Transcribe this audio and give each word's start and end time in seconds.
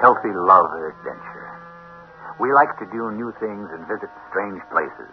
Healthy 0.00 0.32
love 0.32 0.72
of 0.72 0.82
adventure. 0.96 1.48
We 2.40 2.52
like 2.56 2.72
to 2.80 2.88
do 2.88 3.12
new 3.12 3.32
things 3.36 3.68
and 3.72 3.84
visit 3.84 4.08
strange 4.32 4.60
places. 4.72 5.12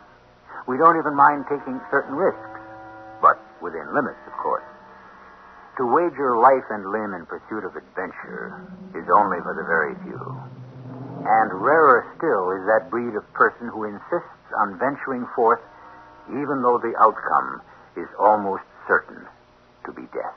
We 0.68 0.80
don't 0.80 0.98
even 0.98 1.16
mind 1.16 1.46
taking 1.52 1.80
certain 1.92 2.16
risks, 2.16 2.60
but 3.22 3.40
within 3.62 3.84
limits, 3.94 4.20
of 4.28 4.34
course. 4.40 4.66
To 5.78 5.86
wager 5.86 6.40
life 6.40 6.66
and 6.72 6.90
limb 6.90 7.14
in 7.14 7.28
pursuit 7.28 7.68
of 7.68 7.76
adventure 7.76 8.56
is 8.96 9.06
only 9.12 9.38
for 9.44 9.54
the 9.54 9.68
very 9.68 9.94
few. 10.08 10.24
And 11.28 11.48
rarer 11.62 12.08
still 12.18 12.52
is 12.56 12.64
that 12.66 12.90
breed 12.90 13.14
of 13.14 13.28
person 13.34 13.70
who 13.70 13.84
insists 13.86 14.48
on 14.58 14.80
venturing 14.80 15.28
forth 15.36 15.60
even 16.30 16.62
though 16.64 16.80
the 16.80 16.92
outcome 17.00 17.62
is 17.96 18.08
almost 18.20 18.64
certain 18.88 19.24
to 19.86 19.92
be 19.92 20.04
death. 20.12 20.36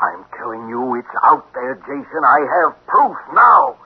I'm 0.00 0.24
telling 0.38 0.68
you, 0.68 0.94
it's 0.98 1.14
out 1.22 1.46
there, 1.54 1.74
Jason. 1.86 2.22
I 2.26 2.40
have 2.42 2.86
proof 2.86 3.16
now. 3.34 3.78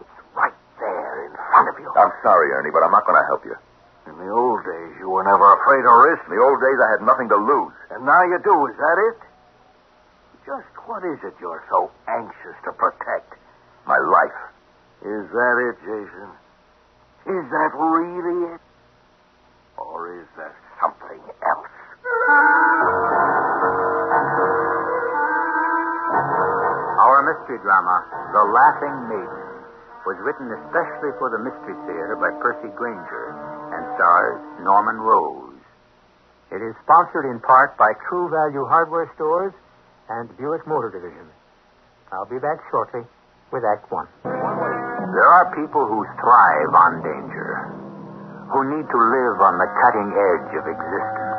It's 0.00 0.18
right 0.34 0.54
there 0.78 1.26
in 1.26 1.32
front 1.34 1.68
of 1.70 1.78
you. 1.81 1.81
I'm 1.96 2.12
sorry, 2.22 2.50
Ernie, 2.56 2.70
but 2.72 2.82
I'm 2.82 2.90
not 2.90 3.04
going 3.06 3.20
to 3.20 3.26
help 3.28 3.44
you. 3.44 3.56
In 4.08 4.18
the 4.18 4.30
old 4.32 4.64
days, 4.64 4.92
you 4.98 5.08
were 5.10 5.22
never 5.22 5.46
afraid 5.62 5.84
of 5.86 5.94
risk. 6.10 6.22
In 6.26 6.34
the 6.36 6.42
old 6.42 6.58
days, 6.58 6.78
I 6.80 6.88
had 6.98 7.02
nothing 7.06 7.28
to 7.28 7.38
lose. 7.38 7.74
And 7.94 8.04
now 8.04 8.22
you 8.24 8.38
do, 8.42 8.66
is 8.66 8.76
that 8.76 8.98
it? 8.98 9.18
Just 10.42 10.66
what 10.88 11.04
is 11.06 11.22
it 11.22 11.34
you're 11.40 11.62
so 11.70 11.90
anxious 12.08 12.56
to 12.64 12.72
protect? 12.72 13.38
My 13.86 13.98
life. 13.98 14.38
Is 15.02 15.24
that 15.30 15.56
it, 15.70 15.76
Jason? 15.86 16.28
Is 17.30 17.44
that 17.50 17.70
really 17.78 18.54
it? 18.54 18.60
Or 19.78 20.18
is 20.18 20.26
there 20.36 20.54
something 20.80 21.22
else? 21.46 21.70
Our 27.02 27.22
mystery 27.26 27.58
drama, 27.62 27.96
The 28.34 28.42
Laughing 28.50 28.96
Maiden, 29.10 29.41
was 30.02 30.18
written 30.18 30.50
especially 30.50 31.14
for 31.22 31.30
the 31.30 31.38
Mystery 31.38 31.78
Theater 31.86 32.18
by 32.18 32.34
Percy 32.42 32.70
Granger 32.74 33.26
and 33.70 33.82
stars 33.94 34.42
Norman 34.66 34.98
Rose. 34.98 35.62
It 36.50 36.58
is 36.58 36.74
sponsored 36.82 37.30
in 37.30 37.38
part 37.40 37.78
by 37.78 37.94
True 38.10 38.26
Value 38.28 38.66
Hardware 38.66 39.06
Stores 39.14 39.54
and 40.10 40.26
Buick 40.36 40.66
Motor 40.66 40.90
Division. 40.90 41.30
I'll 42.10 42.28
be 42.28 42.42
back 42.42 42.58
shortly 42.68 43.06
with 43.54 43.62
Act 43.62 43.88
One. 43.94 44.10
There 44.26 45.30
are 45.38 45.54
people 45.54 45.86
who 45.86 46.02
thrive 46.18 46.72
on 46.74 46.92
danger, 47.00 47.50
who 48.50 48.60
need 48.74 48.86
to 48.90 48.98
live 48.98 49.36
on 49.38 49.54
the 49.56 49.70
cutting 49.86 50.10
edge 50.12 50.50
of 50.58 50.64
existence, 50.66 51.38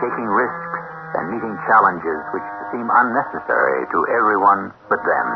taking 0.00 0.26
risks 0.32 0.80
and 1.20 1.28
meeting 1.28 1.54
challenges 1.68 2.20
which 2.32 2.46
seem 2.72 2.88
unnecessary 2.88 3.84
to 3.92 3.98
everyone 4.16 4.72
but 4.88 4.98
them. 5.04 5.28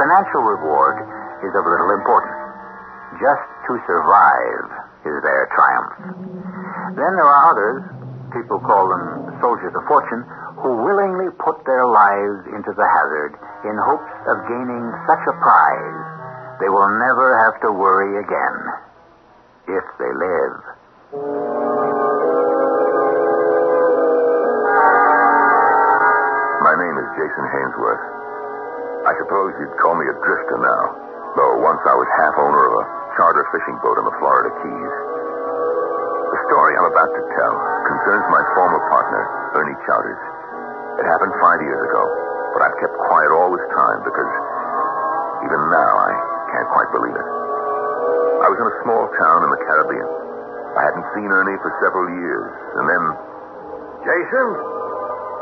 Financial 0.00 0.42
reward 0.42 1.25
is 1.44 1.52
of 1.52 1.64
little 1.64 1.92
importance. 1.96 2.38
Just 3.20 3.46
to 3.68 3.72
survive 3.84 4.68
is 5.04 5.16
their 5.20 5.42
triumph. 5.52 5.92
Then 6.96 7.12
there 7.16 7.28
are 7.28 7.42
others, 7.52 7.82
people 8.32 8.60
call 8.60 8.88
them 8.88 9.36
soldiers 9.40 9.72
of 9.72 9.82
fortune, 9.88 10.24
who 10.60 10.84
willingly 10.84 11.28
put 11.40 11.60
their 11.68 11.84
lives 11.84 12.48
into 12.52 12.72
the 12.72 12.88
hazard 12.88 13.36
in 13.68 13.74
hopes 13.76 14.14
of 14.28 14.36
gaining 14.48 14.84
such 15.04 15.24
a 15.28 15.34
prize 15.40 16.16
they 16.60 16.70
will 16.72 16.88
never 16.88 17.36
have 17.44 17.60
to 17.60 17.70
worry 17.72 18.16
again 18.16 18.56
if 19.68 19.84
they 20.00 20.08
live. 20.08 20.56
My 26.64 26.74
name 26.80 26.96
is 26.96 27.08
Jason 27.12 27.44
Hainsworth. 27.44 28.04
I 29.04 29.12
suppose 29.20 29.52
you'd 29.60 29.76
call 29.84 30.00
me 30.00 30.08
a 30.08 30.16
drifter 30.24 30.58
now, 30.64 30.96
though 31.36 31.60
once 31.60 31.84
I 31.84 31.94
was 31.94 32.08
half 32.16 32.34
owner 32.40 32.62
of 32.66 32.72
a 32.80 32.84
charter 33.14 33.44
fishing 33.52 33.76
boat 33.84 34.00
in 34.00 34.04
the 34.08 34.16
Florida 34.18 34.50
Keys. 34.64 34.92
The 36.32 36.40
story 36.50 36.72
I'm 36.80 36.88
about 36.90 37.12
to 37.12 37.22
tell 37.36 37.54
concerns 37.86 38.24
my 38.32 38.42
former 38.56 38.80
partner, 38.90 39.22
Ernie 39.60 39.78
Chowders. 39.86 40.20
It 41.00 41.06
happened 41.06 41.32
five 41.38 41.60
years 41.60 41.80
ago, 41.92 42.02
but 42.56 42.60
I've 42.64 42.76
kept 42.80 42.96
quiet 43.08 43.30
all 43.36 43.52
this 43.52 43.66
time 43.76 44.00
because 44.02 44.32
even 45.44 45.60
now 45.70 45.92
I 46.08 46.10
can't 46.56 46.68
quite 46.72 46.90
believe 46.96 47.14
it. 47.14 47.28
I 48.42 48.48
was 48.48 48.58
in 48.60 48.68
a 48.68 48.76
small 48.84 49.04
town 49.20 49.38
in 49.44 49.50
the 49.52 49.60
Caribbean. 49.64 50.08
I 50.76 50.80
hadn't 50.88 51.06
seen 51.16 51.28
Ernie 51.28 51.56
for 51.64 51.72
several 51.80 52.04
years, 52.20 52.52
and 52.80 52.84
then 52.84 53.02
Jason? 54.04 54.48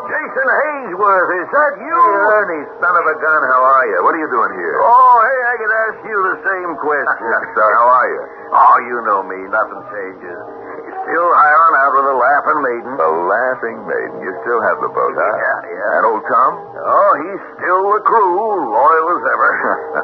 Jason 0.05 0.47
Hainsworth, 0.47 1.31
is 1.43 1.49
that 1.49 1.73
you? 1.81 1.97
Hey, 1.97 2.35
Ernie, 2.39 2.65
son 2.77 2.93
of 2.93 3.05
a 3.09 3.17
gun, 3.19 3.41
how 3.51 3.61
are 3.67 3.87
you? 3.89 3.99
What 4.05 4.13
are 4.15 4.23
you 4.23 4.31
doing 4.31 4.53
here? 4.53 4.79
Oh, 4.85 5.17
hey, 5.25 5.39
I 5.55 5.57
could 5.63 5.71
ask 5.87 5.99
you 6.03 6.19
the 6.19 6.39
same 6.43 6.71
question. 6.83 7.31
so, 7.55 7.63
how 7.63 7.87
are 7.87 8.09
you? 8.11 8.23
Oh, 8.59 8.77
you 8.91 8.99
know 9.07 9.23
me. 9.23 9.39
Nothing 9.55 9.87
changes. 9.87 10.39
You're 10.83 10.99
still 10.99 11.31
hiring 11.31 11.77
out 11.79 11.93
with 11.95 12.07
the 12.11 12.17
Laughing 12.19 12.59
Maiden. 12.59 12.91
The 12.99 13.13
Laughing 13.31 13.79
Maiden. 13.87 14.19
You 14.19 14.35
still 14.43 14.59
have 14.67 14.83
the 14.83 14.91
boat, 14.91 15.15
huh? 15.15 15.23
Yeah, 15.23 15.59
yeah. 15.79 15.95
And 15.95 16.03
old 16.11 16.27
Tom? 16.27 16.51
Oh, 16.59 17.13
he's 17.23 17.43
still 17.55 17.87
the 17.87 18.03
crew, 18.03 18.35
loyal 18.67 19.07
as 19.15 19.25
ever. 19.31 19.51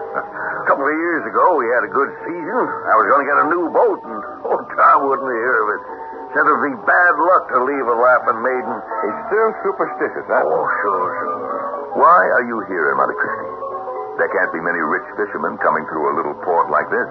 a 0.63 0.67
couple 0.71 0.87
of 0.87 0.95
years 0.95 1.27
ago, 1.27 1.59
we 1.59 1.67
had 1.75 1.83
a 1.83 1.91
good 1.99 2.15
season. 2.31 2.65
I 2.87 2.95
was 2.95 3.07
going 3.11 3.23
to 3.27 3.29
get 3.35 3.39
a 3.43 3.49
new 3.51 3.65
boat, 3.75 4.01
and 4.07 4.23
old 4.55 4.67
Tom 4.79 5.11
wouldn't 5.11 5.35
hear 5.35 5.57
of 5.67 5.69
it. 5.75 5.83
Said 6.31 6.47
it'd 6.47 6.63
be 6.63 6.79
bad 6.87 7.15
luck 7.27 7.43
to 7.51 7.59
leave 7.67 7.87
a 7.91 7.97
Laughing 7.99 8.39
Maiden. 8.39 8.77
He's 9.03 9.19
still 9.35 9.51
superstitious, 9.67 10.31
huh? 10.31 10.47
Oh, 10.47 10.63
sure, 10.87 11.11
sure. 11.11 11.99
Why 11.99 12.23
are 12.39 12.47
you 12.47 12.63
here 12.71 12.95
in 12.95 13.03
Monte 13.03 13.19
Cristi? 13.19 13.71
There 14.19 14.31
can't 14.31 14.53
be 14.53 14.61
many 14.63 14.81
rich 14.81 15.09
fishermen 15.17 15.59
coming 15.63 15.85
through 15.87 16.07
a 16.11 16.15
little 16.19 16.37
port 16.43 16.71
like 16.73 16.89
this. 16.91 17.09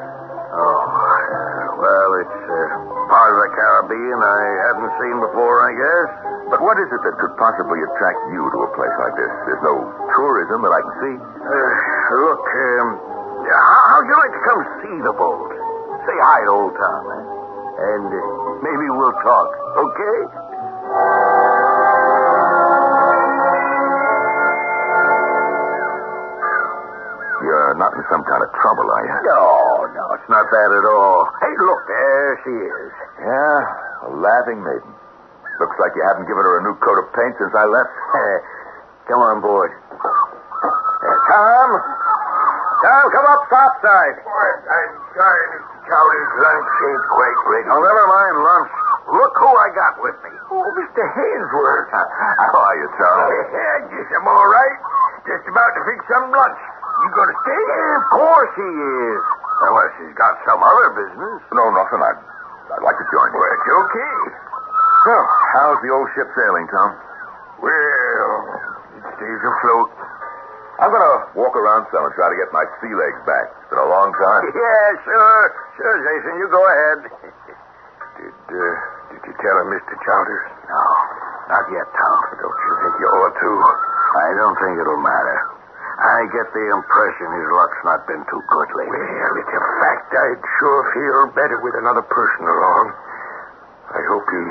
Oh, 0.49 0.81
well, 1.77 2.11
it's 2.25 2.41
uh, 2.41 2.65
part 3.07 3.29
of 3.31 3.37
the 3.37 3.49
Caribbean 3.53 4.19
I 4.19 4.41
hadn't 4.69 4.93
seen 4.97 5.17
before, 5.21 5.57
I 5.61 5.71
guess. 5.77 6.09
But 6.49 6.59
what 6.65 6.81
is 6.81 6.89
it 6.89 7.01
that 7.05 7.15
could 7.21 7.37
possibly 7.37 7.77
attract 7.85 8.19
you 8.33 8.41
to 8.41 8.57
a 8.65 8.69
place 8.73 8.95
like 8.97 9.13
this? 9.13 9.31
There's 9.45 9.61
no 9.61 9.77
tourism 10.17 10.65
that 10.65 10.73
I 10.73 10.81
can 10.81 10.95
see. 11.05 11.15
Uh, 11.21 12.13
look, 12.25 12.41
um, 12.41 12.87
how, 13.45 13.81
how'd 13.93 14.05
you 14.09 14.17
like 14.17 14.33
to 14.33 14.43
come 14.49 14.59
see 14.81 14.97
the 15.05 15.13
boat? 15.13 15.49
Say 16.09 16.17
hi 16.17 16.39
to 16.49 16.51
old 16.51 16.73
Tom, 16.73 17.01
eh? 17.13 17.23
And 17.79 18.09
uh, 18.09 18.21
maybe 18.65 18.85
we'll 18.89 19.17
talk, 19.21 19.49
okay? 19.77 20.19
You're 27.39 27.75
not 27.79 27.95
in 27.95 28.03
some 28.11 28.23
kind 28.27 28.43
of 28.43 28.49
trouble, 28.59 28.87
are 28.91 29.05
you? 29.07 29.15
No, 29.31 29.87
no, 29.95 30.03
it's 30.19 30.29
not 30.29 30.43
that 30.47 30.69
at 30.75 30.85
all. 30.87 31.23
Hey, 31.39 31.53
look, 31.55 31.81
there 31.87 32.29
she 32.43 32.53
is. 32.55 32.91
Yeah, 33.23 34.07
a 34.07 34.09
laughing 34.19 34.59
maiden. 34.59 34.91
Looks 35.59 35.75
like 35.79 35.91
you 35.95 36.03
haven't 36.07 36.27
given 36.27 36.43
her 36.43 36.59
a 36.59 36.63
new 36.63 36.75
coat 36.79 36.99
of 36.99 37.07
paint 37.15 37.35
since 37.39 37.51
I 37.55 37.65
left. 37.67 37.91
come 39.11 39.19
on 39.23 39.39
board. 39.43 39.71
Uh, 39.71 41.19
Tom? 41.31 41.69
Tom, 42.79 43.03
come 43.11 43.27
up 43.27 43.43
topside. 43.51 44.15
I'm 44.23 44.93
sorry, 45.15 45.43
Mr. 45.59 45.75
Chowders. 45.83 46.31
Lunch 46.39 46.69
ain't 46.79 47.05
quite 47.11 47.37
ready. 47.55 47.67
Oh, 47.71 47.79
never 47.83 48.05
mind 48.07 48.35
lunch. 48.39 48.71
Look 49.09 49.33
who 49.41 49.51
I 49.51 49.67
got 49.75 49.93
with 49.99 50.17
me. 50.23 50.31
Oh, 50.53 50.63
Mr. 50.79 51.01
Hainsworth. 51.11 51.91
How 51.91 52.55
are 52.55 52.75
you, 52.79 52.87
Tom? 52.99 53.27
Yeah, 53.51 53.75
just 53.91 54.11
I'm 54.15 54.27
all 54.27 54.47
right. 54.47 54.77
Just 55.27 55.43
about 55.49 55.71
to 55.75 55.81
fix 55.91 55.99
some 56.07 56.31
lunch. 56.31 56.59
You 56.99 57.07
gonna 57.15 57.37
stay? 57.43 57.61
Yeah, 57.63 57.97
of 57.99 58.05
course 58.11 58.53
he 58.59 58.69
is. 58.69 59.21
Unless 59.59 59.91
he's 59.99 60.15
got 60.15 60.33
some 60.47 60.59
other 60.63 60.89
business. 60.95 61.39
No, 61.51 61.63
nothing. 61.75 61.99
I'd, 61.99 62.19
I'd 62.75 62.83
like 62.83 62.95
to 62.99 63.07
join 63.11 63.27
you. 63.31 63.39
Well, 63.39 63.51
it's 63.55 63.67
okay. 63.67 64.15
So, 65.03 65.13
how's 65.55 65.79
the 65.83 65.91
old 65.91 66.07
ship 66.15 66.27
sailing, 66.35 66.67
Tom? 66.71 66.89
Well, 67.59 68.35
it 68.99 69.03
stays 69.19 69.41
afloat. 69.43 69.91
I'm 70.79 70.91
going 70.95 71.03
to 71.03 71.15
walk 71.35 71.59
around 71.59 71.91
some 71.91 72.07
and 72.07 72.13
try 72.15 72.31
to 72.31 72.37
get 72.39 72.47
my 72.55 72.63
sea 72.79 72.91
legs 72.95 73.19
back. 73.27 73.51
It's 73.51 73.67
been 73.67 73.83
a 73.83 73.91
long 73.91 74.15
time. 74.15 74.43
Yeah, 74.55 74.87
sure. 75.03 75.43
Sure, 75.75 75.95
Jason. 76.07 76.39
You 76.39 76.47
go 76.47 76.61
ahead. 76.63 76.99
Did, 78.15 78.31
uh, 78.31 78.63
did 79.11 79.21
you 79.27 79.35
tell 79.43 79.55
him, 79.59 79.75
Mr. 79.75 79.95
Chowders? 80.07 80.47
No, 80.71 80.83
not 81.51 81.67
yet, 81.67 81.87
Tom. 81.99 82.19
Don't 82.39 82.59
you 82.63 82.73
think 82.79 82.95
you 82.95 83.07
ought 83.11 83.35
to? 83.35 83.51
I 84.23 84.27
don't 84.39 84.55
think 84.55 84.73
it'll 84.79 85.03
matter. 85.03 85.58
I 85.99 86.19
get 86.31 86.47
the 86.55 86.65
impression 86.79 87.27
his 87.35 87.49
luck's 87.51 87.81
not 87.83 88.01
been 88.07 88.23
too 88.31 88.39
good 88.39 88.69
lately. 88.71 89.03
Well, 89.03 89.35
it's 89.35 89.51
a 89.51 89.63
fact 89.83 90.07
I'd 90.15 90.43
sure 90.59 90.81
feel 90.95 91.19
better 91.35 91.59
with 91.59 91.75
another 91.75 92.05
person 92.07 92.43
along. 92.47 92.85
I 93.91 94.01
hope 94.07 94.23
he 94.31 94.43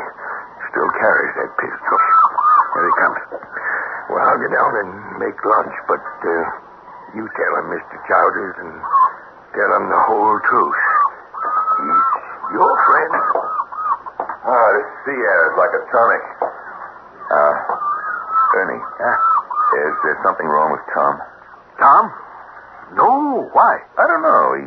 still 0.69 0.91
carries 1.01 1.33
that 1.41 1.51
pistol. 1.57 1.99
Here 2.77 2.85
he 2.85 2.95
comes. 3.01 3.21
Well, 4.13 4.25
I'll 4.29 4.41
get 4.45 4.53
down 4.53 4.73
and 4.77 4.91
make 5.25 5.37
lunch, 5.41 5.75
but 5.89 6.05
uh, 6.05 6.33
you 7.17 7.25
tell 7.25 7.53
him, 7.65 7.67
Mr. 7.73 7.97
Chowders, 8.05 8.57
and 8.61 8.73
tell 9.57 9.71
him 9.81 9.85
the 9.89 10.03
whole 10.05 10.37
truth. 10.53 10.81
He's 11.81 12.03
your 12.61 12.73
friend. 12.85 13.13
Ah, 14.21 14.69
this 14.77 14.89
sea 15.09 15.17
air 15.17 15.43
is 15.49 15.57
like 15.57 15.73
a 15.77 15.83
tonic. 15.93 16.25
Uh, 17.33 17.55
Ernie, 18.65 18.81
Yeah? 19.01 19.17
is 19.89 19.95
there 20.05 20.19
something 20.25 20.49
wrong 20.49 20.73
with 20.73 20.85
Tom? 20.93 21.21
Tom? 21.79 22.05
No, 22.99 23.47
why? 23.55 23.73
I 23.99 24.05
don't 24.07 24.23
know. 24.23 24.45
He 24.59 24.67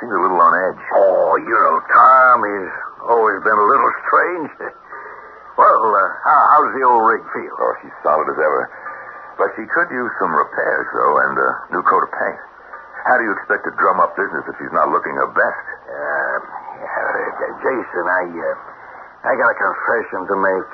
seems 0.00 0.12
a 0.12 0.20
little 0.20 0.40
on 0.40 0.52
edge. 0.68 0.82
Oh, 0.94 1.36
you 1.40 1.56
know, 1.56 1.76
Tom, 1.88 2.36
he's 2.44 2.72
always 3.08 3.38
been 3.42 3.58
a 3.58 3.68
little 3.68 3.92
strange. 4.06 4.52
Well, 5.52 5.68
uh, 5.68 6.08
how, 6.24 6.40
how's 6.56 6.72
the 6.72 6.80
old 6.88 7.04
rig 7.04 7.20
feel? 7.28 7.52
Oh, 7.60 7.72
she's 7.84 7.92
solid 8.00 8.24
as 8.24 8.40
ever. 8.40 8.72
But 9.36 9.52
she 9.52 9.68
could 9.68 9.92
use 9.92 10.08
some 10.16 10.32
repairs, 10.32 10.88
though, 10.96 11.14
and 11.28 11.36
a 11.36 11.50
new 11.76 11.84
coat 11.84 12.08
of 12.08 12.08
paint. 12.08 12.40
How 13.04 13.20
do 13.20 13.22
you 13.28 13.36
expect 13.36 13.68
to 13.68 13.72
drum 13.76 14.00
up 14.00 14.16
business 14.16 14.48
if 14.48 14.56
she's 14.56 14.72
not 14.72 14.88
looking 14.88 15.12
her 15.12 15.28
best? 15.28 15.64
Uh, 15.92 16.38
uh, 16.88 17.52
Jason, 17.60 18.04
I, 18.08 18.24
uh, 18.32 19.28
I 19.28 19.32
got 19.36 19.48
a 19.52 19.58
confession 19.60 20.20
to 20.32 20.36
make. 20.40 20.72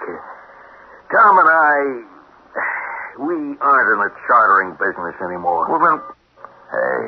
Tom 1.10 1.32
and 1.42 1.50
I, 1.50 1.74
we 3.18 3.36
aren't 3.58 3.88
in 3.94 3.98
the 4.06 4.10
chartering 4.26 4.78
business 4.78 5.16
anymore. 5.20 5.66
Well, 5.66 5.82
then... 5.82 5.98
Hey, 6.68 7.04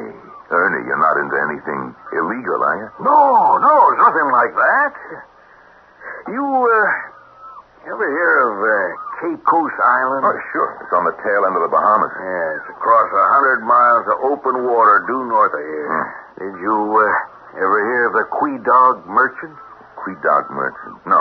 Ernie, 0.51 0.83
you're 0.89 0.99
not 0.99 1.17
into 1.21 1.37
anything 1.47 1.95
illegal, 2.17 2.59
are 2.65 2.79
you? 2.81 2.89
No, 3.05 3.61
no, 3.61 3.77
nothing 4.01 4.29
like 4.33 4.53
that. 4.57 4.93
You, 6.33 6.43
uh, 6.43 7.91
ever 7.93 8.07
hear 8.09 8.33
of 8.49 8.57
uh, 8.59 8.75
Caicos 9.21 9.75
Island? 9.79 10.23
Oh, 10.27 10.39
sure. 10.51 10.81
It's 10.81 10.95
on 10.97 11.05
the 11.05 11.15
tail 11.23 11.45
end 11.45 11.55
of 11.55 11.63
the 11.63 11.73
Bahamas. 11.73 12.13
Yeah, 12.17 12.57
it's 12.57 12.69
across 12.73 13.09
a 13.13 13.27
hundred 13.37 13.61
miles 13.69 14.05
of 14.11 14.17
open 14.33 14.65
water 14.65 15.05
due 15.07 15.25
north 15.29 15.53
of 15.53 15.61
here. 15.63 15.89
Hmm. 15.93 16.09
Did 16.41 16.57
you 16.65 16.77
uh, 16.99 17.61
ever 17.61 17.79
hear 17.85 18.03
of 18.09 18.15
the 18.17 18.27
Quedagh 18.33 19.07
Merchant? 19.07 19.55
Quedagh 20.01 20.49
Merchant. 20.51 20.97
No. 21.05 21.21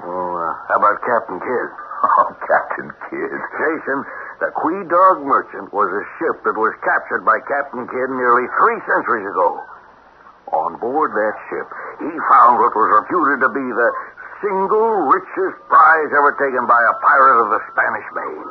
Well, 0.00 0.32
uh, 0.42 0.52
how 0.72 0.80
about 0.80 0.96
Captain 1.04 1.38
Kidd? 1.38 1.70
Oh, 2.06 2.28
Captain 2.44 2.92
Kidd. 3.08 3.32
Jason, 3.56 3.98
the 4.40 4.52
Quedagh 4.52 5.20
Merchant 5.24 5.72
was 5.72 5.88
a 5.88 6.04
ship 6.20 6.44
that 6.44 6.56
was 6.56 6.72
captured 6.84 7.24
by 7.24 7.40
Captain 7.48 7.88
Kidd 7.88 8.10
nearly 8.12 8.46
three 8.60 8.78
centuries 8.84 9.26
ago. 9.32 9.60
On 10.52 10.78
board 10.78 11.10
that 11.16 11.36
ship, 11.50 11.66
he 11.98 12.12
found 12.30 12.60
what 12.62 12.70
was 12.76 12.88
reputed 13.02 13.42
to 13.42 13.50
be 13.50 13.64
the 13.66 13.90
single 14.38 15.08
richest 15.10 15.56
prize 15.66 16.10
ever 16.14 16.36
taken 16.38 16.64
by 16.68 16.78
a 16.78 16.94
pirate 17.02 17.38
of 17.42 17.48
the 17.56 17.60
Spanish 17.74 18.08
Main. 18.14 18.48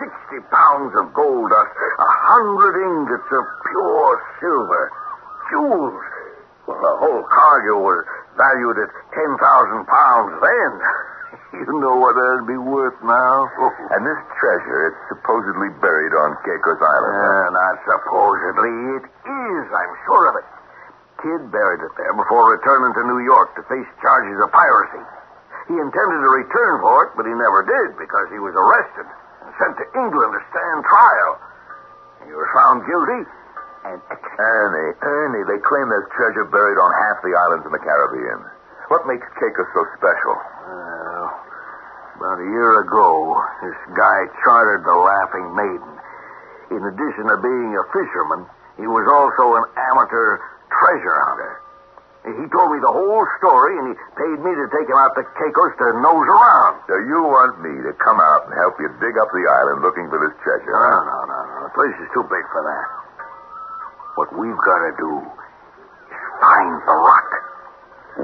Sixty 0.00 0.40
pounds 0.48 0.94
of 0.96 1.12
gold 1.12 1.50
dust, 1.52 1.74
a 1.76 2.10
hundred 2.24 2.74
ingots 2.80 3.30
of 3.36 3.44
pure 3.68 4.14
silver, 4.40 4.84
jewels. 5.52 6.00
Well, 6.64 6.80
the 6.80 6.94
whole 7.04 7.24
cargo 7.28 7.82
was 7.84 8.00
valued 8.38 8.78
at 8.80 8.90
ten 9.12 9.30
thousand 9.36 9.84
pounds 9.90 10.32
then. 10.40 10.72
You 11.50 11.66
know 11.82 11.98
what 11.98 12.14
that'd 12.14 12.46
be 12.46 12.58
worth 12.58 12.98
now? 13.02 13.50
And 13.90 14.06
this 14.06 14.22
treasure, 14.38 14.94
it's 14.94 15.02
supposedly 15.10 15.66
buried 15.82 16.14
on 16.14 16.38
Caicos 16.46 16.78
Island. 16.78 17.10
Uh, 17.10 17.46
not 17.58 17.74
supposedly. 17.82 19.02
It 19.02 19.04
is. 19.10 19.64
I'm 19.66 19.94
sure 20.06 20.24
of 20.30 20.34
it. 20.38 20.46
Kidd 21.20 21.42
buried 21.50 21.82
it 21.82 21.92
there 21.98 22.14
before 22.14 22.54
returning 22.54 22.94
to 22.94 23.02
New 23.10 23.20
York 23.26 23.50
to 23.58 23.66
face 23.66 23.90
charges 23.98 24.38
of 24.40 24.48
piracy. 24.54 25.02
He 25.68 25.74
intended 25.74 26.18
to 26.22 26.30
return 26.38 26.74
for 26.80 26.96
it, 27.04 27.10
but 27.18 27.26
he 27.26 27.34
never 27.34 27.66
did 27.66 27.98
because 27.98 28.30
he 28.30 28.38
was 28.38 28.54
arrested 28.54 29.10
and 29.44 29.50
sent 29.58 29.74
to 29.82 29.86
England 30.00 30.38
to 30.38 30.40
stand 30.54 30.78
trial. 30.86 31.32
He 32.24 32.32
was 32.32 32.48
found 32.54 32.86
guilty 32.86 33.22
and. 33.90 33.98
Ernie, 34.40 34.96
Ernie, 35.04 35.44
they 35.44 35.60
claim 35.66 35.84
there's 35.92 36.08
treasure 36.16 36.48
buried 36.48 36.78
on 36.80 36.90
half 36.94 37.20
the 37.20 37.34
islands 37.36 37.66
in 37.68 37.72
the 37.76 37.82
Caribbean. 37.82 38.40
What 38.88 39.04
makes 39.04 39.26
Caicos 39.36 39.68
so 39.76 39.82
special? 40.00 40.34
Well, 40.40 41.19
about 42.20 42.36
a 42.36 42.48
year 42.52 42.84
ago, 42.84 43.32
this 43.64 43.80
guy 43.96 44.18
chartered 44.44 44.84
the 44.84 44.92
Laughing 44.92 45.56
Maiden. 45.56 45.92
In 46.68 46.80
addition 46.84 47.24
to 47.32 47.36
being 47.40 47.72
a 47.72 47.84
fisherman, 47.96 48.44
he 48.76 48.84
was 48.84 49.08
also 49.08 49.56
an 49.56 49.64
amateur 49.96 50.36
treasure 50.68 51.16
hunter. 51.24 51.52
He 52.28 52.44
told 52.52 52.76
me 52.76 52.78
the 52.84 52.92
whole 52.92 53.24
story, 53.40 53.72
and 53.80 53.88
he 53.88 53.94
paid 54.20 54.36
me 54.44 54.52
to 54.52 54.66
take 54.68 54.84
him 54.84 55.00
out 55.00 55.16
to 55.16 55.24
Caicos 55.32 55.72
to 55.80 55.96
nose 56.04 56.28
around. 56.28 56.84
So 56.84 57.00
you 57.08 57.24
want 57.24 57.56
me 57.64 57.72
to 57.88 57.96
come 57.96 58.20
out 58.20 58.44
and 58.44 58.52
help 58.52 58.76
you 58.76 58.92
dig 59.00 59.16
up 59.16 59.32
the 59.32 59.44
island 59.48 59.80
looking 59.80 60.04
for 60.12 60.20
this 60.20 60.36
treasure? 60.44 60.68
No, 60.68 60.76
huh? 60.76 61.00
no, 61.08 61.18
no, 61.24 61.38
no. 61.40 61.56
The 61.64 61.72
place 61.72 61.96
is 62.04 62.08
too 62.12 62.28
big 62.28 62.44
for 62.52 62.60
that. 62.60 62.88
What 64.20 64.28
we've 64.36 64.60
got 64.68 64.80
to 64.84 64.92
do 65.00 65.12
is 65.24 66.20
find 66.44 66.72
the 66.84 66.96
rock. 67.00 67.28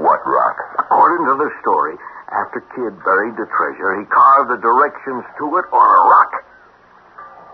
What 0.05 0.21
rock? 0.29 0.57
According 0.85 1.25
to 1.33 1.35
the 1.41 1.49
story, 1.65 1.97
after 2.27 2.59
Kidd 2.75 2.95
buried 3.07 3.39
the 3.39 3.47
treasure, 3.47 3.99
he 3.99 4.05
carved 4.11 4.51
the 4.51 4.59
directions 4.59 5.23
to 5.39 5.45
it 5.57 5.65
on 5.71 5.87
a 5.87 6.01
rock. 6.11 6.31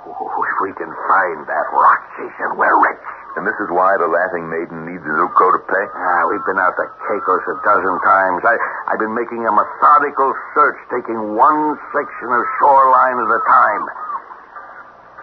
Oh, 0.03 0.43
if 0.43 0.57
we 0.65 0.71
can 0.75 0.89
find 0.89 1.37
that 1.45 1.67
rock, 1.71 2.01
Jason, 2.17 2.57
we're 2.57 2.75
rich. 2.81 3.05
And 3.37 3.47
this 3.47 3.57
is 3.61 3.69
why 3.73 3.97
the 3.97 4.05
Laughing 4.05 4.45
Maiden 4.45 4.85
needs 4.85 5.01
a 5.01 5.13
new 5.13 5.29
coat 5.37 5.57
of 5.57 5.65
paint? 5.65 5.89
Ah, 5.93 6.21
we've 6.29 6.45
been 6.45 6.61
out 6.61 6.73
to 6.77 6.85
Caicos 7.05 7.45
a 7.49 7.55
dozen 7.65 7.95
times. 8.05 8.41
I, 8.45 8.55
I've 8.93 9.01
been 9.01 9.15
making 9.15 9.41
a 9.45 9.53
methodical 9.53 10.33
search, 10.53 10.77
taking 10.93 11.33
one 11.33 11.77
section 11.93 12.29
of 12.29 12.41
shoreline 12.61 13.17
at 13.17 13.29
a 13.29 13.41
time. 13.45 13.83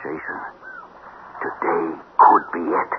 Jason, 0.02 0.38
today 1.38 1.87
could 2.19 2.47
be 2.55 2.64
it. 2.67 2.93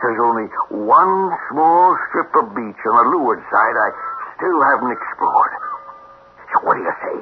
There's 0.00 0.20
only 0.20 0.48
one 0.70 1.32
small 1.50 1.96
strip 2.08 2.30
of 2.40 2.52
beach 2.56 2.80
on 2.88 2.94
the 3.00 3.06
leeward 3.16 3.40
side 3.48 3.76
I 3.76 3.90
still 4.36 4.58
haven't 4.62 4.92
explored. 4.92 5.52
So 6.52 6.56
what 6.64 6.74
do 6.78 6.82
you 6.84 6.94
say? 7.02 7.16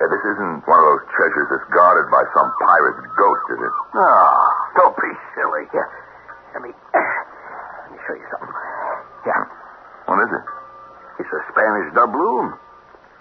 Uh, 0.00 0.08
this 0.08 0.24
isn't 0.32 0.64
one 0.64 0.78
of 0.80 0.86
those 0.96 1.04
treasures 1.12 1.48
that's 1.52 1.68
guarded 1.76 2.08
by 2.08 2.24
some 2.32 2.48
pirate's 2.64 3.04
ghost, 3.20 3.44
is 3.52 3.60
it? 3.60 3.74
Oh, 4.00 4.40
don't 4.80 4.96
be 4.96 5.12
silly. 5.36 5.68
Here, 5.72 5.88
let 6.56 6.62
me, 6.64 6.72
let 6.96 7.88
me 7.92 7.98
show 8.08 8.16
you 8.16 8.26
something. 8.32 8.54
Yeah, 9.28 9.44
What 10.08 10.24
is 10.24 10.32
it? 10.32 10.44
it's 11.20 11.28
a 11.36 11.42
Spanish 11.52 11.92
doubloon. 11.92 12.56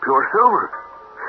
Pure 0.07 0.23
silver. 0.31 0.71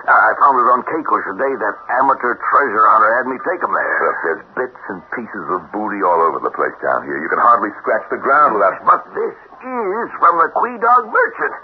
I 0.06 0.30
found 0.38 0.54
it 0.62 0.68
on 0.70 0.80
Caicos 0.86 1.24
the 1.28 1.36
day 1.36 1.50
that 1.60 1.74
amateur 2.00 2.38
treasure 2.38 2.86
hunter 2.94 3.10
had 3.20 3.26
me 3.26 3.36
take 3.42 3.58
'em 3.60 3.74
there. 3.74 3.96
Look, 4.06 4.18
there's 4.22 4.44
bits 4.54 4.82
and 4.88 5.02
pieces 5.12 5.44
of 5.50 5.66
booty 5.74 6.00
all 6.06 6.22
over 6.30 6.38
the 6.40 6.54
place 6.54 6.72
down 6.80 7.02
here. 7.04 7.18
You 7.18 7.26
can 7.28 7.42
hardly 7.42 7.74
scratch 7.82 8.06
the 8.08 8.22
ground 8.22 8.54
without... 8.54 8.78
But 8.86 9.02
this 9.12 9.34
is 9.60 10.08
from 10.22 10.34
the 10.40 10.48
Quedagh 10.56 11.04
Merchant. 11.10 11.54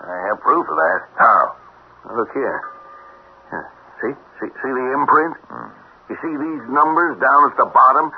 I 0.00 0.16
have 0.28 0.40
proof 0.40 0.66
of 0.68 0.76
that. 0.76 1.00
How? 1.16 1.56
Look 2.14 2.30
here. 2.32 2.60
See? 4.02 4.12
See, 4.40 4.50
see 4.52 4.72
the 4.72 4.86
imprint? 4.92 5.34
Hmm. 5.48 5.72
You 6.12 6.16
see 6.20 6.34
these 6.36 6.64
numbers 6.68 7.16
down 7.18 7.48
at 7.50 7.56
the 7.56 7.66
bottom? 7.72 8.12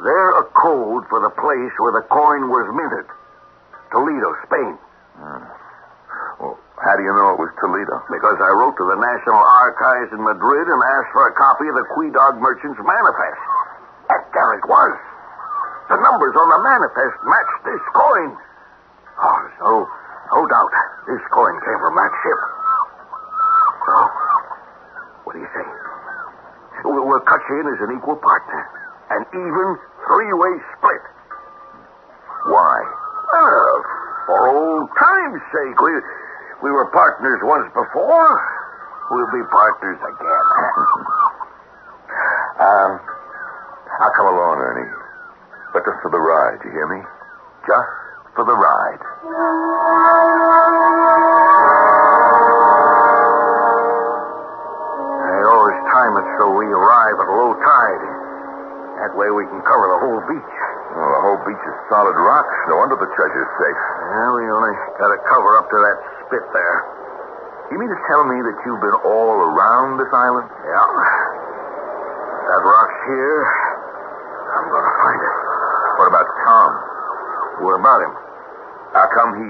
They're 0.00 0.34
a 0.38 0.46
code 0.54 1.04
for 1.10 1.20
the 1.20 1.34
place 1.36 1.74
where 1.82 1.92
the 1.92 2.06
coin 2.08 2.48
was 2.48 2.64
minted. 2.72 3.06
Toledo, 3.90 4.30
Spain. 4.46 4.74
Hmm. 5.18 5.44
Well, 6.40 6.56
how 6.78 6.94
do 6.96 7.02
you 7.02 7.12
know 7.12 7.34
it 7.36 7.40
was 7.42 7.52
Toledo? 7.58 8.00
Because 8.08 8.38
I 8.38 8.50
wrote 8.54 8.78
to 8.78 8.86
the 8.86 8.96
National 9.02 9.42
Archives 9.42 10.14
in 10.14 10.22
Madrid 10.22 10.64
and 10.70 10.78
asked 10.78 11.12
for 11.12 11.26
a 11.28 11.34
copy 11.34 11.66
of 11.68 11.74
the 11.74 11.86
Quedagh 11.92 12.38
Merchant's 12.38 12.80
Manifest. 12.80 13.42
And 14.14 14.22
there 14.30 14.52
it 14.56 14.64
was. 14.64 14.94
The 15.90 15.98
numbers 15.98 16.34
on 16.38 16.48
the 16.54 16.60
manifest 16.62 17.18
matched 17.26 17.60
this 17.66 17.84
coin. 17.98 18.30
Oh, 19.20 19.36
there's 19.42 19.58
no, 20.30 20.46
doubt 20.46 20.72
this 21.06 21.22
coin 21.34 21.54
came 21.66 21.80
from 21.82 21.94
that 21.98 22.12
ship. 22.22 22.40
So, 23.86 23.94
what 25.26 25.32
do 25.34 25.40
you 25.42 25.50
say? 25.50 25.66
We'll, 26.86 27.20
cut 27.26 27.42
you 27.50 27.60
in 27.60 27.66
as 27.66 27.80
an 27.84 27.90
equal 27.98 28.16
partner. 28.16 28.62
An 29.10 29.22
even 29.34 29.68
three-way 30.06 30.54
split. 30.78 31.04
Why? 32.46 32.76
Well, 33.34 33.78
for 34.26 34.38
old 34.48 34.88
time's 34.96 35.42
sake, 35.50 35.76
we, 35.82 35.92
we 36.62 36.70
were 36.70 36.88
partners 36.94 37.40
once 37.42 37.68
before. 37.74 38.32
We'll 39.10 39.32
be 39.34 39.44
partners 39.50 39.98
again. 39.98 40.46
Um, 42.60 43.00
I'll 44.04 44.14
come 44.20 44.28
along, 44.36 44.60
Ernie. 44.60 44.92
But 45.72 45.80
just 45.88 45.96
for 46.04 46.10
the 46.12 46.20
ride, 46.20 46.60
you 46.60 46.70
hear 46.76 46.88
me? 46.92 47.00
Just 47.64 47.92
for 48.36 48.44
the 48.44 48.52
ride. 48.52 49.00
I 49.20 49.28
always 55.44 55.80
time 55.92 56.16
it 56.16 56.24
so 56.40 56.48
we 56.56 56.64
arrive 56.64 57.20
at 57.20 57.28
low 57.28 57.52
tide. 57.52 58.00
That 58.96 59.12
way 59.20 59.28
we 59.28 59.44
can 59.44 59.60
cover 59.60 59.92
the 59.92 60.00
whole 60.00 60.24
beach. 60.24 60.56
Well, 60.96 61.04
the 61.04 61.20
whole 61.20 61.36
beach 61.44 61.60
is 61.60 61.76
solid 61.92 62.16
rock. 62.16 62.48
No 62.72 62.80
wonder 62.80 62.96
the 62.96 63.12
treasure's 63.12 63.52
safe. 63.60 63.76
Yeah, 64.08 64.40
we 64.40 64.48
only 64.56 64.72
got 64.96 65.12
to 65.12 65.20
cover 65.28 65.52
up 65.60 65.68
to 65.68 65.76
that 65.76 66.00
spit 66.24 66.44
there. 66.56 66.80
You 67.76 67.76
mean 67.76 67.92
to 67.92 68.00
tell 68.08 68.24
me 68.24 68.40
that 68.40 68.56
you've 68.64 68.80
been 68.80 69.04
all 69.04 69.36
around 69.36 70.00
this 70.00 70.08
island? 70.16 70.48
Yeah. 70.48 70.88
That 72.48 72.62
rock's 72.64 73.00
here. 73.04 73.44
I'm 74.56 74.64
going 74.72 74.80
to 74.88 74.96
find 74.96 75.20
it. 75.20 75.34
What 76.00 76.08
about 76.08 76.24
Tom? 76.24 76.70
What 77.68 77.76
about 77.84 78.00
him? 78.00 78.16
How 79.00 79.08
come 79.16 79.32
he 79.32 79.48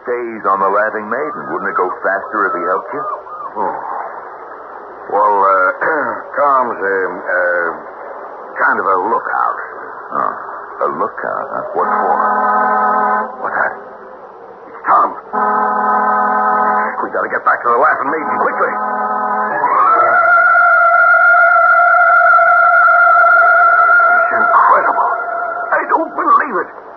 stays 0.00 0.42
on 0.48 0.64
the 0.64 0.70
Laughing 0.72 1.12
Maiden? 1.12 1.40
Wouldn't 1.52 1.68
it 1.68 1.76
go 1.76 1.92
faster 2.00 2.40
if 2.48 2.52
he 2.56 2.62
helped 2.72 2.88
you? 2.88 3.04
Oh. 3.60 3.76
Well, 5.12 5.36
uh, 5.44 5.68
Tom's 6.40 6.80
a, 6.80 6.96
uh, 7.20 7.68
kind 8.56 8.80
of 8.80 8.86
a 8.88 8.96
lookout. 9.12 9.58
Oh, 10.08 10.32
a 10.80 10.88
lookout, 11.04 11.46
huh? 11.52 11.64
What 11.76 11.84
for? 11.84 12.16
What's 13.44 13.56
that? 13.60 13.72
It's 14.72 14.80
Tom. 14.88 15.08
We 17.04 17.12
gotta 17.12 17.28
get 17.28 17.44
back 17.44 17.60
to 17.60 17.68
the 17.68 17.76
Laughing 17.76 18.08
Maiden 18.08 18.36
quickly. 18.40 18.72
It's 24.16 24.32
incredible. 24.32 25.10
I 25.76 25.80
don't 25.92 26.12
believe 26.16 26.56
it. 26.64 26.87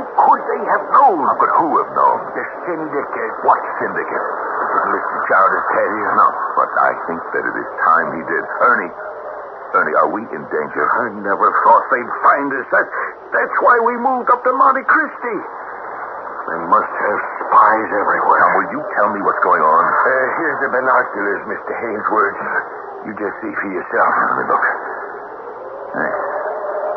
How 0.00 0.26
could 0.30 0.42
they 0.48 0.62
have 0.64 0.84
known? 0.96 1.20
How 1.24 1.36
could 1.36 1.52
who 1.60 1.68
have 1.80 1.90
known? 1.92 2.18
The 2.34 2.44
syndicate. 2.66 3.34
What 3.44 3.60
syndicate? 3.80 4.26
Mr. 4.90 5.16
Chowder 5.28 5.60
tell 5.72 5.90
you? 5.96 6.06
No, 6.14 6.26
but 6.56 6.70
I 6.78 6.92
think 7.08 7.20
that 7.34 7.42
it 7.44 7.54
is 7.56 7.68
time 7.84 8.08
he 8.16 8.22
did. 8.26 8.44
Ernie, 8.64 8.92
Ernie, 9.76 9.96
are 10.02 10.10
we 10.10 10.22
in 10.34 10.42
danger? 10.50 10.84
I 10.84 11.14
never 11.20 11.48
thought 11.62 11.84
they'd 11.90 12.14
find 12.22 12.48
us. 12.54 12.66
That, 12.74 12.86
that's 13.34 13.56
why 13.62 13.76
we 13.82 13.94
moved 14.02 14.28
up 14.30 14.42
to 14.42 14.52
Monte 14.52 14.82
Cristi. 14.86 15.36
They 16.50 16.60
must 16.66 16.90
have 16.90 17.20
spies 17.46 17.90
everywhere. 17.94 18.38
Tom, 18.42 18.50
will 18.58 18.70
you 18.74 18.82
tell 18.98 19.08
me 19.14 19.20
what's 19.22 19.42
going 19.46 19.62
on? 19.62 19.82
Uh, 19.86 20.26
here's 20.42 20.58
the 20.66 20.70
binoculars, 20.74 21.42
Mr. 21.46 21.72
Hainsworth. 21.78 22.38
You 23.06 23.12
just 23.14 23.34
see 23.38 23.52
for 23.54 23.70
yourself. 23.70 24.10
Let 24.10 24.34
me 24.34 24.44
look. 24.50 24.64
Hey, 25.94 26.12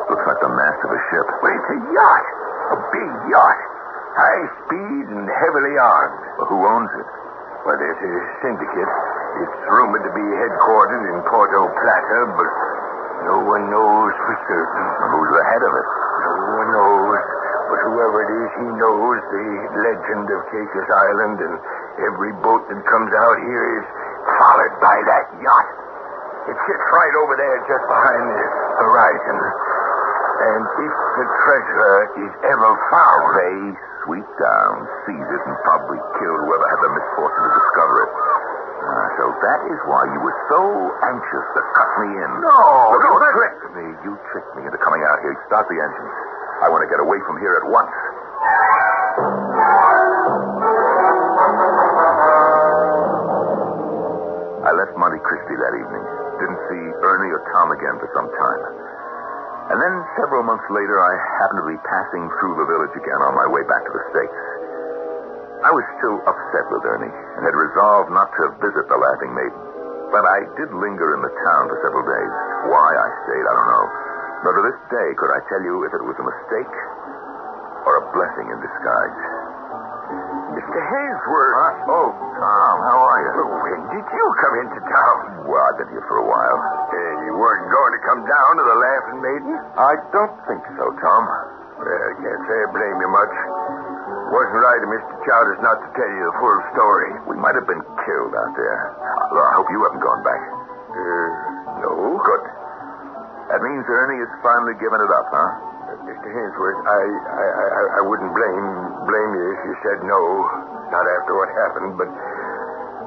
looks 0.10 0.26
like 0.26 0.42
the 0.42 0.50
mast 0.50 0.80
of 0.84 0.90
a 0.90 1.02
ship. 1.14 1.28
Well, 1.42 1.54
it's 1.54 1.70
a 1.70 1.80
yacht. 1.94 2.26
A 2.72 2.78
big 2.94 3.12
yacht. 3.28 3.60
High 4.14 4.46
speed 4.64 5.06
and 5.10 5.26
heavily 5.26 5.76
armed. 5.76 6.20
Well, 6.38 6.48
who 6.54 6.60
owns 6.64 6.92
it? 6.94 7.08
Well, 7.66 7.78
there's 7.80 8.02
a 8.04 8.14
syndicate. 8.46 8.92
It's 9.42 9.58
rumored 9.66 10.04
to 10.06 10.14
be 10.14 10.26
headquartered 10.38 11.04
in 11.10 11.18
Puerto 11.26 11.60
Plata, 11.66 12.20
but 12.38 12.52
no 13.26 13.38
one 13.42 13.72
knows 13.74 14.14
for 14.14 14.36
certain. 14.46 14.86
Well, 15.02 15.10
who's 15.18 15.32
the 15.34 15.46
head 15.50 15.64
of 15.66 15.74
it? 15.74 15.88
No 15.88 16.34
one 16.62 16.70
knows. 16.76 17.20
But 17.74 17.80
whoever 17.90 18.18
it 18.22 18.32
is, 18.38 18.50
he 18.60 18.68
knows 18.78 19.20
the 19.34 19.46
legend 19.82 20.28
of 20.30 20.40
Caicos 20.54 20.90
Island, 20.94 21.38
and 21.42 21.56
every 22.06 22.34
boat 22.46 22.62
that 22.70 22.80
comes 22.86 23.12
out 23.16 23.38
here 23.50 23.66
is 23.82 23.86
followed 24.38 24.76
by 24.78 24.98
that 25.10 25.26
yacht. 25.42 25.68
It 26.54 26.58
sits 26.68 26.86
right 26.92 27.16
over 27.24 27.34
there 27.40 27.58
just 27.66 27.86
behind 27.88 28.24
the 28.30 28.46
horizon. 28.84 29.38
And 30.44 30.62
if 30.68 30.94
the 31.16 31.26
treasure 31.48 31.96
is 32.28 32.34
ever 32.52 32.72
found, 32.92 33.24
They 33.40 33.56
sweep 34.04 34.28
down, 34.36 34.74
seize 35.08 35.30
it, 35.32 35.42
and 35.48 35.56
probably 35.64 36.00
kill 36.20 36.36
whoever 36.44 36.68
had 36.68 36.80
the 36.84 36.92
misfortune 36.92 37.44
to 37.48 37.52
discover 37.64 37.96
it. 38.04 38.12
Ah, 38.84 39.08
so 39.16 39.24
that 39.40 39.62
is 39.72 39.80
why 39.88 40.04
you 40.12 40.20
were 40.20 40.36
so 40.52 40.60
anxious 41.08 41.46
to 41.56 41.62
cut 41.80 41.90
me 42.04 42.10
in. 42.20 42.32
No, 42.44 42.60
Look, 42.92 43.00
no, 43.08 43.12
you 43.16 43.20
that- 43.24 43.36
tricked 43.40 43.68
me. 43.80 43.86
You 44.04 44.12
tricked 44.36 44.52
me 44.60 44.68
into 44.68 44.78
coming 44.84 45.00
out 45.08 45.24
here. 45.24 45.32
Start 45.48 45.72
the 45.72 45.80
engines. 45.80 46.14
I 46.60 46.68
want 46.68 46.84
to 46.84 46.90
get 46.92 47.00
away 47.00 47.20
from 47.24 47.40
here 47.40 47.56
at 47.64 47.66
once. 47.72 47.96
I 54.64 54.72
left 54.72 54.96
Monte 54.96 55.20
Cristi 55.20 55.56
that 55.60 55.74
evening. 55.76 56.04
Didn't 56.40 56.62
see 56.72 56.84
Ernie 57.04 57.32
or 57.36 57.44
Tom 57.52 57.76
again 57.76 58.00
for 58.00 58.08
some 58.16 58.32
time. 58.32 58.62
And 59.72 59.78
then 59.80 59.94
several 60.20 60.44
months 60.44 60.68
later, 60.68 61.00
I 61.00 61.14
happened 61.40 61.62
to 61.64 61.70
be 61.72 61.80
passing 61.88 62.24
through 62.40 62.56
the 62.60 62.68
village 62.68 62.96
again 63.00 63.22
on 63.24 63.32
my 63.32 63.48
way 63.48 63.64
back 63.64 63.84
to 63.88 63.94
the 63.96 64.04
States. 64.12 64.40
I 65.64 65.72
was 65.72 65.86
still 65.96 66.20
upset 66.28 66.66
with 66.68 66.84
Ernie 66.84 67.08
and 67.40 67.48
had 67.48 67.56
resolved 67.56 68.12
not 68.12 68.28
to 68.28 68.52
visit 68.60 68.86
the 68.92 69.00
Laughing 69.00 69.32
Maiden. 69.32 69.62
But 70.12 70.28
I 70.28 70.44
did 70.60 70.70
linger 70.76 71.16
in 71.16 71.24
the 71.24 71.32
town 71.32 71.72
for 71.72 71.80
several 71.80 72.04
days. 72.04 72.34
Why 72.68 72.90
I 72.92 73.08
stayed, 73.24 73.46
I 73.48 73.54
don't 73.56 73.72
know. 73.72 73.86
But 74.44 74.52
to 74.60 74.62
this 74.68 74.80
day, 74.92 75.08
could 75.16 75.32
I 75.32 75.40
tell 75.48 75.64
you 75.64 75.88
if 75.88 75.96
it 75.96 76.04
was 76.04 76.20
a 76.20 76.26
mistake 76.28 76.76
or 77.88 78.04
a 78.04 78.06
blessing 78.12 78.52
in 78.52 78.60
disguise? 78.60 79.20
Mr. 80.60 80.80
Hainsworth. 80.84 81.56
Uh, 81.56 81.96
oh, 81.96 82.10
Tom, 82.12 82.76
how 82.84 83.00
are 83.00 83.20
you? 83.24 83.32
When 83.64 83.80
did 83.96 84.06
you 84.06 84.26
come 84.44 84.56
into 84.68 84.80
town? 84.86 85.48
Well, 85.48 85.64
I've 85.64 85.80
been 85.80 85.90
here 85.96 86.06
for 86.06 86.20
a 86.20 86.28
while. 86.28 86.60
You 87.28 87.34
weren't 87.38 87.68
going 87.72 87.94
to 87.98 88.02
come 88.06 88.22
down 88.26 88.52
to 88.60 88.64
the 88.64 88.78
Laughing 88.78 89.20
Maiden? 89.24 89.54
I 89.78 89.94
don't 90.14 90.36
think 90.46 90.64
so, 90.78 90.86
Tom. 91.02 91.24
Well, 91.82 91.90
I 91.90 92.14
can't 92.22 92.44
say 92.46 92.56
I 92.64 92.68
blame 92.70 92.98
you 93.02 93.10
much. 93.10 93.34
It 93.34 94.30
Wasn't 94.34 94.62
right 94.62 94.82
of 94.86 94.90
Mr. 94.94 95.14
Chowders 95.26 95.60
not 95.66 95.78
to 95.82 95.88
tell 95.98 96.12
you 96.12 96.24
the 96.30 96.36
full 96.38 96.60
story. 96.78 97.10
We 97.34 97.36
might 97.42 97.58
have 97.58 97.66
been 97.66 97.82
killed 98.06 98.34
out 98.38 98.54
there. 98.54 98.78
Uh, 99.02 99.42
I 99.42 99.52
hope 99.58 99.68
you 99.74 99.82
haven't 99.90 100.04
gone 100.06 100.22
back. 100.22 100.42
Uh, 100.94 101.28
no. 101.82 101.94
Good. 102.22 102.44
That 103.52 103.60
means 103.66 103.84
Ernie 103.90 104.22
has 104.24 104.32
finally 104.46 104.78
given 104.80 105.02
it 105.02 105.12
up, 105.12 105.28
huh? 105.34 105.38
Uh, 105.44 106.10
Mr. 106.10 106.28
Hainsworth, 106.30 106.80
I, 106.88 107.02
I, 107.04 107.46
I, 107.46 107.84
I 108.00 108.02
wouldn't 108.08 108.32
blame 108.34 108.68
blame 109.10 109.32
you 109.36 109.46
if 109.58 109.62
you 109.68 109.74
said 109.84 110.00
no, 110.08 110.22
not 110.90 111.04
after 111.06 111.34
what 111.36 111.50
happened, 111.52 112.00
but 112.00 112.08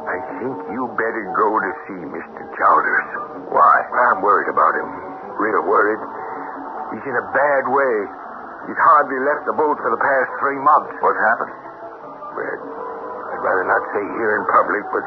I 0.07 0.17
think 0.39 0.55
you 0.71 0.83
better 0.95 1.25
go 1.35 1.49
to 1.59 1.71
see 1.91 1.99
Mr. 1.99 2.43
Chowders. 2.55 3.09
Why? 3.51 3.75
I'm 4.07 4.23
worried 4.23 4.47
about 4.47 4.73
him. 4.79 4.89
Real 5.35 5.67
worried. 5.67 6.03
He's 6.95 7.07
in 7.11 7.17
a 7.19 7.27
bad 7.35 7.63
way. 7.67 7.95
He's 8.71 8.79
hardly 8.79 9.19
left 9.27 9.51
the 9.51 9.57
boat 9.59 9.77
for 9.83 9.91
the 9.91 9.99
past 9.99 10.29
three 10.39 10.59
months. 10.63 10.95
What's 11.03 11.19
happened? 11.19 11.55
Well, 12.39 12.59
I'd 13.35 13.43
rather 13.43 13.67
not 13.67 13.83
say 13.95 14.05
here 14.19 14.33
in 14.39 14.45
public, 14.47 14.85
but 14.95 15.05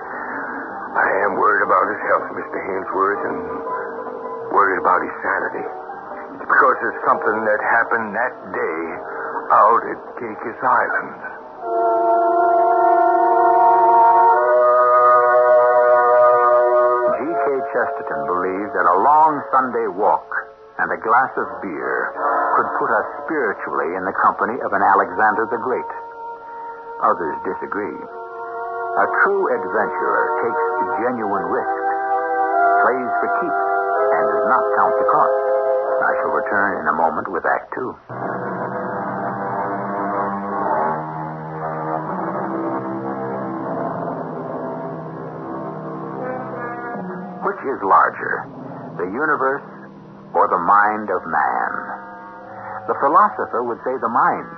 I 1.00 1.08
am 1.28 1.40
worried 1.40 1.64
about 1.64 1.86
his 1.96 2.02
health, 2.12 2.28
Mr. 2.36 2.58
Hainsworth, 2.60 3.24
and 3.24 3.40
worried 4.52 4.80
about 4.84 5.00
his 5.00 5.16
sanity. 5.24 5.66
It's 6.36 6.44
because 6.44 6.80
of 6.84 6.92
something 7.08 7.38
that 7.48 7.60
happened 7.64 8.08
that 8.20 8.34
day 8.52 8.80
out 9.56 9.82
at 9.96 10.00
Caicos 10.20 10.60
Island. 10.60 11.20
Chesterton 17.70 18.22
believed 18.26 18.74
that 18.74 18.88
a 18.88 18.98
long 19.06 19.38
Sunday 19.54 19.88
walk 19.94 20.26
and 20.82 20.90
a 20.90 21.00
glass 21.06 21.32
of 21.38 21.48
beer 21.62 21.96
could 22.58 22.70
put 22.82 22.90
us 22.90 23.08
spiritually 23.28 23.94
in 23.94 24.04
the 24.08 24.16
company 24.26 24.58
of 24.64 24.74
an 24.74 24.82
Alexander 24.82 25.46
the 25.54 25.62
Great. 25.62 25.92
Others 27.04 27.36
disagree. 27.46 28.00
A 28.00 29.06
true 29.24 29.44
adventurer 29.54 30.24
takes 30.44 30.64
genuine 31.04 31.46
risks, 31.46 31.88
plays 32.84 33.12
for 33.22 33.30
keeps, 33.38 33.66
and 34.18 34.24
does 34.34 34.46
not 34.50 34.64
count 34.76 34.96
the 34.98 35.08
cost. 35.08 35.40
I 36.00 36.12
shall 36.20 36.34
return 36.34 36.70
in 36.82 36.86
a 36.90 36.96
moment 36.98 37.28
with 37.30 37.46
Act 37.46 37.70
Two. 37.76 38.49
Which 47.60 47.76
is 47.76 47.84
larger, 47.84 48.48
the 48.96 49.12
universe 49.12 49.68
or 50.32 50.48
the 50.48 50.64
mind 50.64 51.12
of 51.12 51.20
man? 51.28 51.72
The 52.88 52.96
philosopher 53.04 53.68
would 53.68 53.84
say 53.84 54.00
the 54.00 54.08
mind, 54.08 54.56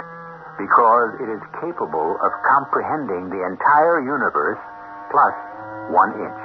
because 0.61 1.09
it 1.17 1.33
is 1.33 1.41
capable 1.65 2.13
of 2.21 2.29
comprehending 2.45 3.33
the 3.33 3.41
entire 3.41 4.05
universe 4.05 4.61
plus 5.09 5.33
one 5.89 6.13
inch. 6.13 6.41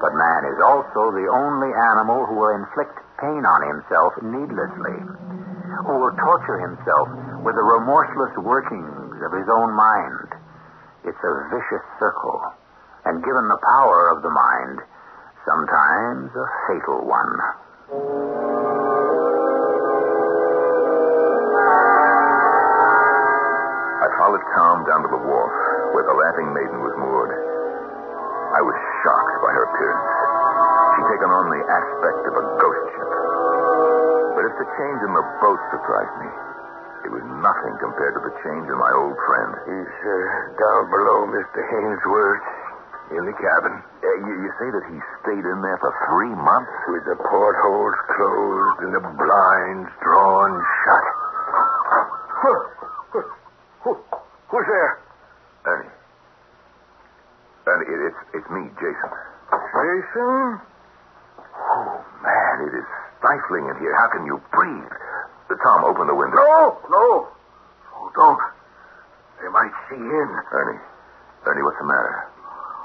But 0.00 0.16
man 0.16 0.48
is 0.48 0.64
also 0.64 1.12
the 1.12 1.28
only 1.28 1.76
animal 1.92 2.24
who 2.24 2.40
will 2.40 2.56
inflict 2.56 2.96
pain 3.20 3.44
on 3.44 3.60
himself 3.68 4.16
needlessly, 4.24 4.96
who 5.84 5.94
will 6.00 6.16
torture 6.24 6.56
himself 6.56 7.04
with 7.44 7.52
the 7.52 7.68
remorseless 7.68 8.32
workings 8.40 9.12
of 9.28 9.36
his 9.36 9.48
own 9.52 9.76
mind. 9.76 10.24
It's 11.04 11.20
a 11.20 11.34
vicious 11.52 11.84
circle, 12.00 12.40
and 13.04 13.20
given 13.20 13.44
the 13.44 13.60
power 13.60 14.08
of 14.16 14.24
the 14.24 14.32
mind, 14.32 14.88
sometimes 15.46 16.30
a 16.36 16.46
fatal 16.68 17.04
one. 17.06 17.34
I 24.00 24.08
followed 24.16 24.44
Tom 24.56 24.76
down 24.88 25.00
to 25.04 25.10
the 25.10 25.22
wharf 25.24 25.54
where 25.92 26.06
the 26.06 26.16
Laughing 26.16 26.48
Maiden 26.54 26.80
was 26.80 26.94
moored. 26.96 27.32
I 28.56 28.60
was 28.64 28.76
shocked 29.04 29.36
by 29.44 29.50
her 29.52 29.64
appearance. 29.70 30.08
She'd 30.96 31.08
taken 31.14 31.30
on 31.30 31.46
the 31.52 31.62
aspect 31.68 32.20
of 32.28 32.34
a 32.36 32.44
ghost 32.60 32.84
ship. 32.96 33.10
But 34.36 34.44
if 34.48 34.54
the 34.60 34.68
change 34.76 35.00
in 35.04 35.12
the 35.14 35.24
boat 35.40 35.60
surprised 35.72 36.16
me. 36.20 36.30
It 37.00 37.10
was 37.16 37.24
nothing 37.40 37.74
compared 37.80 38.12
to 38.12 38.22
the 38.28 38.34
change 38.44 38.68
in 38.68 38.76
my 38.76 38.92
old 38.92 39.16
friend. 39.24 39.50
He's 39.72 39.94
uh, 40.04 40.12
down 40.60 40.82
below 40.92 41.18
Mr. 41.32 41.60
Hainsworth 41.64 42.44
in 43.10 43.22
the 43.26 43.34
cabin 43.34 43.74
Uh, 44.00 44.06
you, 44.26 44.32
you 44.46 44.50
say 44.58 44.68
that 44.70 44.84
he 44.90 44.96
stayed 45.22 45.44
in 45.44 45.58
there 45.62 45.78
for 45.82 45.92
three 46.08 46.34
months? 46.34 46.70
with 46.88 47.04
the 47.06 47.16
portholes 47.18 47.96
closed 48.16 48.78
and 48.86 48.92
the 48.94 49.00
blinds 49.02 49.90
drawn 50.02 50.50
shut. 50.84 51.06
Who? 52.40 52.52
Who's 54.50 54.66
there? 54.66 54.92
Ernie. 55.66 55.92
Ernie, 57.66 57.86
it, 57.94 58.00
it's, 58.10 58.20
it's 58.34 58.48
me, 58.50 58.66
Jason. 58.80 59.10
Jason? 59.50 60.60
Oh, 61.54 62.04
man, 62.22 62.54
it 62.66 62.74
is 62.78 62.86
stifling 63.18 63.68
in 63.70 63.76
here. 63.78 63.94
How 63.94 64.08
can 64.10 64.26
you 64.26 64.40
breathe? 64.52 64.90
Tom, 65.62 65.84
open 65.84 66.06
the 66.06 66.14
window. 66.14 66.36
No, 66.36 66.78
no. 66.88 67.28
Oh, 67.94 68.10
don't. 68.16 68.40
They 69.42 69.48
might 69.52 69.72
see 69.90 69.98
in. 70.00 70.28
Ernie. 70.52 70.80
Ernie, 71.46 71.62
what's 71.62 71.76
the 71.78 71.84
matter? 71.84 72.26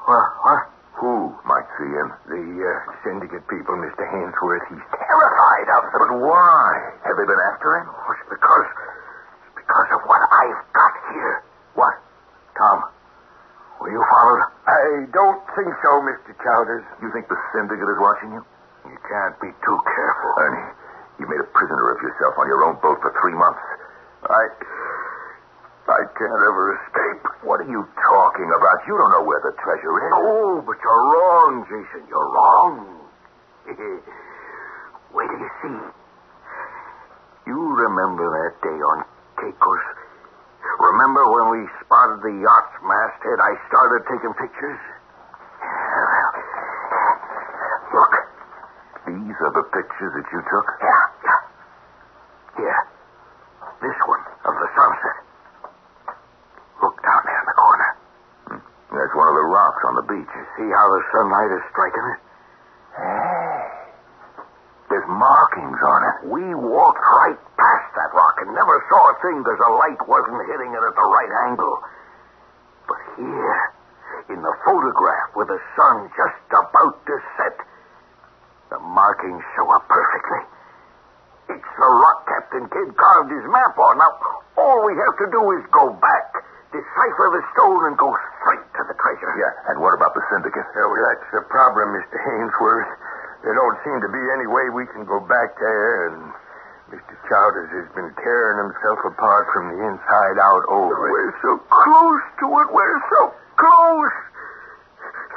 What? 0.06 0.28
What? 0.46 0.62
Who 1.02 1.34
might 1.44 1.68
see 1.76 1.90
in? 1.92 2.08
The 2.30 2.44
uh, 2.62 2.72
syndicate 3.04 3.44
people, 3.52 3.76
Mr. 3.76 4.06
Hainsworth, 4.06 4.64
he's 4.72 4.86
terrified 4.96 5.68
of 5.76 5.82
them. 5.92 6.02
But 6.08 6.12
why? 6.24 6.70
Have 7.04 7.16
they 7.20 7.28
been 7.28 7.44
after 7.52 7.68
him? 7.82 7.90
Oh, 7.90 8.14
it's 8.16 8.28
because, 8.32 8.68
it's 9.50 9.56
because 9.66 9.90
of 9.98 10.02
what 10.08 10.22
I've 10.24 10.64
got 10.72 10.94
here. 11.12 11.36
What? 11.76 11.96
Tom, 12.56 12.86
were 13.82 13.92
you 13.92 14.00
followed? 14.08 14.46
I 14.70 15.10
don't 15.12 15.42
think 15.58 15.74
so, 15.84 15.92
Mr. 16.08 16.32
Chowders. 16.40 16.86
You 17.04 17.12
think 17.12 17.28
the 17.28 17.38
syndicate 17.52 17.90
is 17.90 18.00
watching 18.00 18.32
you? 18.40 18.42
You 18.88 19.00
can't 19.10 19.36
be 19.44 19.52
too 19.66 19.78
careful. 19.84 20.30
Ernie, 20.40 20.70
you 21.20 21.26
made 21.28 21.42
a 21.44 21.50
prisoner 21.52 21.92
of 21.92 22.00
yourself 22.00 22.40
on 22.40 22.48
your 22.48 22.64
own 22.64 22.80
boat 22.80 23.02
for 23.04 23.12
three 23.20 23.36
months. 23.36 23.60
I, 24.32 24.42
I 25.86 26.02
can't 26.18 26.42
ever 26.50 26.74
escape. 26.82 27.24
What 27.46 27.62
are 27.62 27.70
you 27.70 27.86
talking 28.10 28.50
about? 28.50 28.78
You 28.90 28.98
don't 28.98 29.12
know 29.14 29.26
where 29.26 29.42
the 29.46 29.54
treasure 29.62 29.94
is. 30.02 30.12
Oh, 30.18 30.64
but 30.66 30.78
you're 30.82 31.06
wrong, 31.14 31.62
Jason. 31.70 32.02
You're 32.10 32.30
wrong. 32.34 32.74
Wait 35.14 35.30
till 35.30 35.40
you 35.40 35.52
see. 35.62 35.78
You 37.46 37.60
remember 37.78 38.26
that 38.26 38.58
day 38.66 38.80
on 38.82 39.06
Caicos? 39.38 39.86
Remember 40.82 41.22
when 41.30 41.46
we 41.54 41.70
spotted 41.86 42.26
the 42.26 42.34
yacht's 42.34 42.78
masthead? 42.82 43.38
I 43.38 43.54
started 43.70 44.02
taking 44.10 44.34
pictures. 44.34 44.82
Look. 47.94 48.14
These 49.06 49.38
are 49.38 49.54
the 49.54 49.66
pictures 49.70 50.12
that 50.18 50.28
you 50.34 50.42
took? 50.50 50.68
Yeah, 50.82 51.06
yeah. 51.30 51.42
Here. 52.58 52.82
This 53.86 53.98
one 54.10 54.26
of 54.50 54.54
the 54.58 54.68
sunset. 54.74 55.18
Look 56.82 56.98
down 57.06 57.22
there 57.24 57.40
in 57.40 57.46
the 57.46 57.56
corner. 57.56 57.90
That's 58.98 59.14
one 59.16 59.30
of 59.30 59.36
the 59.38 59.48
rocks 59.48 59.75
on 59.86 59.94
the 60.02 60.06
beach. 60.10 60.32
You 60.34 60.46
see 60.58 60.70
how 60.70 60.86
the 60.90 61.02
sunlight 61.14 61.52
is 61.54 61.64
striking 61.70 62.06
it? 62.14 62.20
There's 64.90 65.10
markings 65.10 65.82
on 65.82 66.00
it. 66.06 66.16
We 66.30 66.44
walked 66.54 67.02
right 67.26 67.40
past 67.58 67.88
that 67.98 68.12
rock 68.14 68.38
and 68.46 68.54
never 68.54 68.76
saw 68.90 69.02
a 69.12 69.16
thing 69.22 69.42
because 69.42 69.58
the 69.58 69.74
light 69.82 70.02
wasn't 70.06 70.42
hitting 70.46 70.72
it 70.74 70.84
at 70.84 70.94
the 70.94 71.08
right 71.10 71.34
angle. 71.50 71.76
But 72.86 73.02
here, 73.18 73.60
in 74.30 74.40
the 74.42 74.56
photograph 74.62 75.34
with 75.36 75.50
the 75.50 75.62
sun 75.74 76.10
just 76.14 76.38
about 76.54 77.02
to 77.06 77.16
set, 77.38 77.58
the 78.70 78.80
markings 78.80 79.42
show 79.58 79.70
up 79.74 79.90
perfectly. 79.90 80.46
It's 81.46 81.72
the 81.78 81.90
rock 82.02 82.26
Captain 82.26 82.66
Kidd 82.70 82.90
carved 82.98 83.30
his 83.30 83.46
map 83.50 83.78
on. 83.78 84.02
Now, 84.02 84.12
all 84.58 84.82
we 84.86 84.98
have 84.98 85.16
to 85.22 85.28
do 85.30 85.42
is 85.54 85.62
go 85.70 85.94
back, 85.94 86.28
decipher 86.74 87.28
the 87.38 87.44
stone, 87.54 87.92
and 87.92 87.96
go 87.98 88.10
straight 88.42 88.66
to 88.66 88.82
the 88.90 88.96
treasure. 88.98 89.30
Yeah, 89.38 89.70
and 89.70 89.78
what 89.78 89.94
about 89.94 90.18
the 90.18 90.26
syndicate? 90.34 90.66
well, 90.74 90.98
that's 91.06 91.30
the 91.32 91.46
problem, 91.54 91.94
Mr. 91.94 92.18
Hainsworth. 92.18 92.92
There 93.46 93.54
don't 93.54 93.78
seem 93.86 93.98
to 94.02 94.10
be 94.10 94.24
any 94.34 94.50
way 94.50 94.74
we 94.74 94.90
can 94.90 95.06
go 95.06 95.22
back 95.22 95.54
there, 95.62 96.10
and 96.10 96.34
Mr. 96.90 97.14
Chowders 97.30 97.70
has 97.78 97.90
been 97.94 98.10
tearing 98.22 98.58
himself 98.66 99.06
apart 99.06 99.46
from 99.54 99.70
the 99.70 99.80
inside 99.86 100.38
out 100.42 100.66
over 100.66 100.98
it. 101.10 101.12
We're 101.14 101.38
so 101.46 101.54
close 101.70 102.26
to 102.42 102.48
it. 102.62 102.68
We're 102.74 103.02
so 103.14 103.22
close. 103.58 104.18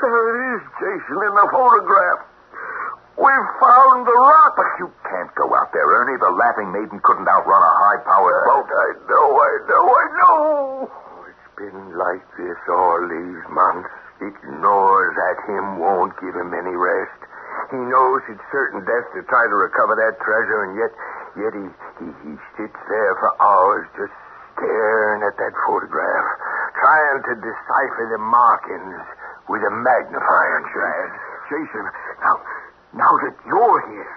There 0.00 0.24
it 0.30 0.38
is, 0.56 0.62
Jason, 0.78 1.18
in 1.20 1.34
the 1.36 1.48
photograph. 1.52 2.27
We've 3.18 3.50
found 3.58 4.06
the 4.06 4.14
rock. 4.14 4.54
But 4.54 4.70
you 4.78 4.88
can't 5.02 5.32
go 5.34 5.50
out 5.58 5.74
there, 5.74 5.82
Ernie. 5.82 6.18
The 6.22 6.30
Laughing 6.38 6.70
Maiden 6.70 7.02
couldn't 7.02 7.26
outrun 7.26 7.58
a 7.58 7.74
high-powered 7.82 8.40
boat. 8.46 8.68
I 8.70 8.88
know, 9.10 9.28
I 9.34 9.52
know, 9.66 9.86
I 9.90 10.06
know. 10.22 10.38
It's 11.26 11.48
been 11.58 11.98
like 11.98 12.22
this 12.38 12.58
all 12.70 13.02
these 13.02 13.44
months. 13.50 13.90
It 14.22 14.34
gnaws 14.62 15.14
at 15.34 15.38
him, 15.50 15.82
won't 15.82 16.14
give 16.22 16.34
him 16.34 16.54
any 16.54 16.74
rest. 16.74 17.20
He 17.74 17.78
knows 17.90 18.22
it's 18.30 18.42
certain 18.54 18.86
death 18.86 19.06
to 19.14 19.22
try 19.26 19.44
to 19.50 19.56
recover 19.66 19.98
that 19.98 20.14
treasure, 20.22 20.70
and 20.70 20.72
yet, 20.78 20.92
yet 21.38 21.52
he, 21.54 21.66
he, 22.02 22.08
he 22.22 22.32
sits 22.54 22.78
there 22.86 23.14
for 23.18 23.30
hours 23.42 23.86
just 23.98 24.14
staring 24.54 25.22
at 25.26 25.34
that 25.38 25.54
photograph, 25.66 26.26
trying 26.78 27.18
to 27.30 27.34
decipher 27.42 28.04
the 28.14 28.22
markings 28.22 29.02
with 29.50 29.62
a 29.62 29.74
magnifying 29.74 30.66
glass. 30.70 31.10
Jason, 31.50 31.84
now, 32.22 32.36
now 32.94 33.12
that 33.24 33.34
you're 33.44 33.80
here, 33.92 34.14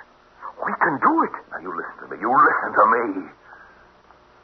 we 0.61 0.71
can 0.77 0.95
do 1.01 1.13
it. 1.25 1.35
Now, 1.51 1.59
you 1.59 1.71
listen 1.73 1.95
to 2.05 2.07
me. 2.13 2.15
You 2.21 2.31
listen 2.31 2.71
to 2.71 2.85
me. 2.85 3.05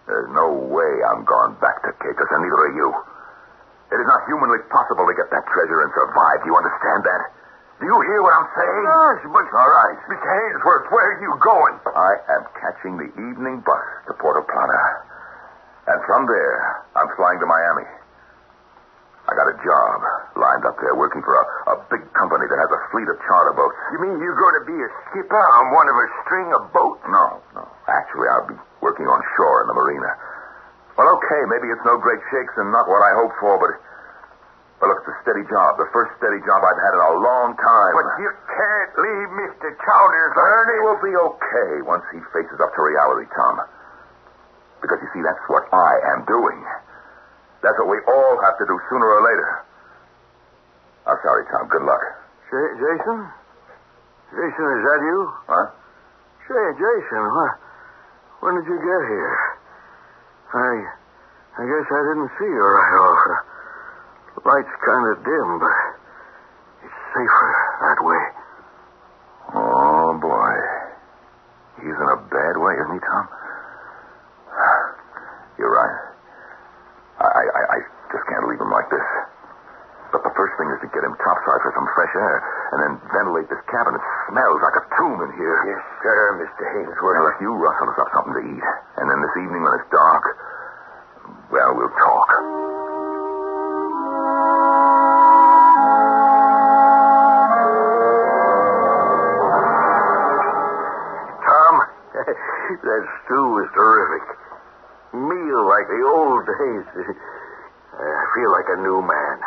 There's 0.07 0.31
no 0.31 0.55
way 0.71 0.91
I'm 1.11 1.27
going 1.27 1.59
back 1.59 1.83
to 1.83 1.91
Caicos, 1.99 2.31
and 2.31 2.41
neither 2.43 2.61
are 2.63 2.75
you. 2.75 2.89
It 3.91 3.97
is 4.03 4.07
not 4.07 4.23
humanly 4.27 4.59
possible 4.67 5.07
to 5.07 5.15
get 5.15 5.31
that 5.31 5.43
treasure 5.47 5.83
and 5.83 5.91
survive. 5.95 6.43
Do 6.43 6.51
you 6.51 6.57
understand 6.57 7.03
that? 7.07 7.21
Do 7.79 7.85
you 7.85 7.97
hear 8.09 8.19
what 8.25 8.33
I'm 8.33 8.49
saying? 8.57 8.83
Yes, 8.83 9.17
but... 9.31 9.45
All 9.53 9.71
right. 9.71 9.97
Mr. 10.09 10.27
Hainsworth, 10.27 10.89
where 10.91 11.07
are 11.13 11.19
you 11.21 11.31
going? 11.39 11.75
I 11.93 12.11
am 12.35 12.43
catching 12.57 12.97
the 12.97 13.09
evening 13.15 13.61
bus 13.61 13.85
to 14.09 14.17
Puerto 14.17 14.41
Plata. 14.43 14.83
And 15.87 15.99
from 16.03 16.25
there, 16.25 16.83
I'm 16.97 17.07
flying 17.15 17.39
to 17.39 17.47
Miami. 17.47 17.87
I 19.27 19.35
got 19.35 19.51
a 19.51 19.57
job 19.59 19.99
lined 20.39 20.63
up 20.63 20.79
there 20.79 20.95
working 20.95 21.19
for 21.19 21.35
a, 21.35 21.75
a 21.75 21.83
big 21.91 21.99
company 22.15 22.47
that 22.47 22.59
has 22.63 22.71
a 22.71 22.81
fleet 22.95 23.11
of 23.11 23.19
charter 23.27 23.51
boats. 23.51 23.75
You 23.91 23.99
mean 23.99 24.23
you're 24.23 24.39
going 24.39 24.57
to 24.63 24.65
be 24.71 24.77
a 24.79 24.89
skipper 25.11 25.43
on 25.59 25.75
one 25.75 25.87
of 25.91 25.97
a 25.99 26.07
string 26.23 26.47
of 26.55 26.61
boats? 26.71 27.03
No, 27.11 27.43
no. 27.51 27.67
Actually, 27.91 28.31
I'll 28.31 28.47
be 28.47 28.55
working 28.79 29.03
on 29.03 29.19
shore 29.35 29.63
in 29.63 29.67
the 29.67 29.75
marina. 29.75 30.11
Well, 30.95 31.11
okay, 31.19 31.41
maybe 31.51 31.67
it's 31.67 31.83
no 31.83 31.99
great 31.99 32.23
shakes 32.31 32.55
and 32.55 32.71
not 32.71 32.87
what 32.87 33.03
I 33.03 33.11
hoped 33.19 33.35
for, 33.43 33.59
but, 33.59 33.75
but 34.79 34.87
look, 34.95 35.03
it's 35.03 35.11
a 35.11 35.17
steady 35.27 35.43
job. 35.51 35.75
The 35.75 35.91
first 35.91 36.15
steady 36.23 36.39
job 36.47 36.63
I've 36.63 36.79
had 36.79 36.95
in 36.95 37.03
a 37.03 37.15
long 37.19 37.51
time. 37.59 37.93
But 37.99 38.07
you 38.23 38.31
can't 38.31 38.91
leave 38.95 39.29
Mr. 39.43 39.75
Chowders. 39.75 40.33
Ernie 40.39 40.81
will 40.87 41.01
be 41.03 41.13
okay 41.13 41.71
once 41.83 42.07
he 42.15 42.23
faces 42.31 42.63
up 42.63 42.71
to 42.73 42.79
reality, 42.79 43.27
Tom. 43.35 43.59
Because 44.79 45.03
you 45.03 45.09
see, 45.11 45.19
that's 45.19 45.43
what 45.51 45.67
I 45.75 46.15
am 46.15 46.23
doing. 46.23 46.63
That's 47.67 47.84
what 47.84 47.91
we 47.91 47.99
all 48.08 48.36
have 48.47 48.56
to 48.56 48.65
do 48.65 48.80
sooner 48.88 49.03
or 49.12 49.21
later. 49.27 49.49
I'm 51.03 51.19
sorry, 51.19 51.43
Tom. 51.51 51.67
Good 51.67 51.84
luck. 51.84 51.99
J- 52.47 52.73
Jason? 52.80 53.19
Jason, 54.32 54.65
is 54.71 54.84
that 54.88 54.99
you? 55.03 55.19
Huh? 55.51 55.67
Say, 56.47 56.63
Jason, 56.80 57.23
what, 57.27 57.53
when 58.39 58.56
did 58.56 58.71
you 58.71 58.80
get 58.80 59.01
here? 59.12 59.36
I, 60.56 60.71
I 61.60 61.63
guess 61.67 61.88
I 61.91 62.01
didn't 62.08 62.32
see 62.39 62.47
you 62.47 62.63
right 62.63 62.95
off. 63.03 63.23
The 64.39 64.41
light's 64.47 64.75
kind 64.88 65.06
of 65.12 65.15
dim, 65.27 65.49
but 65.60 65.77
it's 66.88 66.99
safer 67.12 67.51
that 67.84 67.99
way. 67.99 68.23
Oh, 69.60 70.15
boy. 70.23 70.56
He's 71.84 71.99
in 71.99 72.10
a 72.15 72.19
bad 72.32 72.56
way, 72.63 72.80
isn't 72.80 72.95
he, 72.95 73.01
Tom? 73.03 73.27
You're 75.60 75.75
right. 75.75 76.15
I, 77.17 77.25
I, 77.25 77.62
I 77.73 77.77
just 78.13 78.25
can't 78.30 78.45
leave 78.58 78.65
him 78.65 78.74
like 78.74 78.89
this. 78.89 79.06
But 80.10 80.26
the 80.26 80.34
first 80.34 80.58
thing 80.58 80.65
is 80.74 80.82
to 80.82 80.89
get 80.89 81.06
him 81.06 81.13
topside 81.22 81.62
for 81.62 81.72
some 81.78 81.86
fresh 81.93 82.13
air, 82.17 82.38
and 82.74 82.78
then 82.82 82.93
ventilate 83.13 83.46
this 83.54 83.62
cabin. 83.70 83.93
It 83.93 84.06
smells 84.32 84.62
like 84.65 84.78
a 84.82 84.86
tomb 84.98 85.20
in 85.22 85.32
here. 85.38 85.58
Yes, 85.70 85.84
sir, 86.02 86.41
Mr. 86.41 86.63
Hainsworth. 86.74 87.22
Now, 87.22 87.28
if 87.30 87.38
you 87.43 87.54
rustle 87.54 87.91
us 87.93 88.00
up 88.02 88.10
something 88.17 88.34
to 88.34 88.43
eat, 88.50 88.65
and 88.98 89.06
then 89.06 89.20
this 89.22 89.36
evening 89.38 89.62
when 89.62 89.74
it's 89.78 89.89
dark, 89.93 90.26
well, 91.54 91.76
we'll 91.76 91.93
talk. 92.02 92.30
Tom, 101.46 101.74
that 102.89 103.04
stew 103.22 103.46
was 103.54 103.70
terrific. 103.76 104.26
Meal 105.13 105.62
like 105.67 105.88
the 105.91 106.02
old 106.10 106.41
days 106.48 107.37
feel 108.38 108.52
like 108.54 108.69
a 108.69 108.80
new 108.86 109.02
man. 109.02 109.38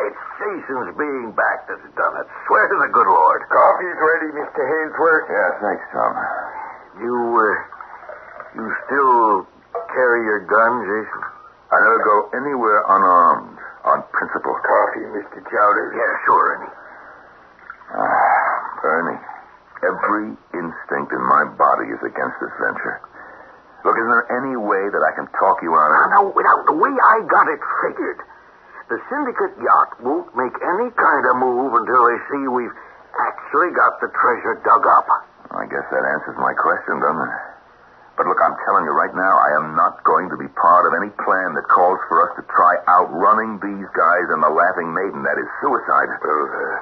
It's 0.00 0.22
Jason's 0.40 0.96
being 0.96 1.36
back 1.36 1.68
that's 1.68 1.84
done 1.92 2.14
it. 2.16 2.26
Swear 2.48 2.64
to 2.72 2.76
the 2.80 2.88
good 2.88 3.04
Lord. 3.04 3.44
Coffee's 3.52 4.00
ready, 4.00 4.30
Mr. 4.32 4.62
Hainsworth. 4.64 5.26
Yeah, 5.28 5.50
thanks, 5.60 5.84
Tom. 5.92 6.12
You, 7.04 7.12
uh, 7.12 7.52
you 8.56 8.64
still 8.88 9.44
carry 9.92 10.24
your 10.24 10.40
gun, 10.48 10.72
Jason? 10.88 11.20
Eh? 11.20 11.36
I 11.68 11.76
never 11.84 12.00
go 12.00 12.16
anywhere 12.32 12.80
unarmed, 12.88 13.60
on 13.84 14.00
principle. 14.16 14.56
Coffee, 14.56 15.04
Mr. 15.12 15.44
Chowder? 15.44 15.86
Yeah, 15.92 16.12
sure, 16.24 16.44
Ernie. 16.56 16.72
Ah, 17.92 18.88
Ernie, 18.88 19.20
every 19.84 20.26
instinct 20.56 21.12
in 21.12 21.24
my 21.28 21.44
body 21.60 21.92
is 21.92 22.00
against 22.00 22.40
this 22.40 22.54
venture. 22.56 23.04
Look, 23.88 23.96
isn't 23.96 24.12
there 24.12 24.28
any 24.36 24.52
way 24.52 24.84
that 24.92 25.00
I 25.00 25.16
can 25.16 25.24
talk 25.32 25.64
you 25.64 25.72
out 25.72 25.88
of 25.88 25.96
it? 25.96 26.08
Now, 26.12 26.24
without 26.28 26.68
the 26.68 26.76
way 26.76 26.92
I 26.92 27.24
got 27.24 27.48
it 27.48 27.56
figured, 27.80 28.20
the 28.92 29.00
syndicate 29.08 29.56
yacht 29.64 29.96
won't 30.04 30.28
make 30.36 30.52
any 30.60 30.92
kind 30.92 31.24
of 31.24 31.40
move 31.40 31.72
until 31.72 32.02
they 32.04 32.20
see 32.28 32.52
we've 32.52 32.76
actually 33.16 33.72
got 33.72 33.96
the 34.04 34.12
treasure 34.12 34.60
dug 34.60 34.84
up. 34.84 35.08
I 35.56 35.64
guess 35.72 35.88
that 35.88 36.04
answers 36.04 36.36
my 36.36 36.52
question, 36.52 37.00
doesn't 37.00 37.32
it? 37.32 37.36
But 38.20 38.28
look, 38.28 38.36
I'm 38.44 38.60
telling 38.68 38.84
you 38.84 38.92
right 38.92 39.16
now, 39.16 39.34
I 39.40 39.56
am 39.56 39.72
not 39.72 40.04
going 40.04 40.28
to 40.28 40.36
be 40.36 40.52
part 40.52 40.84
of 40.84 40.92
any 40.92 41.08
plan 41.24 41.56
that 41.56 41.64
calls 41.72 41.96
for 42.12 42.28
us 42.28 42.36
to 42.36 42.44
try 42.52 42.76
outrunning 42.92 43.56
these 43.56 43.88
guys 43.96 44.28
and 44.28 44.44
the 44.44 44.52
Laughing 44.52 44.92
Maiden. 44.92 45.24
That 45.24 45.40
is 45.40 45.48
suicide. 45.64 46.12
Well, 46.20 46.44
uh, 46.44 46.76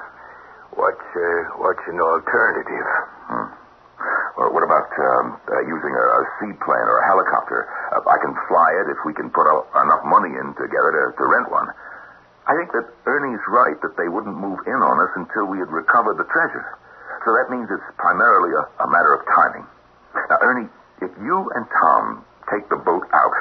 what's, 0.75 1.07
uh, 1.15 1.55
what's 1.63 1.85
an 1.87 2.03
alternative? 2.03 2.87
Well, 4.37 4.53
what 4.53 4.61
about 4.61 4.85
um, 4.93 5.41
uh, 5.49 5.65
using 5.65 5.93
a, 5.97 6.05
a 6.13 6.21
seaplane 6.37 6.85
or 6.85 6.97
a 7.01 7.05
helicopter? 7.09 7.65
Uh, 7.89 8.05
I 8.05 8.17
can 8.21 8.37
fly 8.45 8.69
it 8.85 8.93
if 8.93 9.01
we 9.01 9.17
can 9.17 9.33
put 9.33 9.49
enough 9.49 10.05
money 10.05 10.29
in 10.29 10.53
together 10.53 10.93
to, 10.93 11.03
to 11.17 11.23
rent 11.25 11.49
one. 11.49 11.65
I 12.45 12.53
think 12.53 12.69
that 12.77 12.85
Ernie's 13.09 13.41
right 13.49 13.75
that 13.81 13.97
they 13.97 14.05
wouldn't 14.07 14.37
move 14.37 14.61
in 14.69 14.77
on 14.77 14.95
us 15.01 15.11
until 15.17 15.49
we 15.49 15.57
had 15.57 15.73
recovered 15.73 16.21
the 16.21 16.29
treasure. 16.29 16.63
So 17.25 17.33
that 17.33 17.49
means 17.49 17.65
it's 17.73 17.89
primarily 17.97 18.53
a, 18.53 18.63
a 18.85 18.87
matter 18.93 19.17
of 19.17 19.25
timing. 19.25 19.65
Now, 20.29 20.37
Ernie, 20.45 20.69
if 21.01 21.11
you 21.17 21.37
and 21.57 21.65
Tom 21.81 22.21
take 22.53 22.69
the 22.69 22.77
boat 22.77 23.09
out 23.17 23.35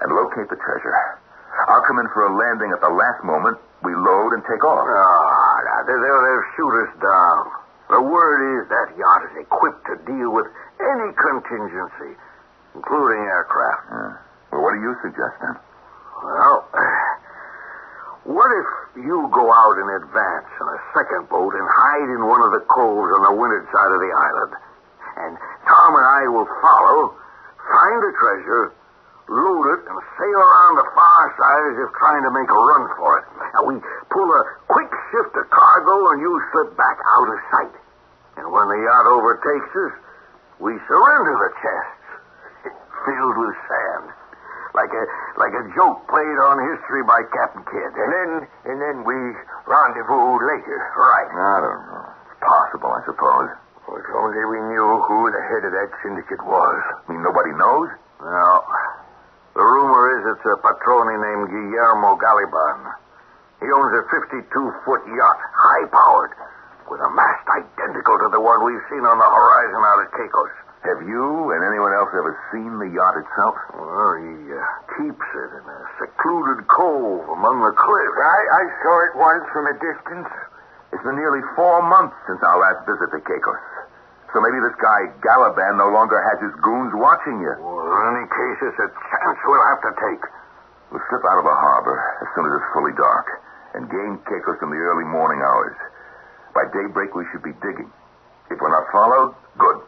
and 0.00 0.08
locate 0.08 0.48
the 0.48 0.56
treasure, 0.56 0.96
I'll 1.68 1.84
come 1.84 2.00
in 2.00 2.08
for 2.16 2.26
a 2.26 2.32
landing 2.32 2.72
at 2.72 2.80
the 2.80 2.90
last 2.90 3.20
moment. 3.28 3.60
We 3.84 3.92
load 3.92 4.32
and 4.32 4.42
take 4.48 4.64
off. 4.64 4.88
Ah, 4.88 5.56
now, 5.68 5.78
they'll, 5.84 6.00
they'll 6.00 6.48
shoot 6.56 6.74
us 6.88 6.92
down. 6.96 7.63
The 7.90 8.00
word 8.00 8.40
is 8.60 8.68
that 8.72 8.96
yacht 8.96 9.22
is 9.28 9.44
equipped 9.44 9.84
to 9.92 9.96
deal 10.08 10.32
with 10.32 10.48
any 10.80 11.10
contingency, 11.12 12.16
including 12.74 13.20
aircraft. 13.28 13.82
Yeah. 13.92 14.12
Well, 14.52 14.60
what 14.64 14.72
do 14.72 14.80
you 14.80 14.94
suggest 15.04 15.34
then? 15.44 15.56
Well, 16.24 16.64
what 18.24 18.50
if 18.56 18.68
you 19.04 19.28
go 19.28 19.52
out 19.52 19.76
in 19.76 19.88
advance 20.00 20.48
in 20.48 20.66
a 20.70 20.80
second 20.96 21.28
boat 21.28 21.52
and 21.52 21.66
hide 21.68 22.08
in 22.08 22.24
one 22.24 22.40
of 22.40 22.56
the 22.56 22.64
coves 22.72 23.10
on 23.20 23.22
the 23.28 23.34
windward 23.36 23.68
side 23.68 23.92
of 23.92 24.00
the 24.00 24.12
island? 24.16 24.52
And 25.14 25.32
Tom 25.68 25.90
and 25.94 26.06
I 26.08 26.22
will 26.32 26.48
follow, 26.64 27.12
find 27.60 27.98
the 28.00 28.12
treasure, 28.16 28.72
load 29.28 29.66
it, 29.76 29.80
and 29.84 29.98
sail 30.16 30.40
around 30.40 30.74
the 30.80 30.88
far 30.96 31.22
side 31.36 31.64
as 31.68 31.76
if 31.84 31.90
trying 32.00 32.24
to 32.24 32.32
make 32.32 32.48
a 32.48 32.60
run 32.60 32.84
for 32.96 33.10
it. 33.20 33.24
Now, 33.54 33.62
we 33.68 33.74
pull 34.08 34.28
a 34.28 34.42
quick 34.72 34.90
shift 35.14 35.34
of 35.38 35.46
cargo, 35.54 35.94
and 36.10 36.18
you 36.18 36.32
slip 36.50 36.74
back 36.74 36.98
out 36.98 37.28
of 37.30 37.38
sight. 37.54 37.74
And 38.42 38.50
when 38.50 38.66
the 38.66 38.82
yacht 38.82 39.06
overtakes 39.06 39.70
us, 39.70 39.94
we 40.58 40.74
surrender 40.90 41.34
the 41.38 41.50
chests, 41.62 42.06
filled 43.06 43.38
with 43.38 43.54
sand. 43.70 44.10
Like 44.74 44.90
a 44.90 45.04
like 45.38 45.54
a 45.54 45.64
joke 45.78 46.02
played 46.10 46.38
on 46.50 46.58
history 46.74 47.06
by 47.06 47.22
Captain 47.30 47.62
Kidd. 47.62 47.94
And 47.94 48.10
then, 48.10 48.30
and 48.66 48.76
then 48.82 48.96
we 49.06 49.14
rendezvous 49.70 50.34
later. 50.42 50.78
Right. 50.98 51.30
I 51.30 51.56
don't 51.62 51.82
know. 51.94 52.06
It's 52.26 52.42
possible, 52.42 52.90
I 52.90 52.98
suppose. 53.06 53.54
Well, 53.86 54.02
if 54.02 54.10
only 54.18 54.42
we 54.50 54.58
knew 54.74 54.98
who 55.06 55.30
the 55.30 55.42
head 55.46 55.62
of 55.62 55.72
that 55.78 55.94
syndicate 56.02 56.42
was. 56.42 56.78
I 56.90 57.06
mean, 57.06 57.22
nobody 57.22 57.54
knows? 57.54 57.86
Well, 58.18 58.66
the 59.54 59.62
rumor 59.62 60.02
is 60.18 60.34
it's 60.34 60.42
a 60.42 60.58
patrone 60.58 61.22
named 61.22 61.54
Guillermo 61.54 62.18
Galiban. 62.18 62.98
He 63.64 63.72
owns 63.72 63.96
a 63.96 64.04
52-foot 64.12 65.02
yacht, 65.08 65.40
high-powered, 65.40 66.36
with 66.84 67.00
a 67.00 67.08
mast 67.16 67.48
identical 67.48 68.20
to 68.20 68.28
the 68.28 68.36
one 68.36 68.60
we've 68.60 68.86
seen 68.92 69.00
on 69.00 69.16
the 69.16 69.24
horizon 69.24 69.80
out 69.88 70.04
at 70.04 70.12
Caicos. 70.12 70.52
Have 70.84 71.00
you 71.08 71.48
and 71.48 71.64
anyone 71.64 71.96
else 71.96 72.12
ever 72.12 72.36
seen 72.52 72.76
the 72.76 72.92
yacht 72.92 73.16
itself? 73.16 73.56
Well, 73.72 74.20
he 74.20 74.36
uh, 74.52 74.60
keeps 75.00 75.28
it 75.32 75.50
in 75.56 75.64
a 75.64 75.80
secluded 75.96 76.68
cove 76.68 77.24
among 77.32 77.64
the 77.64 77.72
cliffs. 77.72 78.18
I, 78.20 78.40
I 78.52 78.64
saw 78.84 78.94
it 79.08 79.12
once 79.16 79.48
from 79.48 79.64
a 79.72 79.76
distance. 79.80 80.28
It's 80.92 81.00
been 81.00 81.16
nearly 81.16 81.40
four 81.56 81.80
months 81.88 82.20
since 82.28 82.44
our 82.44 82.60
last 82.60 82.84
visit 82.84 83.16
to 83.16 83.20
Caicos. 83.24 83.64
So 84.36 84.44
maybe 84.44 84.60
this 84.60 84.76
guy 84.76 85.08
Galaban 85.24 85.80
no 85.80 85.88
longer 85.88 86.20
has 86.20 86.36
his 86.44 86.52
goons 86.60 86.92
watching 87.00 87.40
you. 87.40 87.56
Well, 87.64 87.80
in 87.80 88.04
any 88.12 88.28
case, 88.28 88.60
it's 88.60 88.80
a 88.84 88.92
chance 88.92 89.40
we'll 89.48 89.68
have 89.72 89.80
to 89.88 89.92
take. 90.04 90.22
We'll 90.92 91.06
slip 91.08 91.24
out 91.24 91.40
of 91.40 91.48
the 91.48 91.56
harbor 91.56 91.96
as 92.20 92.28
soon 92.36 92.44
as 92.44 92.60
it's 92.60 92.68
fully 92.76 92.92
dark 93.00 93.40
and 93.74 93.90
gain 93.90 94.18
Caicos 94.22 94.62
in 94.62 94.70
the 94.70 94.78
early 94.78 95.04
morning 95.10 95.42
hours. 95.42 95.74
By 96.54 96.62
daybreak, 96.70 97.14
we 97.14 97.26
should 97.34 97.42
be 97.42 97.52
digging. 97.58 97.90
If 98.50 98.62
we're 98.62 98.70
not 98.70 98.86
followed, 98.94 99.34
good. 99.58 99.78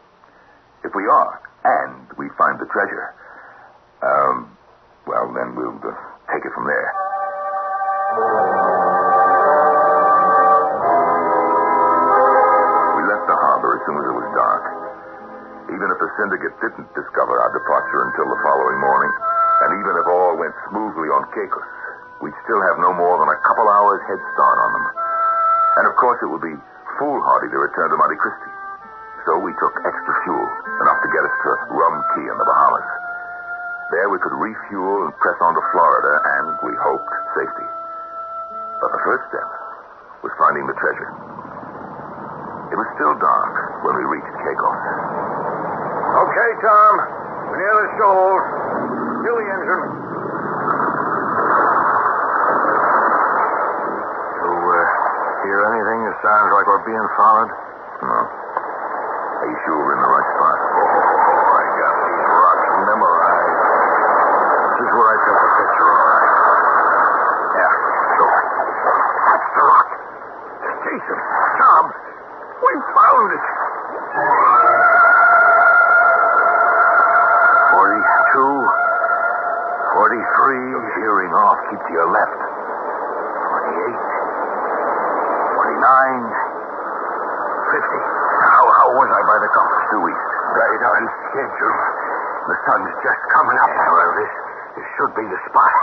If 0.83 0.91
we 0.91 1.07
are, 1.07 1.39
and 1.63 2.03
we 2.19 2.27
find 2.35 2.59
the 2.59 2.67
treasure, 2.67 3.15
um, 4.03 4.51
well, 5.07 5.31
then 5.31 5.55
we'll 5.55 5.79
uh, 5.79 5.95
take 6.27 6.43
it 6.43 6.51
from 6.51 6.67
there. 6.67 6.89
We 12.91 13.01
left 13.07 13.25
the 13.31 13.39
harbor 13.39 13.71
as 13.79 13.81
soon 13.87 13.97
as 14.03 14.05
it 14.11 14.15
was 14.19 14.29
dark. 14.35 14.63
Even 15.71 15.87
if 15.87 15.97
the 16.03 16.11
syndicate 16.19 16.55
didn't 16.59 16.91
discover 16.91 17.39
our 17.39 17.51
departure 17.55 18.01
until 18.11 18.27
the 18.27 18.39
following 18.43 18.79
morning, 18.83 19.13
and 19.63 19.69
even 19.79 19.93
if 19.95 20.05
all 20.11 20.35
went 20.35 20.55
smoothly 20.67 21.07
on 21.07 21.23
Caicos, 21.31 21.71
we'd 22.21 22.37
still 22.45 22.61
have 22.61 22.77
no 22.81 22.93
more 22.93 23.17
than 23.21 23.29
a 23.29 23.39
couple 23.45 23.67
hours 23.69 24.01
head 24.09 24.21
start 24.33 24.57
on 24.57 24.69
them. 24.73 24.85
And 25.81 25.85
of 25.89 25.93
course, 26.01 26.17
it 26.25 26.29
would 26.29 26.41
be 26.41 26.55
foolhardy 26.97 27.49
to 27.53 27.59
return 27.61 27.89
to 27.93 27.97
Monte 27.97 28.17
Cristi. 28.17 28.51
So 29.25 29.37
we 29.43 29.51
took 29.59 29.75
extra 29.83 30.13
fuel, 30.23 30.47
enough 30.81 30.99
to 31.03 31.09
get 31.11 31.23
us 31.27 31.35
to 31.35 31.49
Rum 31.75 31.95
Cay 32.15 32.25
in 32.25 32.37
the 32.37 32.47
Bahamas. 32.47 32.87
There 33.91 34.07
we 34.09 34.19
could 34.19 34.35
refuel 34.35 35.07
and 35.07 35.13
press 35.19 35.37
on 35.39 35.53
to 35.55 35.63
Florida, 35.71 36.13
and 36.15 36.45
we 36.63 36.73
hoped 36.79 37.13
safety. 37.35 37.67
But 38.83 38.89
the 38.91 39.01
first 39.03 39.23
step 39.31 39.49
was 40.23 40.33
finding 40.39 40.67
the 40.67 40.75
treasure. 40.79 41.11
It 42.67 42.75
was 42.75 42.89
still 42.99 43.15
dark 43.15 43.53
when 43.87 43.95
we 43.95 44.03
reached 44.11 44.33
Caicos. 44.43 44.81
Okay, 46.19 46.51
Tom. 46.59 46.93
We're 47.47 47.63
near 47.63 47.75
the 47.79 47.89
shoals. 47.95 48.43
Kill 49.23 49.37
the 49.39 49.47
engine. 49.55 49.83
You, 54.43 54.51
uh, 54.51 55.46
hear 55.57 55.73
anything 55.73 56.05
that 56.05 56.17
sounds 56.21 56.53
like 56.53 56.69
we're 56.69 56.85
being 56.85 57.09
followed? 57.17 57.49
No. 57.49 58.19
Are 58.29 59.47
you 59.49 59.57
sure 59.65 59.73
we're 59.73 59.97
in 59.97 60.01
the 60.05 60.11
right 60.13 60.29
spot? 60.37 60.53
Oh, 60.53 61.57
I 61.57 61.65
got 61.81 61.93
these 61.97 62.29
rocks 62.29 62.69
memorized. 62.85 63.57
This 64.77 64.85
is 64.85 64.91
where 64.93 65.09
I 65.09 65.17
took 65.17 65.37
the 65.41 65.49
picture. 65.57 65.93
Yeah, 67.57 67.73
sure. 68.21 68.37
That's 69.17 69.49
the 69.57 69.63
rock. 69.65 69.89
Jason, 70.61 71.19
Tom, 71.57 71.83
we 72.61 72.71
found 72.93 73.29
it. 73.33 73.45
Forty-two, 77.73 78.57
forty-three. 79.97 80.65
Shearing 81.01 81.33
off. 81.33 81.57
Keep 81.73 81.81
to 81.81 81.93
your 81.97 82.09
left. 82.13 82.46
29, 85.87 86.19
50. 87.71 87.79
How, 88.43 88.63
how 88.67 88.87
was 88.91 89.07
I 89.07 89.21
by 89.23 89.37
the 89.39 89.47
compass? 89.55 89.83
Due 89.87 90.03
east. 90.11 90.27
Right 90.51 90.83
on 90.83 91.01
schedule. 91.31 91.77
The 92.51 92.55
sun's 92.67 92.91
just 92.99 93.21
coming 93.31 93.55
up. 93.55 93.71
Yeah, 93.71 93.95
well, 93.95 94.11
this, 94.19 94.33
this 94.75 94.87
should 94.99 95.13
be 95.15 95.23
the 95.23 95.39
spot. 95.47 95.75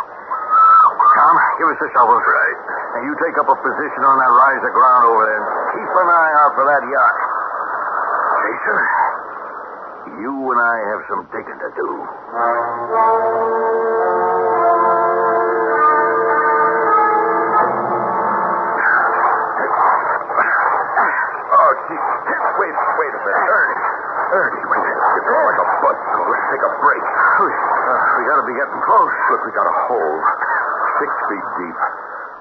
Tom, 1.17 1.35
give 1.57 1.69
us 1.73 1.79
the 1.81 1.89
shovel. 1.97 2.21
Right. 2.21 2.59
And 3.01 3.09
you 3.09 3.17
take 3.17 3.37
up 3.41 3.49
a 3.49 3.57
position 3.57 4.03
on 4.05 4.17
that 4.21 4.33
rise 4.33 4.61
of 4.61 4.73
ground 4.77 5.03
over 5.09 5.25
there 5.25 5.45
keep 5.73 5.89
an 5.89 6.09
eye 6.09 6.33
out 6.45 6.53
for 6.55 6.65
that 6.69 6.83
yacht. 6.85 7.17
Jason, 8.45 8.83
you 10.21 10.35
and 10.53 10.61
I 10.61 10.75
have 10.93 11.03
some 11.09 11.23
digging 11.33 11.61
to 11.65 11.71
do. 11.75 11.89
Wait, 21.85 22.75
wait 22.75 23.13
a 23.13 23.21
minute. 23.21 23.45
Ernie. 23.45 23.81
Ernie, 24.35 24.65
wait. 24.73 24.85
You're 24.85 25.29
going 25.29 25.47
like 25.53 25.61
a 25.61 25.69
buzzsaw. 25.85 26.23
Let's 26.33 26.47
take 26.49 26.65
a 26.65 26.73
break. 26.81 27.05
Uh, 27.05 28.01
we 28.17 28.23
gotta 28.25 28.47
be 28.49 28.55
getting 28.57 28.81
close. 28.89 29.13
Look, 29.31 29.43
we 29.45 29.53
got 29.53 29.69
a 29.69 29.77
hole. 29.91 30.19
Six 31.03 31.11
feet 31.29 31.47
deep. 31.61 31.79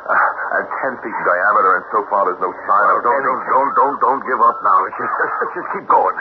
Uh, 0.04 0.60
and 0.60 0.66
ten 0.84 0.94
feet 1.04 1.16
in 1.16 1.24
diameter, 1.28 1.72
and 1.80 1.86
so 1.92 2.04
far 2.12 2.28
there's 2.28 2.40
no 2.44 2.52
sign 2.52 2.88
of 2.92 3.04
Don't, 3.08 3.24
don't, 3.24 3.44
don't, 3.48 3.72
don't, 3.76 3.98
don't 4.04 4.24
give 4.28 4.40
up 4.44 4.58
now. 4.64 4.78
Let's 4.84 5.00
just, 5.00 5.12
let's 5.12 5.54
just 5.60 5.70
keep 5.76 5.88
going. 5.88 6.16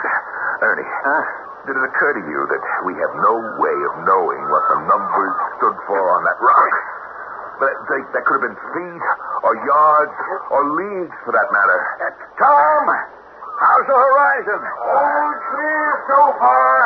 Ernie, 0.63 0.87
Huh? 0.87 1.23
Did 1.63 1.79
it 1.79 1.85
occur 1.87 2.11
to 2.19 2.23
you 2.27 2.39
that 2.43 2.63
we 2.83 2.91
have 2.99 3.13
no 3.23 3.35
way 3.55 3.77
of 3.87 3.93
knowing 4.03 4.41
what 4.51 4.63
the 4.67 4.79
numbers 4.83 5.35
stood 5.59 5.77
for 5.87 6.01
on 6.11 6.21
that 6.27 6.35
rock? 6.43 6.73
But 7.63 7.71
they, 7.87 8.03
that 8.11 8.23
could 8.27 8.35
have 8.43 8.45
been 8.51 8.59
feet, 8.75 9.03
or 9.43 9.53
yards, 9.59 10.15
or 10.49 10.61
leagues 10.79 11.17
for 11.27 11.35
that 11.35 11.47
matter. 11.51 11.79
Tom, 12.39 12.85
how's 13.59 13.85
the 13.91 13.97
horizon? 13.99 14.61
All 14.63 15.31
clear 15.51 15.87
so 16.07 16.19
far. 16.39 16.79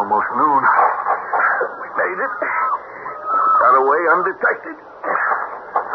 Almost 0.00 0.28
noon. 0.40 0.62
We 0.64 1.88
made 2.00 2.20
it. 2.24 2.32
Got 3.60 3.74
away 3.76 4.00
undetected. 4.16 4.76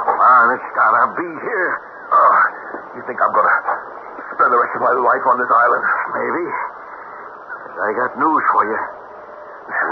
Come 0.06 0.20
on, 0.22 0.46
it's 0.54 0.70
gotta 0.78 1.18
be 1.18 1.30
here. 1.42 1.72
Oh, 2.14 2.38
you 2.94 3.02
think 3.10 3.18
I'm 3.18 3.34
to 3.34 3.44
spend 4.38 4.54
the 4.54 4.60
rest 4.62 4.74
of 4.78 4.82
my 4.86 4.94
life 4.94 5.26
on 5.26 5.36
this 5.42 5.50
island? 5.50 5.84
Maybe. 6.14 6.46
I 7.74 7.90
got 7.98 8.12
news 8.22 8.44
for 8.54 8.64
you. 8.70 8.93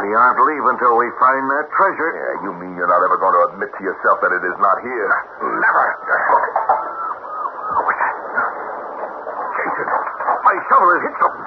We 0.02 0.10
aren't 0.18 0.42
leaving 0.42 0.78
till 0.82 0.98
we 0.98 1.06
find 1.22 1.46
that 1.54 1.70
treasure. 1.78 2.10
Yeah, 2.10 2.50
you 2.50 2.52
mean 2.58 2.74
you're 2.74 2.90
not 2.90 3.06
ever 3.06 3.22
going 3.22 3.38
to 3.38 3.44
admit 3.54 3.70
to 3.70 3.82
yourself 3.86 4.18
that 4.26 4.34
it 4.34 4.42
is 4.42 4.58
not 4.58 4.82
here? 4.82 5.10
Never. 5.46 5.86
That? 6.10 6.22
Jason, 9.62 9.88
my 10.42 10.56
shovel 10.74 10.90
has 10.90 11.02
hit 11.06 11.16
something. 11.22 11.46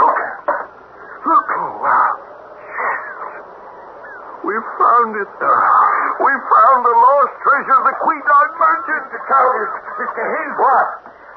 Look. 0.00 0.18
Look. 1.28 1.48
Oh, 1.52 1.72
wow. 1.84 2.16
We 4.48 4.56
found 4.56 5.12
it. 5.20 5.28
We 5.28 6.32
found 6.48 6.80
the 6.80 6.96
lost 6.96 7.34
treasure 7.44 7.76
of 7.76 7.84
the 7.84 7.96
Quedagh 8.08 8.52
merchant. 8.56 9.04
Mr. 9.12 9.20
Towers, 9.28 9.72
Mr. 10.00 10.22
Haynes. 10.32 10.56
What? 10.56 10.88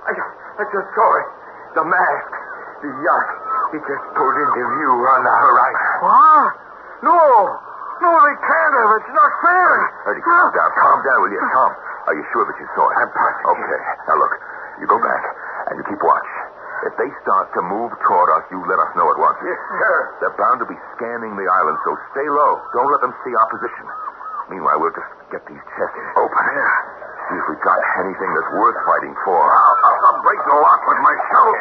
I, 0.08 0.12
I 0.56 0.64
just 0.72 0.88
saw 0.96 1.10
it. 1.20 1.28
The 1.76 1.84
mask. 1.84 2.32
The 2.80 2.96
yacht. 2.96 3.41
It 3.72 3.80
just 3.88 4.06
pulled 4.20 4.36
into 4.36 4.62
view 4.68 4.94
on 5.00 5.22
the 5.24 5.32
horizon. 5.32 5.90
What? 6.04 6.52
No. 7.08 7.20
No, 8.04 8.10
they 8.20 8.36
can't 8.44 8.74
have. 8.84 8.92
It's 9.00 9.12
not 9.16 9.32
fair. 9.40 9.72
Ernie, 10.12 10.24
calm 10.26 10.48
down. 10.52 10.70
Calm 10.76 11.00
down, 11.06 11.18
will 11.24 11.32
you? 11.32 11.40
Tom, 11.56 11.72
are 12.10 12.16
you 12.18 12.26
sure 12.36 12.44
that 12.50 12.58
you 12.60 12.68
saw 12.76 12.84
it? 12.92 12.96
I'm 13.00 13.12
positive. 13.14 13.48
Okay. 13.56 13.82
Now, 14.12 14.16
look. 14.20 14.34
You 14.82 14.90
go 14.90 14.98
back, 14.98 15.24
and 15.70 15.78
you 15.78 15.86
keep 15.86 16.02
watch. 16.02 16.26
If 16.90 16.98
they 16.98 17.06
start 17.22 17.54
to 17.54 17.62
move 17.62 17.94
toward 18.02 18.30
us, 18.42 18.44
you 18.50 18.58
let 18.66 18.82
us 18.82 18.90
know 18.98 19.06
at 19.14 19.18
once. 19.22 19.38
Yes, 19.46 19.62
sir. 19.78 19.96
They're 20.18 20.34
bound 20.42 20.58
to 20.66 20.68
be 20.68 20.74
scanning 20.98 21.38
the 21.38 21.46
island, 21.46 21.78
so 21.86 21.94
stay 22.18 22.26
low. 22.26 22.58
Don't 22.74 22.90
let 22.90 23.06
them 23.06 23.14
see 23.22 23.30
our 23.38 23.50
position. 23.54 23.86
Meanwhile, 24.50 24.82
we'll 24.82 24.98
just 24.98 25.12
get 25.30 25.46
these 25.46 25.62
chests 25.78 26.02
open. 26.18 26.44
See 27.30 27.38
if 27.38 27.46
we 27.46 27.56
got 27.62 27.78
anything 28.02 28.32
that's 28.34 28.52
worth 28.58 28.80
fighting 28.90 29.14
for. 29.22 29.38
I'll, 29.38 29.78
I'll, 29.86 30.00
I'll 30.10 30.20
break 30.26 30.42
the 30.42 30.58
lock 30.58 30.82
with 30.90 31.00
my 31.06 31.16
shovel. 31.30 31.56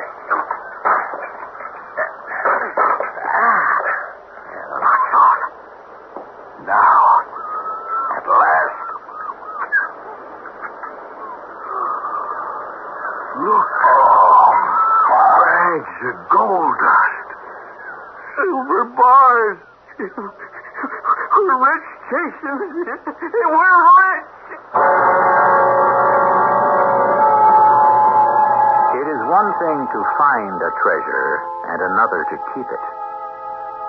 Thing 29.61 29.79
to 29.93 30.01
find 30.17 30.57
a 30.57 30.73
treasure 30.81 31.31
and 31.69 31.79
another 31.93 32.25
to 32.33 32.37
keep 32.57 32.65
it. 32.65 32.85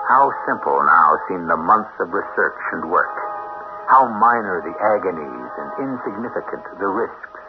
How 0.04 0.28
simple 0.44 0.76
now 0.84 1.08
seem 1.26 1.48
the 1.48 1.56
months 1.56 1.96
of 1.96 2.12
research 2.12 2.60
and 2.76 2.92
work. 2.92 3.16
How 3.88 4.04
minor 4.20 4.60
the 4.60 4.76
agonies 4.76 5.52
and 5.56 5.68
insignificant 5.88 6.64
the 6.76 6.90
risks 6.92 7.40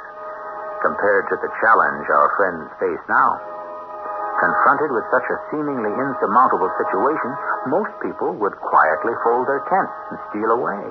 compared 0.80 1.28
to 1.32 1.38
the 1.44 1.52
challenge 1.60 2.06
our 2.08 2.30
friends 2.40 2.68
face 2.80 3.04
now. 3.12 3.32
Confronted 4.40 4.92
with 4.96 5.08
such 5.12 5.28
a 5.28 5.42
seemingly 5.52 5.92
insurmountable 5.92 6.72
situation, 6.80 7.32
most 7.68 7.92
people 8.00 8.36
would 8.40 8.56
quietly 8.60 9.16
fold 9.24 9.52
their 9.52 9.64
tents 9.68 10.00
and 10.12 10.18
steal 10.32 10.52
away. 10.56 10.84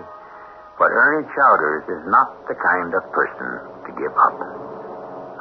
But 0.76 0.92
Ernie 0.92 1.28
Chowders 1.32 1.84
is 1.88 2.02
not 2.12 2.28
the 2.48 2.56
kind 2.60 2.92
of 2.92 3.02
person 3.12 3.48
to 3.88 3.90
give 3.96 4.12
up. 4.20 4.36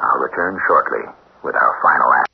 I'll 0.00 0.20
return 0.24 0.56
shortly 0.68 1.21
with 1.44 1.54
our 1.54 1.72
final 1.82 2.10
act. 2.14 2.32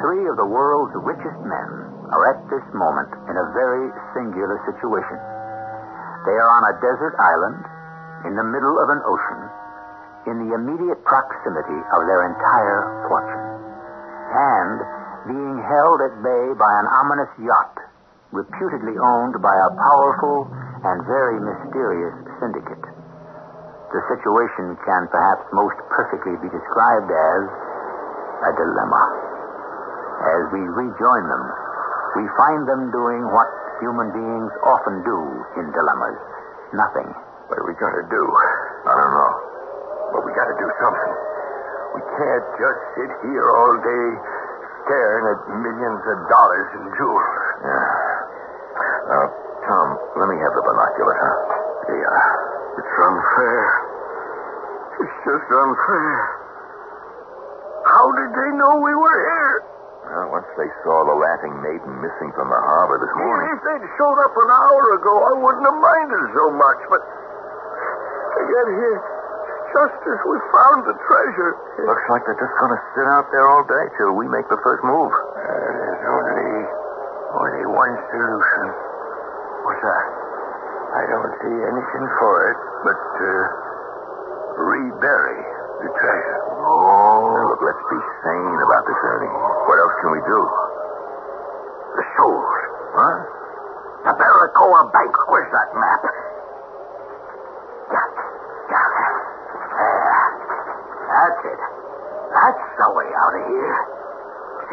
Three 0.00 0.28
of 0.28 0.36
the 0.36 0.46
world's 0.46 0.94
richest 1.02 1.40
men 1.42 1.70
are 2.12 2.24
at 2.30 2.40
this 2.52 2.62
moment 2.76 3.10
in 3.26 3.34
a 3.34 3.46
very 3.56 3.90
singular 4.14 4.60
situation. 4.68 5.18
They 6.28 6.36
are 6.36 6.50
on 6.52 6.62
a 6.70 6.74
desert 6.78 7.14
island 7.18 7.62
in 8.28 8.34
the 8.36 8.46
middle 8.46 8.76
of 8.78 8.88
an 8.92 9.00
ocean 9.02 9.40
in 10.26 10.36
the 10.46 10.54
immediate 10.58 11.02
proximity 11.06 11.80
of 11.94 12.00
their 12.10 12.26
entire 12.26 12.82
fortune 13.06 13.46
and 14.26 14.76
being 15.30 15.56
held 15.62 16.02
at 16.02 16.14
bay 16.22 16.44
by 16.58 16.70
an 16.82 16.86
ominous 17.02 17.30
yacht 17.38 17.74
reputedly 18.36 18.94
owned 19.00 19.40
by 19.40 19.56
a 19.56 19.70
powerful 19.72 20.44
and 20.84 20.96
very 21.08 21.40
mysterious 21.40 22.16
syndicate. 22.36 22.84
The 23.90 24.02
situation 24.12 24.76
can 24.84 25.02
perhaps 25.08 25.48
most 25.56 25.78
perfectly 25.88 26.36
be 26.44 26.52
described 26.52 27.08
as 27.08 27.42
a 28.44 28.50
dilemma. 28.60 29.02
As 30.20 30.42
we 30.52 30.60
rejoin 30.60 31.24
them, 31.24 31.44
we 32.20 32.24
find 32.36 32.62
them 32.68 32.82
doing 32.92 33.24
what 33.32 33.48
human 33.80 34.12
beings 34.12 34.52
often 34.64 35.00
do 35.00 35.18
in 35.60 35.72
dilemmas 35.72 36.20
nothing. 36.74 37.08
What 37.48 37.56
are 37.62 37.68
we 37.68 37.76
going 37.78 37.94
to 37.94 38.06
do? 38.10 38.22
I 38.26 38.92
don't 38.92 39.14
know. 39.14 39.32
But 40.12 40.20
we 40.26 40.30
got 40.34 40.48
to 40.50 40.56
do 40.58 40.68
something. 40.82 41.12
We 41.94 42.02
can't 42.20 42.46
just 42.58 42.80
sit 42.98 43.12
here 43.30 43.46
all 43.54 43.74
day 43.78 44.06
staring 44.84 45.24
at 45.30 45.40
millions 45.62 46.02
of 46.04 46.18
dollars 46.26 46.68
in 46.78 46.84
jewels. 46.98 47.32
Yeah. 47.64 47.95
Let 50.16 50.32
me 50.32 50.36
have 50.40 50.54
the 50.56 50.64
binoculars, 50.64 51.20
huh? 51.20 51.36
Yeah, 51.92 52.80
it's 52.80 52.94
unfair. 53.04 53.64
It's 54.96 55.16
just 55.28 55.46
unfair. 55.52 56.16
How 57.84 58.06
did 58.16 58.30
they 58.32 58.50
know 58.56 58.80
we 58.80 58.94
were 58.96 59.18
here? 59.20 59.54
Well, 60.08 60.40
once 60.40 60.48
they 60.56 60.70
saw 60.86 61.04
the 61.04 61.16
Laughing 61.20 61.54
Maiden 61.60 61.92
missing 62.00 62.30
from 62.32 62.48
the 62.48 62.60
harbor 62.64 62.96
this 62.96 63.12
morning. 63.12 63.46
If 63.54 63.60
they'd 63.60 63.86
showed 64.00 64.18
up 64.24 64.32
an 64.32 64.50
hour 64.50 64.84
ago, 64.96 65.14
I 65.20 65.32
wouldn't 65.36 65.66
have 65.68 65.80
minded 65.84 66.22
so 66.32 66.44
much, 66.54 66.80
but 66.88 67.02
they 67.04 68.44
got 68.48 68.66
here 68.72 68.98
just 69.76 70.00
as 70.00 70.20
we 70.24 70.36
found 70.48 70.78
the 70.88 70.96
treasure. 70.96 71.52
Looks 71.84 72.06
like 72.08 72.24
they're 72.24 72.40
just 72.40 72.56
going 72.56 72.72
to 72.72 72.82
sit 72.96 73.06
out 73.12 73.28
there 73.34 73.44
all 73.52 73.66
day 73.68 73.84
till 74.00 74.16
we 74.16 74.24
make 74.32 74.48
the 74.48 74.56
first 74.64 74.80
move. 74.80 75.12
There's 75.12 76.04
only, 76.08 76.54
only 77.36 77.64
one 77.68 77.94
solution. 78.08 78.85
I 81.06 81.14
don't 81.14 81.34
see 81.38 81.54
anything 81.70 82.06
for 82.18 82.34
it 82.50 82.58
but 82.82 82.98
uh, 82.98 83.30
rebury 84.58 85.38
the 85.86 85.90
treasure. 86.02 86.40
Oh, 86.66 87.46
look, 87.46 87.62
let's 87.62 87.84
be 87.86 87.98
sane 88.26 88.58
about 88.58 88.82
this, 88.90 88.98
Ernie. 89.06 89.30
What 89.70 89.78
else 89.86 89.94
can 90.02 90.10
we 90.18 90.22
do? 90.26 90.40
The 91.94 92.04
souls. 92.18 92.50
Huh? 92.90 93.16
The 94.02 94.12
Barracoa 94.18 94.80
Bank. 94.90 95.14
Where's 95.30 95.52
that 95.54 95.68
map? 95.78 96.02
Yeah. 97.86 98.06
Yeah. 98.66 98.86
There. 99.78 100.26
That's 101.06 101.42
it. 101.54 101.60
That's 102.34 102.66
the 102.82 102.88
way 102.98 103.08
out 103.14 103.34
of 103.36 103.44
here. 103.46 103.78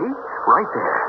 See? 0.01 0.11
Right 0.49 0.71
there. 0.73 1.02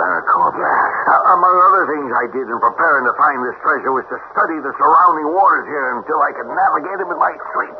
Uh, 0.00 1.36
among 1.36 1.54
other 1.60 1.84
things 1.92 2.08
I 2.08 2.26
did 2.32 2.48
in 2.48 2.58
preparing 2.60 3.04
to 3.04 3.14
find 3.20 3.36
this 3.44 3.58
treasure 3.60 3.92
was 3.92 4.08
to 4.08 4.16
study 4.32 4.56
the 4.64 4.72
surrounding 4.80 5.28
waters 5.28 5.66
here 5.68 6.00
until 6.00 6.20
I 6.24 6.30
could 6.32 6.48
navigate 6.48 6.98
them 7.04 7.10
in 7.12 7.20
my 7.20 7.34
sleep. 7.52 7.78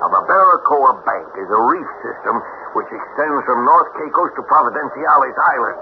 Now, 0.00 0.08
the 0.12 0.22
Barracoa 0.28 1.04
Bank 1.04 1.28
is 1.36 1.48
a 1.48 1.60
reef 1.72 1.88
system 2.04 2.36
which 2.76 2.88
extends 2.88 3.40
from 3.48 3.64
North 3.64 3.88
Caicos 3.96 4.32
to 4.36 4.42
Providenciales 4.48 5.36
Island. 5.36 5.80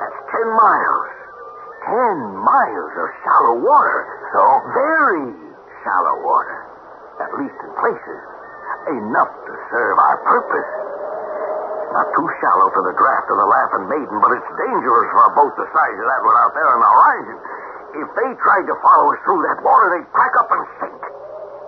That's 0.00 0.18
ten 0.32 0.48
miles. 0.52 1.08
Ten 1.84 2.16
miles 2.40 2.92
of 3.00 3.08
shallow 3.24 3.56
water. 3.60 3.98
So? 4.36 4.40
Very 4.72 5.32
shallow 5.84 6.16
water. 6.24 6.58
At 7.24 7.32
least 7.40 7.56
in 7.56 7.72
places. 7.80 8.20
Enough 9.00 9.32
to 9.48 9.52
serve 9.72 9.96
our 9.96 10.18
purpose. 10.24 10.70
Not 11.90 12.06
too 12.14 12.28
shallow 12.38 12.70
for 12.70 12.82
the 12.86 12.94
draft 12.94 13.26
of 13.30 13.36
the 13.36 13.48
Laughing 13.50 13.86
Maiden, 13.90 14.16
but 14.22 14.30
it's 14.30 14.50
dangerous 14.54 15.08
for 15.10 15.22
a 15.26 15.32
boat 15.34 15.52
the 15.58 15.66
size 15.74 15.98
of 15.98 16.06
that 16.06 16.22
one 16.22 16.38
out 16.38 16.52
there 16.54 16.68
on 16.70 16.78
the 16.78 16.90
horizon. 16.90 17.36
If 17.90 18.08
they 18.14 18.30
tried 18.38 18.66
to 18.70 18.76
follow 18.78 19.10
us 19.10 19.18
through 19.26 19.42
that 19.50 19.58
water, 19.66 19.86
they'd 19.98 20.10
crack 20.14 20.34
up 20.38 20.48
and 20.54 20.62
sink. 20.78 21.02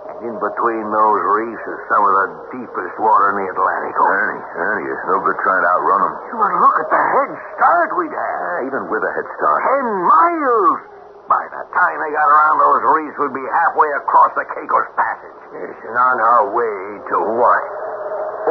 And 0.07 0.17
in 0.31 0.35
between 0.39 0.85
those 0.87 1.21
reefs 1.43 1.65
is 1.67 1.79
some 1.91 2.03
of 2.07 2.13
the 2.15 2.27
deepest 2.55 2.95
water 3.03 3.35
in 3.35 3.43
the 3.43 3.47
Atlantic. 3.51 3.95
Ernie, 3.99 4.43
Ernie, 4.55 4.87
it's 4.87 5.05
no 5.11 5.19
good 5.27 5.35
trying 5.43 5.59
to 5.59 5.69
outrun 5.75 6.01
them. 6.07 6.13
But 6.39 6.51
look 6.55 6.77
at 6.79 6.87
the 6.87 7.03
head 7.03 7.31
start 7.59 7.89
we'd 7.99 8.15
have. 8.15 8.39
Yeah, 8.63 8.67
even 8.71 8.87
with 8.87 9.03
a 9.03 9.11
head 9.11 9.27
start. 9.35 9.59
Ten 9.59 9.87
miles. 10.07 10.79
By 11.27 11.43
the 11.51 11.63
time 11.71 11.95
they 11.99 12.11
got 12.15 12.27
around 12.27 12.55
those 12.63 12.83
reefs, 12.95 13.15
we'd 13.19 13.35
be 13.35 13.47
halfway 13.47 13.91
across 13.99 14.31
the 14.39 14.47
Caicos 14.55 14.87
Passage. 14.95 15.39
Yes, 15.51 15.75
and 15.87 15.95
on 15.99 16.17
our 16.19 16.43
way 16.55 16.75
to 17.11 17.15
what? 17.35 17.63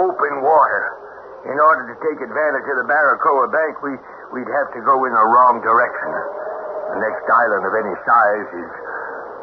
Open 0.09 0.45
water. 0.45 1.02
In 1.42 1.59
order 1.59 1.90
to 1.90 1.96
take 2.07 2.22
advantage 2.22 2.66
of 2.70 2.76
the 2.78 2.87
Barracoa 2.87 3.50
Bank, 3.50 3.83
we, 3.83 3.98
we'd 4.31 4.46
have 4.46 4.70
to 4.78 4.81
go 4.87 5.02
in 5.07 5.11
the 5.11 5.26
wrong 5.26 5.59
direction. 5.59 6.11
The 6.94 7.00
next 7.02 7.26
island 7.26 7.66
of 7.66 7.74
any 7.74 7.94
size 8.07 8.48
is 8.62 8.70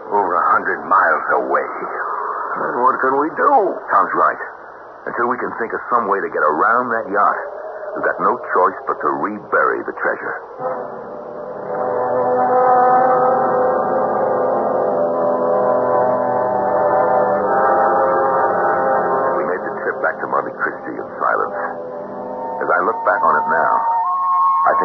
over 0.07 0.31
a 0.31 0.45
hundred 0.55 0.79
miles 0.88 1.27
away. 1.43 1.67
Then 2.55 2.79
what 2.79 2.95
can 3.03 3.19
we 3.19 3.27
do? 3.35 3.51
Tom's 3.91 4.15
right. 4.15 4.41
Until 5.12 5.27
we 5.27 5.35
can 5.43 5.51
think 5.59 5.75
of 5.75 5.81
some 5.91 6.07
way 6.07 6.23
to 6.23 6.29
get 6.31 6.39
around 6.39 6.88
that 6.95 7.07
yacht, 7.12 7.39
we've 7.99 8.07
got 8.07 8.19
no 8.23 8.39
choice 8.55 8.79
but 8.88 8.95
to 8.95 9.09
rebury 9.19 9.83
the 9.83 9.95
treasure. 9.99 10.35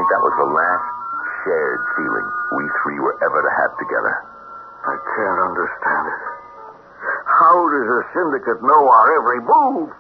Think 0.05 0.21
that 0.21 0.29
was 0.29 0.37
the 0.37 0.51
last 0.53 0.87
shared 1.41 1.81
feeling 1.97 2.27
we 2.61 2.65
three 2.85 3.01
were 3.01 3.17
ever 3.25 3.41
to 3.41 3.53
have 3.57 3.73
together. 3.81 4.13
I 4.85 4.97
can't 5.01 5.41
understand 5.49 6.05
it. 6.13 6.21
How 7.25 7.57
does 7.73 7.89
a 7.89 8.01
syndicate 8.13 8.61
know 8.61 8.85
our 8.85 9.09
every 9.17 9.41
move? 9.41 9.97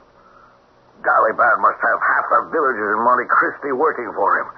Galiban 1.00 1.56
must 1.64 1.80
have 1.80 2.00
half 2.04 2.26
the 2.36 2.40
villagers 2.52 2.90
in 2.92 3.00
Monte 3.00 3.32
Cristi 3.32 3.72
working 3.72 4.12
for 4.12 4.44
him. 4.44 4.48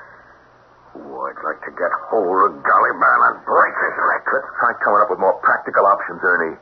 Oh, 0.98 1.30
I'd 1.30 1.38
like 1.46 1.62
to 1.62 1.70
get 1.78 1.94
hold 2.10 2.50
of 2.50 2.58
Galiban 2.66 3.18
and 3.30 3.38
break 3.46 3.74
his 3.86 3.94
neck. 4.02 4.26
Let's 4.34 4.50
try 4.58 4.74
coming 4.82 4.98
up 4.98 5.14
with 5.14 5.22
more 5.22 5.38
practical 5.46 5.86
options, 5.86 6.18
Ernie. 6.26 6.58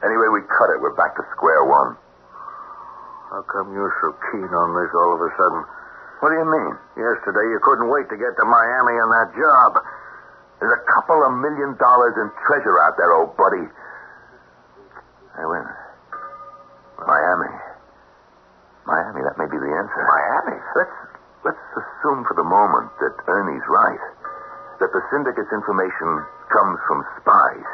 Anyway, 0.00 0.32
we 0.32 0.40
cut 0.48 0.72
it. 0.72 0.80
We're 0.80 0.96
back 0.96 1.12
to 1.20 1.24
square 1.36 1.68
one. 1.68 2.00
How 3.28 3.44
come 3.52 3.76
you're 3.76 3.92
so 4.00 4.16
keen 4.32 4.48
on 4.48 4.68
this 4.80 4.92
all 4.96 5.12
of 5.12 5.20
a 5.20 5.30
sudden? 5.36 5.83
What 6.24 6.32
do 6.32 6.40
you 6.40 6.48
mean? 6.48 6.72
Yesterday 6.96 7.52
you 7.52 7.60
couldn't 7.60 7.92
wait 7.92 8.08
to 8.08 8.16
get 8.16 8.32
to 8.32 8.44
Miami 8.48 8.96
on 8.96 9.12
that 9.12 9.28
job. 9.36 9.76
There's 10.56 10.72
a 10.72 10.84
couple 10.96 11.20
of 11.20 11.36
million 11.36 11.76
dollars 11.76 12.16
in 12.16 12.32
treasure 12.48 12.80
out 12.80 12.96
there, 12.96 13.12
old 13.12 13.36
buddy. 13.36 13.60
Hey, 15.36 15.44
wait 15.44 15.60
a 15.60 15.68
minute. 15.68 15.84
Miami. 17.04 17.52
Miami, 18.88 19.20
that 19.20 19.36
may 19.36 19.52
be 19.52 19.60
the 19.60 19.68
answer. 19.68 20.00
Miami? 20.00 20.56
Let's 20.72 20.96
let's 21.44 21.64
assume 21.76 22.24
for 22.24 22.40
the 22.40 22.48
moment 22.48 22.88
that 23.04 23.20
Ernie's 23.28 23.68
right. 23.68 24.04
That 24.80 24.96
the 24.96 25.04
syndicate's 25.12 25.52
information 25.52 26.08
comes 26.48 26.80
from 26.88 27.04
spies. 27.20 27.72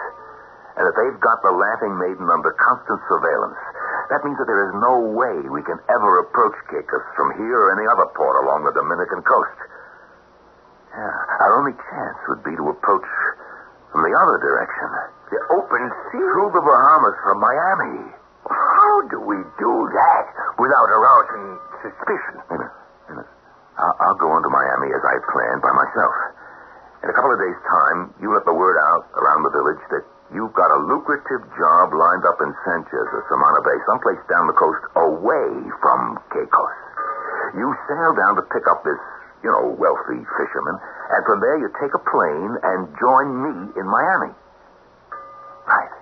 And 0.75 0.91
that 0.91 0.99
they've 0.99 1.23
got 1.23 1.39
the 1.47 1.55
Laughing 1.55 1.95
Maiden 1.95 2.27
under 2.27 2.51
constant 2.59 2.99
surveillance. 3.07 3.63
That 4.11 4.27
means 4.27 4.35
that 4.43 4.51
there 4.51 4.67
is 4.67 4.75
no 4.83 5.15
way 5.15 5.39
we 5.47 5.63
can 5.63 5.79
ever 5.87 6.11
approach 6.27 6.59
Caicos 6.67 7.07
from 7.15 7.31
here 7.39 7.71
or 7.71 7.79
any 7.79 7.87
other 7.87 8.11
port 8.19 8.43
along 8.43 8.67
the 8.67 8.75
Dominican 8.75 9.23
coast. 9.23 9.59
Yeah, 10.91 11.47
our 11.47 11.63
only 11.63 11.79
chance 11.79 12.19
would 12.27 12.43
be 12.43 12.51
to 12.59 12.75
approach 12.75 13.07
from 13.95 14.03
the 14.03 14.11
other 14.11 14.43
direction. 14.43 14.89
The 15.31 15.41
open 15.55 15.83
sea? 16.11 16.27
Through 16.27 16.51
the 16.59 16.65
Bahamas 16.67 17.17
from 17.23 17.39
Miami. 17.39 18.11
How 18.51 18.95
do 19.15 19.19
we 19.23 19.39
do 19.63 19.73
that 19.95 20.27
without 20.59 20.91
arousing 20.91 21.47
suspicion? 21.87 22.35
Wait 22.51 22.59
a 22.59 22.67
minute. 22.67 22.75
Wait 23.07 23.15
a 23.15 23.23
minute. 23.23 23.31
I'll, 23.79 23.95
I'll 24.11 24.19
go 24.19 24.27
on 24.35 24.43
to 24.43 24.51
Miami 24.51 24.91
as 24.91 25.03
I 25.07 25.15
planned 25.31 25.63
by 25.63 25.71
myself. 25.71 26.15
In 27.07 27.09
a 27.09 27.15
couple 27.15 27.31
of 27.31 27.39
days' 27.39 27.63
time, 27.63 27.99
you 28.19 28.35
let 28.35 28.43
the 28.43 28.59
word 28.59 28.75
out 28.91 29.07
around 29.15 29.47
the 29.47 29.55
village 29.55 29.83
that 29.95 30.03
you've 30.35 30.55
got 30.55 30.71
a 30.71 30.81
lucrative 30.87 31.43
job 31.59 31.87
lined 31.95 32.25
up 32.27 32.39
in 32.43 32.51
Sanchez 32.67 33.07
or 33.11 33.23
Samana 33.27 33.61
Bay, 33.67 33.79
someplace 33.87 34.23
down 34.31 34.47
the 34.47 34.57
coast 34.59 34.83
away 34.97 35.49
from 35.83 36.19
Caicos. 36.31 36.77
You 37.59 37.67
sail 37.91 38.13
down 38.15 38.39
to 38.39 38.45
pick 38.47 38.63
up 38.71 38.87
this, 38.87 39.01
you 39.43 39.51
know, 39.51 39.75
wealthy 39.75 40.23
fisherman, 40.23 40.77
and 40.79 41.21
from 41.27 41.43
there 41.43 41.59
you 41.59 41.69
take 41.83 41.95
a 41.95 42.03
plane 42.07 42.53
and 42.63 42.87
join 42.99 43.27
me 43.43 43.55
in 43.75 43.87
Miami. 43.87 44.33
Right. 45.67 45.93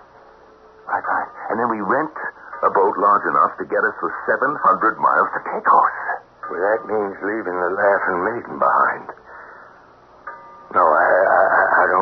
Right, 0.85 1.05
right. 1.05 1.29
And 1.49 1.57
then 1.57 1.69
we 1.69 1.81
rent 1.81 2.13
a 2.61 2.69
boat 2.69 2.95
large 2.97 3.25
enough 3.29 3.53
to 3.57 3.65
get 3.65 3.81
us 3.81 3.95
for 4.01 4.09
700 4.29 4.97
miles 4.97 5.29
to 5.37 5.39
Caicos. 5.47 5.97
Well, 6.49 6.61
that 6.61 6.81
means 6.89 7.13
leaving 7.21 7.57
the 7.57 7.71
Laughing 7.77 8.19
Maiden 8.25 8.55
behind. 8.57 9.05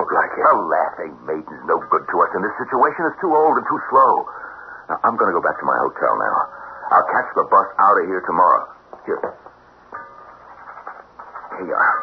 Don't 0.08 0.16
like 0.24 0.32
it. 0.40 0.44
The 0.48 0.56
Laughing 0.56 1.14
Maiden's 1.28 1.64
no 1.68 1.84
good 1.92 2.08
to 2.08 2.16
us 2.24 2.32
in 2.32 2.40
this 2.40 2.56
situation. 2.64 3.12
It's 3.12 3.20
too 3.20 3.36
old 3.36 3.60
and 3.60 3.66
too 3.68 3.82
slow. 3.92 4.24
Now, 4.88 5.04
I'm 5.04 5.20
going 5.20 5.28
to 5.28 5.36
go 5.36 5.44
back 5.44 5.60
to 5.60 5.68
my 5.68 5.76
hotel 5.84 6.16
now. 6.16 6.38
I'll 6.96 7.10
catch 7.12 7.28
the 7.36 7.44
bus 7.52 7.68
out 7.76 7.96
of 8.00 8.08
here 8.08 8.24
tomorrow. 8.24 8.64
Here. 9.04 9.20
Here 11.60 11.68
you 11.68 11.76
are. 11.76 11.98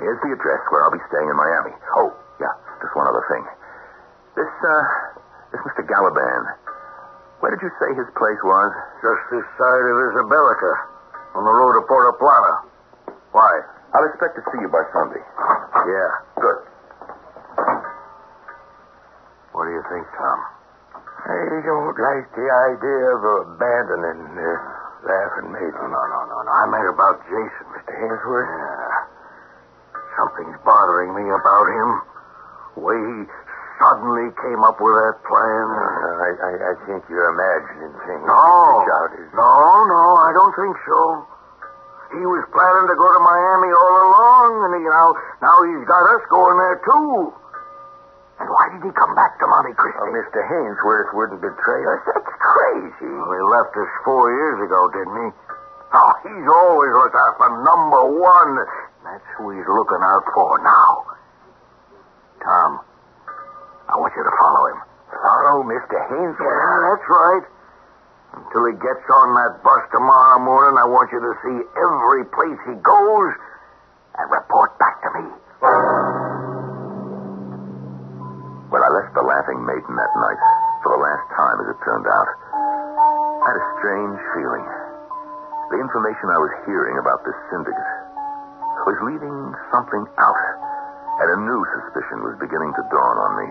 Here's 0.00 0.20
the 0.24 0.32
address 0.32 0.62
where 0.72 0.80
I'll 0.88 0.96
be 0.96 1.04
staying 1.12 1.28
in 1.28 1.36
Miami. 1.36 1.76
Oh, 2.00 2.08
yeah, 2.40 2.56
just 2.80 2.96
one 2.96 3.04
other 3.04 3.24
thing. 3.28 3.44
This, 4.32 4.48
uh, 4.48 4.84
this 5.52 5.60
Mr. 5.68 5.84
Galaban, 5.84 6.42
where 7.44 7.52
did 7.52 7.60
you 7.60 7.72
say 7.76 7.92
his 8.00 8.08
place 8.16 8.40
was? 8.40 8.70
Just 9.04 9.22
this 9.28 9.44
side 9.60 9.84
of 9.84 9.96
Isabelica, 10.08 10.72
on 11.36 11.44
the 11.44 11.52
road 11.52 11.76
to 11.76 11.82
Puerto 11.84 12.16
Plata. 12.16 12.54
Why? 13.36 13.52
I'll 13.92 14.08
expect 14.08 14.40
to 14.40 14.42
see 14.54 14.60
you 14.64 14.70
by 14.72 14.86
Sunday. 14.94 15.20
Yeah. 15.20 16.10
Good. 16.40 16.57
You 19.78 19.84
think, 19.86 20.06
Tom? 20.18 20.38
I 21.18 21.38
don't 21.62 21.94
like 21.94 22.26
the 22.34 22.48
idea 22.50 23.04
of 23.14 23.20
abandoning 23.46 24.26
uh, 24.34 24.50
Laughing 25.06 25.54
Maiden. 25.54 25.86
No, 25.86 26.02
no, 26.02 26.20
no, 26.26 26.36
no. 26.42 26.50
I 26.50 26.66
meant 26.66 26.90
about 26.90 27.22
Jason, 27.30 27.66
Mr. 27.78 27.94
Hainsworth. 27.94 28.50
Yeah. 28.50 28.98
Something's 30.18 30.58
bothering 30.66 31.14
me 31.14 31.30
about 31.30 31.66
him. 31.70 31.88
The 32.74 32.80
way 32.82 32.98
he 32.98 33.18
suddenly 33.78 34.34
came 34.42 34.62
up 34.66 34.82
with 34.82 34.94
that 34.98 35.22
plan. 35.22 35.66
I, 35.70 36.30
I, 36.42 36.52
I 36.58 36.72
think 36.90 37.06
you're 37.06 37.30
imagining 37.30 37.94
things. 38.02 38.24
No. 38.26 38.82
No, 39.38 39.54
no, 39.86 40.02
I 40.26 40.30
don't 40.34 40.54
think 40.58 40.74
so. 40.82 40.98
He 42.18 42.24
was 42.24 42.42
planning 42.50 42.86
to 42.88 42.96
go 42.98 43.06
to 43.14 43.20
Miami 43.22 43.70
all 43.70 43.94
along, 44.10 44.50
and 44.66 44.72
he, 44.80 44.82
now, 44.82 45.08
now 45.44 45.56
he's 45.70 45.84
got 45.86 46.02
us 46.18 46.24
going 46.32 46.56
there, 46.56 46.78
too. 46.82 47.30
And 48.38 48.46
why 48.46 48.70
did 48.70 48.86
he 48.86 48.92
come 48.94 49.18
back 49.18 49.34
to 49.42 49.46
Monte 49.50 49.74
Cristi? 49.74 49.98
Oh, 49.98 50.14
Mr. 50.14 50.38
Hainsworth 50.46 51.10
wouldn't 51.14 51.42
betray 51.42 51.82
us. 51.90 52.00
That's 52.06 52.34
crazy. 52.38 53.10
Well, 53.10 53.34
he 53.34 53.42
left 53.50 53.74
us 53.74 53.90
four 54.06 54.30
years 54.30 54.58
ago, 54.62 54.80
didn't 54.94 55.18
he? 55.18 55.28
Oh, 55.90 56.12
he's 56.22 56.46
always 56.46 56.92
looked 57.02 57.18
out 57.18 57.34
for 57.34 57.50
number 57.66 58.02
one. 58.14 58.52
That's 59.02 59.26
who 59.40 59.50
he's 59.56 59.66
looking 59.66 60.02
out 60.04 60.24
for 60.30 60.62
now. 60.62 60.90
Tom, 62.44 62.70
I 63.90 63.94
want 63.98 64.14
you 64.14 64.22
to 64.22 64.34
follow 64.38 64.62
him. 64.70 64.78
Follow 65.10 65.56
Mr. 65.66 65.98
Hainsworth? 66.06 66.38
Yeah, 66.38 66.78
that's 66.94 67.08
right. 67.10 67.44
Until 68.38 68.70
he 68.70 68.74
gets 68.78 69.02
on 69.08 69.28
that 69.34 69.64
bus 69.66 69.82
tomorrow 69.90 70.38
morning, 70.44 70.78
I 70.78 70.86
want 70.86 71.10
you 71.10 71.18
to 71.18 71.32
see 71.42 71.58
every 71.74 72.22
place 72.30 72.60
he 72.70 72.76
goes 72.86 73.32
and 74.14 74.26
report 74.30 74.78
back 74.78 75.02
to 75.02 75.10
me. 75.18 75.26
Laughing 79.38 79.62
Maiden 79.62 79.94
that 79.94 80.14
night, 80.18 80.42
for 80.82 80.98
the 80.98 80.98
last 80.98 81.26
time 81.38 81.62
as 81.62 81.70
it 81.70 81.78
turned 81.86 82.10
out, 82.10 82.26
I 82.26 83.54
had 83.54 83.54
a 83.54 83.66
strange 83.78 84.18
feeling. 84.34 84.66
The 85.70 85.78
information 85.78 86.26
I 86.26 86.42
was 86.42 86.50
hearing 86.66 86.98
about 86.98 87.22
this 87.22 87.38
syndicate 87.46 87.94
was 88.82 88.98
leaving 89.06 89.38
something 89.70 90.10
out, 90.18 90.42
and 91.22 91.28
a 91.38 91.44
new 91.46 91.62
suspicion 91.70 92.26
was 92.26 92.34
beginning 92.42 92.74
to 92.82 92.82
dawn 92.90 93.16
on 93.30 93.32
me. 93.38 93.48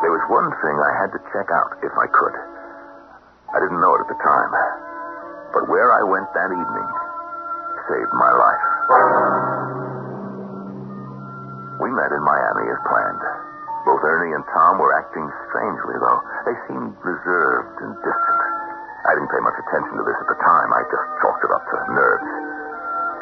There 0.00 0.14
was 0.16 0.24
one 0.32 0.48
thing 0.56 0.72
I 0.80 0.92
had 1.04 1.12
to 1.12 1.20
check 1.36 1.52
out 1.52 1.84
if 1.84 1.92
I 1.92 2.08
could. 2.08 2.36
I 3.52 3.60
didn't 3.60 3.84
know 3.84 3.92
it 3.92 4.08
at 4.08 4.10
the 4.16 4.20
time, 4.24 4.52
but 5.52 5.68
where 5.68 5.92
I 5.92 6.00
went 6.00 6.32
that 6.32 6.48
evening 6.48 6.88
saved 7.92 8.12
my 8.16 8.32
life. 8.32 8.66
We 11.76 11.92
met 11.92 12.08
in 12.08 12.24
Miami 12.24 12.72
as 12.72 12.80
planned. 12.88 13.27
Both 13.88 14.04
Ernie 14.04 14.36
and 14.36 14.44
Tom 14.52 14.76
were 14.76 14.92
acting 15.00 15.24
strangely, 15.48 15.96
though. 15.96 16.20
They 16.44 16.56
seemed 16.68 16.92
reserved 17.00 17.80
and 17.80 17.96
distant. 18.04 18.40
I 19.08 19.16
didn't 19.16 19.32
pay 19.32 19.40
much 19.40 19.56
attention 19.56 19.96
to 19.96 20.04
this 20.04 20.18
at 20.20 20.28
the 20.28 20.36
time. 20.44 20.68
I 20.76 20.84
just 20.92 21.06
chalked 21.24 21.40
it 21.40 21.48
up 21.48 21.64
to 21.64 21.76
nerves. 21.96 22.28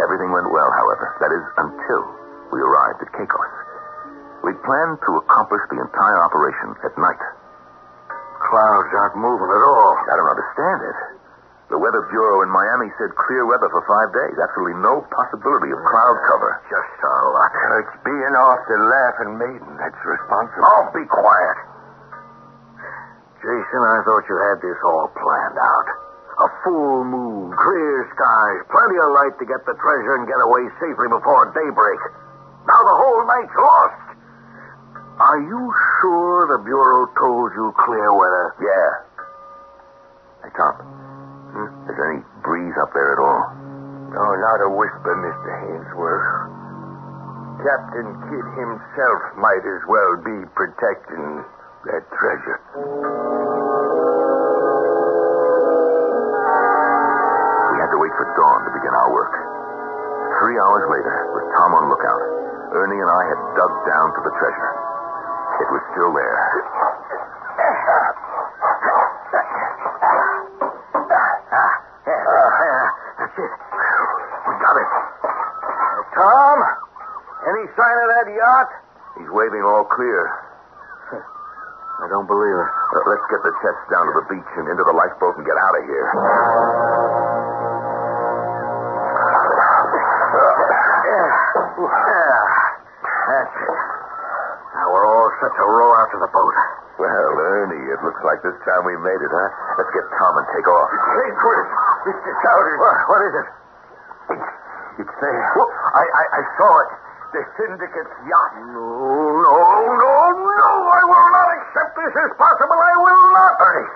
Everything 0.02 0.34
went 0.34 0.50
well, 0.50 0.66
however. 0.74 1.06
That 1.22 1.30
is, 1.30 1.44
until 1.62 2.02
we 2.50 2.58
arrived 2.58 2.98
at 2.98 3.14
Caicos. 3.14 3.54
We 4.42 4.58
planned 4.66 4.98
to 5.06 5.22
accomplish 5.22 5.62
the 5.70 5.78
entire 5.78 6.18
operation 6.18 6.74
at 6.82 6.98
night. 6.98 7.22
Clouds 8.50 8.90
aren't 8.90 9.22
moving 9.22 9.50
at 9.54 9.62
all. 9.62 9.94
I 10.10 10.18
don't 10.18 10.32
understand 10.34 10.78
it. 10.82 10.98
The 11.66 11.78
Weather 11.82 12.06
Bureau 12.14 12.46
in 12.46 12.50
Miami 12.54 12.94
said 12.94 13.10
clear 13.18 13.42
weather 13.42 13.66
for 13.74 13.82
five 13.90 14.14
days. 14.14 14.38
Absolutely 14.38 14.78
no 14.78 15.02
possibility 15.10 15.74
of 15.74 15.82
cloud 15.82 16.16
cover. 16.30 16.62
Just 16.70 16.94
a 17.02 17.14
luck. 17.34 17.54
It's 17.82 17.96
being 18.06 18.34
off 18.38 18.60
the 18.70 18.78
Laughing 18.86 19.34
Maiden 19.34 19.72
that's 19.74 19.98
responsible. 20.06 20.62
Oh, 20.62 20.86
be 20.94 21.02
quiet. 21.10 21.58
Jason, 23.42 23.82
I 23.82 23.98
thought 24.06 24.24
you 24.30 24.38
had 24.46 24.58
this 24.62 24.78
all 24.86 25.10
planned 25.10 25.58
out. 25.58 25.88
A 26.36 26.48
full 26.62 27.02
moon, 27.02 27.50
clear 27.50 27.94
skies, 28.14 28.60
plenty 28.70 28.98
of 29.02 29.08
light 29.18 29.34
to 29.42 29.46
get 29.48 29.58
the 29.66 29.74
treasure 29.74 30.22
and 30.22 30.28
get 30.30 30.38
away 30.38 30.70
safely 30.78 31.10
before 31.10 31.50
daybreak. 31.50 32.00
Now 32.62 32.80
the 32.86 32.94
whole 32.94 33.22
night's 33.26 33.56
lost. 33.58 34.06
Are 35.18 35.40
you 35.42 35.62
sure 35.98 36.46
the 36.46 36.62
Bureau 36.62 37.10
told 37.18 37.50
you 37.58 37.74
clear 37.74 38.08
weather? 38.14 38.46
Yeah. 38.60 38.90
Hey, 40.44 40.52
Tom. 40.54 41.05
Is 41.56 41.96
there 41.96 42.12
any 42.12 42.20
breeze 42.44 42.76
up 42.84 42.92
there 42.92 43.16
at 43.16 43.20
all? 43.24 43.44
No, 44.12 44.24
not 44.36 44.60
a 44.60 44.70
whisper, 44.76 45.12
Mr. 45.24 45.48
Hainsworth. 45.64 46.28
Captain 47.64 48.08
Kidd 48.28 48.48
himself 48.60 49.20
might 49.40 49.64
as 49.64 49.80
well 49.88 50.12
be 50.20 50.36
protecting 50.52 51.40
that 51.88 52.04
treasure. 52.12 52.60
We 57.72 57.76
had 57.80 57.88
to 57.88 57.98
wait 58.04 58.12
for 58.20 58.28
dawn 58.36 58.60
to 58.68 58.70
begin 58.76 58.92
our 58.92 59.10
work. 59.16 59.32
Three 60.44 60.60
hours 60.60 60.84
later, 60.92 61.16
with 61.40 61.46
Tom 61.56 61.72
on 61.72 61.88
lookout, 61.88 62.22
Ernie 62.76 63.00
and 63.00 63.08
I 63.08 63.22
had 63.32 63.40
dug 63.56 63.72
down 63.88 64.12
to 64.12 64.20
the 64.28 64.32
treasure. 64.36 64.72
It 65.64 65.68
was 65.72 65.82
still 65.96 66.12
there. 66.12 66.36
That's 73.16 73.38
it. 73.40 73.52
We 74.46 74.52
got 74.60 74.76
it. 74.76 74.90
Tom, 76.26 76.58
any 77.46 77.64
sign 77.78 77.96
of 78.02 78.08
that 78.18 78.26
yacht? 78.34 78.70
He's 79.22 79.30
waving 79.30 79.62
all 79.62 79.86
clear. 79.86 80.26
I 82.02 82.06
don't 82.10 82.26
believe 82.26 82.56
it. 82.58 82.70
Let's 83.06 83.26
get 83.30 83.40
the 83.46 83.54
chests 83.62 83.86
down 83.94 84.10
to 84.10 84.14
the 84.18 84.26
beach 84.34 84.50
and 84.58 84.66
into 84.66 84.82
the 84.82 84.92
lifeboat 84.92 85.38
and 85.38 85.46
get 85.46 85.54
out 85.54 85.74
of 85.78 85.84
here. 85.86 86.06
Yeah. 91.06 91.30
That's 93.26 93.54
it. 93.54 93.78
Now 94.74 94.86
we're 94.92 95.06
all 95.06 95.30
set 95.40 95.52
to 95.54 95.64
row 95.64 95.90
out 95.94 96.08
to 96.10 96.18
the 96.20 96.30
boat. 96.32 96.56
Well, 96.96 97.30
Ernie, 97.38 97.86
it 97.92 98.00
looks 98.02 98.22
like 98.24 98.40
this 98.42 98.56
time 98.64 98.82
we 98.88 98.96
made 98.96 99.20
it, 99.20 99.32
huh? 99.32 99.48
Let's 99.78 99.92
get 99.92 100.04
Tom 100.16 100.32
and 100.40 100.46
take 100.56 100.64
off. 100.68 100.88
Hey, 100.90 101.30
Chris. 101.36 101.66
Mr. 102.08 102.32
Chowders. 102.40 102.78
What, 102.80 102.96
what 103.08 103.20
is 103.28 103.34
it? 103.36 103.46
It's, 104.96 105.04
it's 105.04 105.16
there. 105.20 105.48
I, 105.92 106.04
I, 106.04 106.24
I 106.40 106.42
saw 106.56 106.72
it. 106.80 106.90
The 107.34 107.42
syndicate's 107.58 108.16
yacht. 108.24 108.52
No, 108.70 108.80
no, 108.80 109.56
no, 109.92 110.14
no. 110.32 110.70
I 110.88 111.02
will 111.04 111.28
not 111.36 111.48
accept 111.58 111.92
this 111.98 112.14
as 112.16 112.32
possible. 112.38 112.78
I 112.78 112.94
will 112.96 113.24
not. 113.34 113.52
Ernie, 113.60 113.88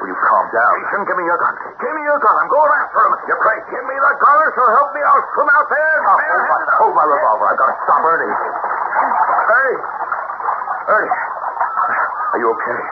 will 0.00 0.08
you 0.08 0.16
calm 0.16 0.46
down? 0.54 0.74
Jason, 0.80 1.02
give 1.04 1.18
me 1.18 1.26
your 1.28 1.36
gun. 1.36 1.54
Give 1.76 1.92
me 1.92 2.02
your 2.08 2.16
gun. 2.22 2.34
I'm 2.40 2.48
going 2.48 2.72
after 2.72 3.00
him. 3.04 3.12
You're 3.26 3.42
crazy. 3.42 3.68
Give 3.74 3.84
me 3.84 3.96
the 4.00 4.12
gun, 4.16 4.38
or 4.38 4.50
so 4.54 4.62
help 4.80 4.90
me. 4.96 5.02
I'll 5.02 5.26
swim 5.34 5.50
out 5.50 5.66
there. 5.68 5.96
Oh, 6.06 6.16
hold, 6.16 6.46
my, 6.46 6.60
hold 6.78 6.94
my 6.96 7.04
revolver. 7.04 7.46
I've 7.52 7.58
got 7.60 7.68
to 7.68 7.76
stop 7.84 8.00
Ernie. 8.06 8.32
Ernie! 8.32 9.80
Ernie! 10.86 11.16
Are 12.32 12.38
you 12.40 12.48
okay? 12.54 12.82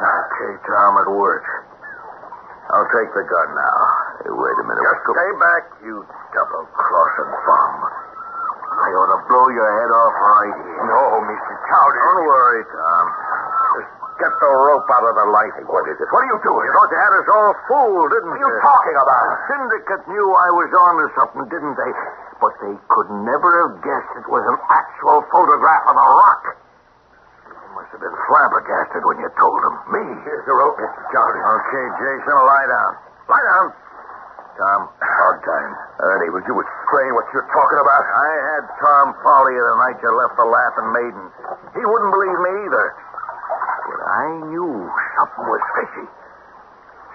Okay, 0.00 0.52
Tom, 0.64 0.92
it 1.04 1.10
works. 1.10 1.50
I'll 2.70 2.88
take 2.96 3.10
the 3.12 3.24
gun 3.28 3.48
now. 3.52 3.78
Hey, 4.30 4.38
wait 4.38 4.56
a 4.62 4.64
minute. 4.70 4.78
Just 4.86 5.02
stay 5.10 5.30
back, 5.42 5.62
you 5.82 5.94
double-crossing 6.06 7.30
bum. 7.34 7.74
I 8.70 8.88
ought 8.94 9.10
to 9.10 9.20
blow 9.26 9.46
your 9.50 9.70
head 9.74 9.90
off 9.90 10.14
right 10.14 10.54
here. 10.54 10.82
No, 10.86 11.02
Mr. 11.26 11.52
Chowders. 11.66 11.98
Don't 12.06 12.24
worry, 12.30 12.62
Tom. 12.70 13.04
Just 13.74 13.90
get 14.22 14.32
the 14.38 14.50
rope 14.54 14.86
out 14.86 15.02
of 15.04 15.14
the 15.18 15.26
light. 15.34 15.54
What 15.66 15.84
is 15.90 15.98
it? 15.98 16.06
What 16.14 16.22
are 16.22 16.30
you 16.30 16.38
doing? 16.46 16.62
You 16.62 16.72
thought 16.78 16.90
you 16.94 17.00
had 17.02 17.12
us 17.18 17.28
all 17.34 17.52
fooled, 17.66 18.08
didn't 18.14 18.30
What 18.30 18.38
are 18.38 18.46
you? 18.46 18.54
you 18.54 18.62
talking 18.62 18.96
about? 19.02 19.24
The 19.26 19.38
syndicate 19.50 20.02
knew 20.14 20.26
I 20.30 20.48
was 20.54 20.70
on 20.78 20.92
to 21.02 21.06
something, 21.18 21.44
didn't 21.50 21.74
they? 21.76 21.92
But 22.38 22.54
they 22.62 22.74
could 22.88 23.10
never 23.26 23.50
have 23.66 23.74
guessed 23.82 24.10
it 24.16 24.28
was 24.30 24.46
an 24.46 24.58
actual 24.70 25.26
photograph 25.34 25.84
of 25.90 25.96
a 25.98 26.06
rock. 26.06 26.42
You 27.50 27.68
must 27.76 27.90
have 27.92 28.00
been 28.00 28.16
flabbergasted 28.30 29.02
when 29.04 29.18
you 29.20 29.28
told 29.36 29.58
them. 29.60 29.74
Me? 29.92 30.02
Here's 30.24 30.46
the 30.46 30.54
rope, 30.56 30.78
Mr. 30.78 31.02
Chowders. 31.12 31.42
Okay, 31.42 31.84
Jason, 31.98 32.32
lie 32.38 32.68
down. 32.70 32.92
Lie 33.28 33.44
down. 33.44 33.66
Tom, 34.60 34.92
hog 34.92 35.36
time. 35.40 35.72
Ernie, 36.04 36.28
will 36.36 36.44
you 36.44 36.52
explain 36.60 37.10
what 37.16 37.24
you're 37.32 37.48
talking 37.48 37.80
about? 37.80 38.04
I 38.04 38.32
had 38.52 38.64
Tom 38.76 39.06
follow 39.24 39.48
you 39.48 39.56
the 39.56 39.76
night 39.80 39.96
you 40.04 40.12
left 40.12 40.36
the 40.36 40.44
Laughing 40.44 40.88
Maiden. 40.92 41.24
He 41.72 41.80
wouldn't 41.80 42.12
believe 42.12 42.38
me 42.44 42.52
either. 42.68 42.86
But 43.88 44.00
I 44.04 44.26
knew 44.52 44.68
something 45.16 45.46
was 45.48 45.64
fishy. 45.80 46.06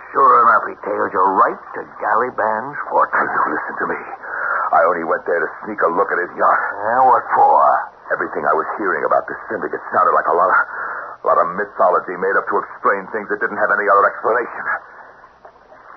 Sure 0.10 0.34
enough, 0.42 0.66
he 0.74 0.76
tailed 0.90 1.14
you 1.14 1.22
right 1.38 1.62
to 1.78 1.82
Galliband's 2.02 2.82
fortress. 2.90 3.30
You 3.30 3.42
listen 3.54 3.76
to 3.78 3.88
me. 3.94 4.02
I 4.74 4.82
only 4.90 5.06
went 5.06 5.22
there 5.30 5.38
to 5.38 5.50
sneak 5.70 5.78
a 5.86 5.92
look 5.94 6.10
at 6.10 6.18
his 6.26 6.34
yacht. 6.34 6.62
Yeah, 6.82 7.06
what 7.06 7.30
for? 7.30 7.62
Everything 8.10 8.42
I 8.42 8.58
was 8.58 8.66
hearing 8.82 9.06
about 9.06 9.30
this 9.30 9.38
syndicate 9.54 9.86
sounded 9.94 10.18
like 10.18 10.26
a 10.26 10.34
lot 10.34 10.50
of, 10.50 10.60
a 11.22 11.26
lot 11.30 11.38
of 11.46 11.48
mythology 11.54 12.18
made 12.18 12.34
up 12.42 12.50
to 12.50 12.58
explain 12.58 13.06
things 13.14 13.30
that 13.30 13.38
didn't 13.38 13.62
have 13.62 13.70
any 13.70 13.86
other 13.86 14.06
explanation. 14.10 14.66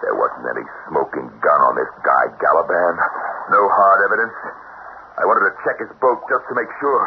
There 0.03 0.15
wasn't 0.15 0.47
any 0.55 0.67
smoking 0.87 1.27
gun 1.43 1.61
on 1.67 1.75
this 1.75 1.91
guy, 2.07 2.25
Galaban. 2.39 2.95
No 3.51 3.63
hard 3.67 3.99
evidence. 4.07 4.37
I 5.19 5.27
wanted 5.27 5.51
to 5.51 5.55
check 5.67 5.83
his 5.83 5.91
boat 5.99 6.23
just 6.31 6.47
to 6.47 6.55
make 6.55 6.71
sure. 6.79 7.05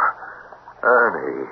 Ernie. 0.84 1.48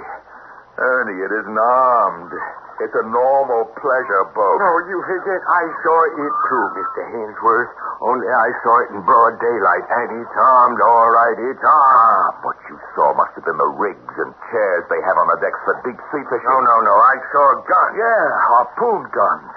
Ernie, 0.79 1.19
it 1.23 1.31
isn't 1.31 1.59
armed. 1.59 2.33
It's 2.79 2.95
a 2.95 3.05
normal 3.11 3.67
pleasure 3.75 4.23
boat. 4.31 4.57
No, 4.63 4.71
you 4.87 5.03
forget. 5.03 5.43
I 5.43 5.63
saw 5.83 5.97
it 6.07 6.31
too, 6.47 6.65
Mr. 6.79 7.01
Hainsworth. 7.11 7.71
Only 7.99 8.27
I 8.31 8.47
saw 8.63 8.73
it 8.87 8.95
in 8.95 9.03
broad 9.03 9.35
daylight, 9.35 9.83
and 9.83 10.23
it's 10.23 10.35
armed, 10.39 10.79
all 10.79 11.11
right. 11.11 11.35
It's 11.51 11.59
armed. 11.59 12.39
Ah, 12.39 12.39
what 12.47 12.55
you 12.71 12.79
saw 12.95 13.11
must 13.19 13.35
have 13.35 13.43
been 13.43 13.59
the 13.59 13.71
rigs 13.75 14.15
and 14.23 14.31
chairs 14.47 14.87
they 14.87 15.01
have 15.03 15.17
on 15.19 15.27
the 15.27 15.39
decks 15.43 15.59
for 15.67 15.75
deep 15.83 15.99
sea 16.11 16.23
fishing. 16.31 16.47
No, 16.47 16.63
no, 16.63 16.75
no. 16.87 16.95
I 16.95 17.15
saw 17.35 17.43
a 17.51 17.57
gun. 17.67 17.89
Yeah, 17.99 18.23
harpoon 18.47 19.03
guns. 19.11 19.51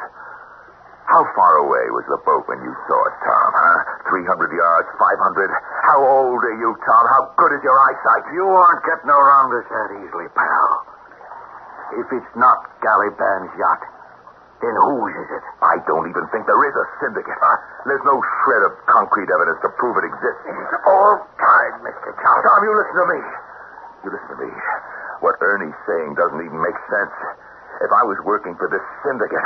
How 1.13 1.29
far 1.37 1.61
away 1.61 1.85
was 1.93 2.09
the 2.09 2.17
boat 2.25 2.49
when 2.49 2.57
you 2.65 2.73
saw 2.89 3.01
it, 3.05 3.17
Tom, 3.21 3.51
huh? 3.53 4.09
300 4.17 4.49
yards, 4.49 4.89
500? 4.97 5.53
How 5.85 6.01
old 6.01 6.41
are 6.41 6.57
you, 6.57 6.73
Tom? 6.89 7.05
How 7.13 7.23
good 7.37 7.53
is 7.53 7.61
your 7.61 7.77
eyesight? 7.77 8.33
You 8.33 8.49
aren't 8.49 8.81
getting 8.81 9.13
around 9.13 9.53
us 9.53 9.69
that 9.69 9.89
easily, 10.01 10.33
pal. 10.33 10.73
If 12.01 12.09
it's 12.17 12.33
not 12.33 12.65
Galliband's 12.81 13.53
yacht, 13.61 13.85
then 14.65 14.73
whose 14.73 15.13
is 15.21 15.31
it? 15.37 15.45
I 15.61 15.85
don't 15.85 16.09
even 16.09 16.25
think 16.33 16.49
there 16.49 16.65
is 16.65 16.77
a 16.81 16.87
syndicate. 17.05 17.37
Huh? 17.45 17.61
There's 17.85 18.07
no 18.09 18.17
shred 18.17 18.63
of 18.71 18.73
concrete 18.89 19.29
evidence 19.29 19.61
to 19.69 19.71
prove 19.77 20.01
it 20.01 20.09
exists. 20.09 20.49
It's 20.49 20.77
all 20.89 21.21
tied, 21.37 21.75
Mr. 21.85 22.09
Chowder. 22.09 22.41
Tom, 22.41 22.61
you 22.65 22.73
listen 22.73 22.97
to 22.97 23.09
me. 23.13 23.21
You 24.01 24.09
listen 24.17 24.29
to 24.33 24.39
me. 24.49 24.51
What 25.21 25.37
Ernie's 25.45 25.77
saying 25.85 26.17
doesn't 26.17 26.41
even 26.41 26.57
make 26.57 26.79
sense. 26.89 27.13
If 27.85 27.93
I 27.93 28.03
was 28.09 28.17
working 28.25 28.57
for 28.57 28.73
this 28.73 28.83
syndicate, 29.05 29.45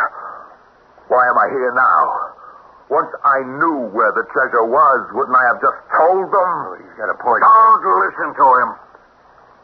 why 1.08 1.22
am 1.30 1.36
I 1.38 1.46
here 1.54 1.72
now? 1.74 2.02
Once 2.86 3.10
I 3.26 3.42
knew 3.58 3.90
where 3.90 4.14
the 4.14 4.22
treasure 4.30 4.62
was, 4.62 5.00
wouldn't 5.10 5.34
I 5.34 5.44
have 5.50 5.58
just 5.58 5.78
told 5.90 6.30
them? 6.30 6.50
Oh, 6.70 6.78
he's 6.78 6.94
got 6.94 7.10
a 7.10 7.18
point. 7.18 7.42
Don't 7.42 7.98
listen 8.06 8.30
to 8.30 8.46
him. 8.62 8.70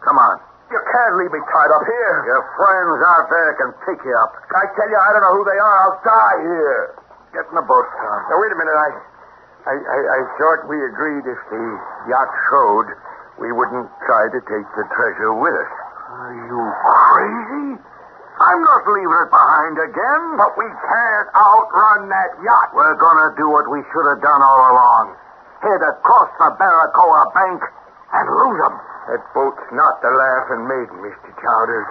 Come 0.02 0.18
on. 0.18 0.42
You 0.74 0.80
can't 0.80 1.14
leave 1.20 1.30
me 1.30 1.38
tied 1.38 1.70
up 1.70 1.84
here. 1.86 2.16
Your 2.26 2.42
friends 2.58 2.98
out 3.04 3.26
there 3.30 3.50
can 3.60 3.70
pick 3.86 4.00
you 4.02 4.14
up. 4.24 4.32
I 4.50 4.64
tell 4.74 4.88
you, 4.90 4.98
I 4.98 5.08
don't 5.14 5.22
know 5.22 5.36
who 5.38 5.44
they 5.46 5.60
are. 5.60 5.76
I'll 5.86 6.00
die 6.02 6.38
here. 6.42 6.82
Get 7.36 7.44
in 7.46 7.54
the 7.54 7.66
boat, 7.66 7.86
Tom. 7.92 8.18
Now, 8.26 8.36
wait 8.40 8.50
a 8.50 8.58
minute. 8.58 8.74
I, 8.74 8.90
I, 9.68 9.74
I, 9.78 9.98
I 10.02 10.20
thought 10.40 10.60
we 10.66 10.78
agreed 10.82 11.24
if 11.28 11.40
the 11.52 11.62
yacht 12.10 12.30
showed, 12.50 12.88
we 13.38 13.52
wouldn't 13.54 13.86
try 14.08 14.32
to 14.32 14.40
take 14.48 14.66
the 14.74 14.84
treasure 14.90 15.32
with 15.38 15.54
us. 15.54 15.72
Are 16.10 16.34
you 16.34 16.60
crazy? 16.82 17.68
I'm 18.40 18.60
not 18.64 18.82
leaving 18.88 19.20
it 19.22 19.30
behind 19.30 19.76
again. 19.76 20.22
But 20.40 20.52
we 20.56 20.66
can't 20.66 21.28
outrun 21.36 22.08
that 22.08 22.30
yacht. 22.40 22.68
We're 22.72 22.96
gonna 22.96 23.36
do 23.36 23.46
what 23.52 23.68
we 23.68 23.84
should 23.92 24.06
have 24.08 24.22
done 24.24 24.40
all 24.40 24.62
along. 24.72 25.16
Head 25.60 25.82
across 25.84 26.30
the 26.40 26.48
Barracoa 26.58 27.22
bank 27.36 27.60
and 28.12 28.26
lose 28.28 28.58
them. 28.66 28.76
That 29.12 29.22
boat's 29.34 29.66
not 29.74 29.98
the 30.02 30.10
Laughing 30.10 30.64
Maiden, 30.66 30.96
Mr. 31.02 31.30
Chowders. 31.42 31.88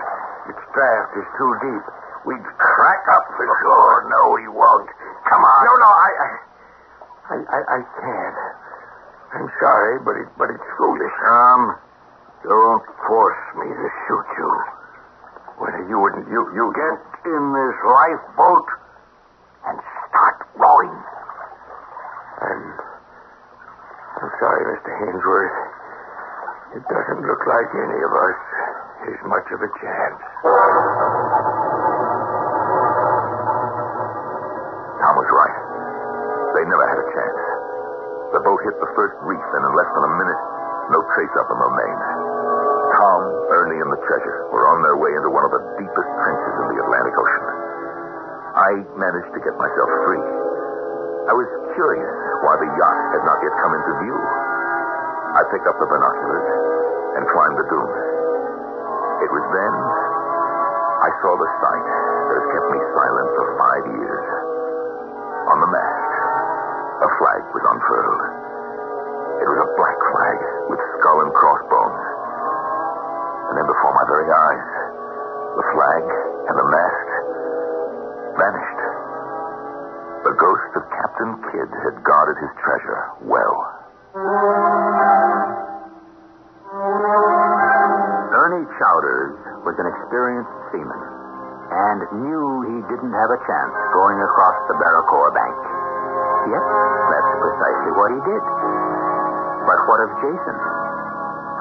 Its 0.50 0.64
draft 0.74 1.12
is 1.20 1.28
too 1.38 1.52
deep. 1.62 1.86
We'd 2.26 2.48
crack 2.58 3.04
up 3.16 3.26
for 3.36 3.46
sure. 3.46 3.68
Oh, 3.68 4.10
no, 4.10 4.24
he 4.40 4.48
won't. 4.48 4.90
Come 5.28 5.44
on. 5.44 5.62
No, 5.66 5.74
no, 5.76 5.90
I, 5.92 6.10
I, 6.12 6.30
I, 7.32 7.38
I, 7.42 7.60
I 7.68 7.80
can't. 8.00 8.38
I'm 9.34 9.50
sorry, 9.60 10.00
but 10.04 10.16
it, 10.20 10.28
but 10.38 10.50
it's 10.52 10.68
foolish. 10.78 11.16
Tom, 11.24 11.76
Don't 12.44 12.86
force 13.08 13.44
me 13.56 13.68
to 13.72 13.88
shoot 14.08 14.28
you. 14.38 14.52
Well, 15.62 15.78
you 15.86 15.94
wouldn't. 15.94 16.26
You, 16.26 16.42
you. 16.58 16.66
Get 16.74 17.30
in 17.30 17.44
this 17.54 17.78
lifeboat 17.86 18.66
and 19.70 19.78
start 20.10 20.38
rowing. 20.58 20.90
I'm. 22.42 22.62
I'm 24.26 24.32
sorry, 24.42 24.64
Mr. 24.74 24.90
Hainsworth. 24.90 25.58
It 26.82 26.84
doesn't 26.90 27.22
look 27.22 27.46
like 27.46 27.70
any 27.78 28.00
of 28.02 28.10
us 28.10 28.40
has 29.06 29.22
much 29.30 29.48
of 29.54 29.62
a 29.62 29.70
chance. 29.78 30.22
Tom 34.98 35.14
was 35.14 35.30
right. 35.30 35.58
They 36.58 36.64
never 36.66 36.86
had 36.90 37.00
a 37.06 37.08
chance. 37.14 37.40
The 38.34 38.42
boat 38.42 38.60
hit 38.66 38.82
the 38.82 38.90
first 38.98 39.14
reef, 39.30 39.46
and 39.46 39.62
in 39.62 39.72
less 39.78 39.92
than 39.94 40.10
a 40.10 40.14
minute, 40.26 40.42
no 40.90 41.06
trace 41.14 41.36
of 41.38 41.46
them 41.54 41.62
remained. 41.62 42.02
Tom, 42.98 43.22
Ernie, 43.54 43.78
and 43.78 43.92
the 43.94 44.02
treasure 44.10 44.51
their 44.84 44.98
way 44.98 45.12
into 45.14 45.30
one 45.30 45.46
of 45.46 45.54
the 45.54 45.64
deepest 45.80 46.10
trenches 46.22 46.56
in 46.62 46.66
the 46.76 46.78
Atlantic 46.86 47.16
Ocean. 47.18 47.46
I 48.52 48.72
managed 49.00 49.32
to 49.32 49.42
get 49.42 49.56
myself 49.56 49.90
free. 50.06 50.26
I 51.30 51.34
was 51.38 51.48
curious 51.78 52.14
why 52.44 52.58
the 52.60 52.70
yacht 52.76 53.00
had 53.16 53.24
not 53.24 53.38
yet 53.40 53.54
come 53.62 53.74
into 53.78 53.94
view. 54.04 54.18
I 55.38 55.42
picked 55.54 55.68
up 55.70 55.78
the 55.80 55.88
binoculars 55.88 56.48
and 57.16 57.24
climbed 57.32 57.58
the 57.62 57.68
dune. 57.72 57.94
It 59.22 59.30
was 59.32 59.46
then 59.54 59.74
I 61.02 61.10
saw 61.22 61.32
the 61.34 61.50
sight 61.62 61.88
that 62.30 62.36
has 62.42 62.48
kept 62.52 62.68
me 62.74 62.80
silent 62.94 63.30
for 63.38 63.46
five 63.58 63.84
years. 64.02 64.28
On 65.50 65.58
the 65.62 65.70
mast, 65.72 66.12
a 67.02 67.10
flag 67.22 67.42
was 67.54 67.64
unfurled. 67.66 68.24
It 69.42 69.48
was 69.50 69.60
a 69.66 69.70
black 69.74 70.00
flag 70.14 70.38
with 70.70 70.82
skull 70.98 71.26
and 71.26 71.34
crossbones. 71.34 72.02
And 73.50 73.54
then 73.58 73.68
before 73.68 73.94
my 73.98 74.06
very 74.06 74.30
eyes, 74.30 74.71
flag 75.92 76.08
and 76.48 76.56
the 76.56 76.68
mast 76.72 77.10
vanished. 78.40 78.82
The 80.24 80.36
ghost 80.40 80.72
of 80.80 80.84
Captain 80.88 81.32
Kidd 81.52 81.72
had 81.84 81.96
guarded 82.08 82.38
his 82.40 82.54
treasure 82.64 83.02
well. 83.28 83.58
Ernie 88.32 88.68
Chowders 88.80 89.36
was 89.68 89.76
an 89.84 89.88
experienced 89.92 90.56
seaman 90.72 91.02
and 91.72 92.00
knew 92.24 92.46
he 92.72 92.78
didn't 92.88 93.12
have 93.12 93.32
a 93.32 93.40
chance 93.44 93.76
going 93.92 94.20
across 94.24 94.58
the 94.72 94.76
Barracoa 94.80 95.30
bank. 95.36 95.60
Yet, 96.52 96.66
that's 97.12 97.32
precisely 97.36 97.92
what 98.00 98.10
he 98.16 98.20
did. 98.24 98.44
But 99.68 99.80
what 99.88 100.00
of 100.08 100.10
Jason? 100.24 100.58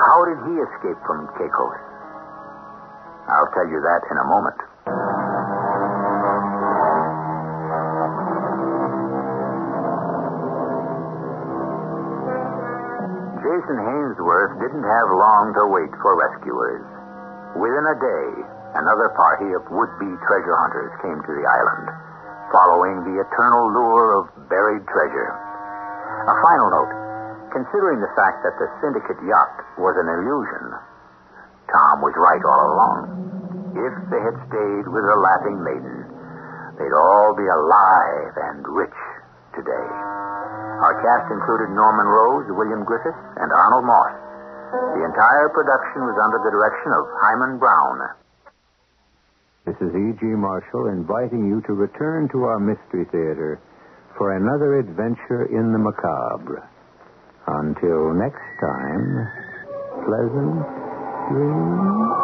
How 0.07 0.19
did 0.25 0.39
he 0.51 0.55
escape 0.63 0.99
from 1.07 1.27
Caicos? 1.35 1.90
Tell 3.61 3.69
you 3.69 3.85
that 3.85 4.01
in 4.09 4.17
a 4.17 4.25
moment. 4.25 4.57
Jason 13.45 13.77
Hainsworth 13.85 14.57
didn't 14.65 14.81
have 14.81 15.09
long 15.13 15.53
to 15.61 15.69
wait 15.77 15.93
for 16.01 16.17
rescuers. 16.17 16.89
Within 17.61 17.85
a 17.85 17.97
day, 18.01 18.29
another 18.81 19.13
party 19.13 19.53
of 19.53 19.69
would-be 19.69 20.09
treasure 20.25 20.57
hunters 20.57 20.97
came 21.05 21.21
to 21.21 21.33
the 21.37 21.45
island, 21.45 21.93
following 22.57 23.13
the 23.13 23.21
eternal 23.21 23.69
lure 23.77 24.25
of 24.25 24.49
buried 24.49 24.89
treasure. 24.89 25.37
A 25.37 26.37
final 26.49 26.73
note. 26.73 26.93
Considering 27.53 28.01
the 28.01 28.15
fact 28.17 28.41
that 28.41 28.57
the 28.57 28.73
syndicate 28.81 29.21
yacht 29.29 29.69
was 29.77 30.01
an 30.01 30.09
illusion, 30.09 30.81
Tom 31.69 32.01
was 32.01 32.17
right 32.17 32.41
all 32.41 32.63
along. 32.73 33.30
If 33.71 33.95
they 34.11 34.21
had 34.21 34.37
stayed 34.51 34.87
with 34.91 35.05
the 35.07 35.19
Laughing 35.19 35.59
Maiden, 35.63 35.99
they'd 36.79 36.97
all 36.97 37.35
be 37.39 37.47
alive 37.47 38.35
and 38.51 38.67
rich 38.67 38.99
today. 39.55 39.89
Our 40.81 40.97
cast 40.99 41.31
included 41.31 41.71
Norman 41.77 42.09
Rose, 42.09 42.49
William 42.57 42.83
Griffith, 42.83 43.19
and 43.39 43.53
Arnold 43.53 43.85
Moss. 43.85 44.15
The 44.97 45.05
entire 45.05 45.49
production 45.53 46.03
was 46.09 46.17
under 46.19 46.41
the 46.43 46.51
direction 46.51 46.91
of 46.95 47.03
Himan 47.21 47.59
Brown. 47.59 47.97
This 49.67 49.77
is 49.83 49.93
E.G. 49.95 50.25
Marshall 50.25 50.89
inviting 50.89 51.47
you 51.47 51.61
to 51.67 51.75
return 51.75 52.29
to 52.33 52.45
our 52.45 52.59
Mystery 52.59 53.05
Theater 53.13 53.61
for 54.17 54.35
another 54.35 54.79
adventure 54.79 55.47
in 55.47 55.73
the 55.73 55.79
macabre. 55.79 56.67
Until 57.47 58.15
next 58.15 58.47
time, 58.59 59.31
pleasant 60.07 60.65
dreams. 61.29 62.20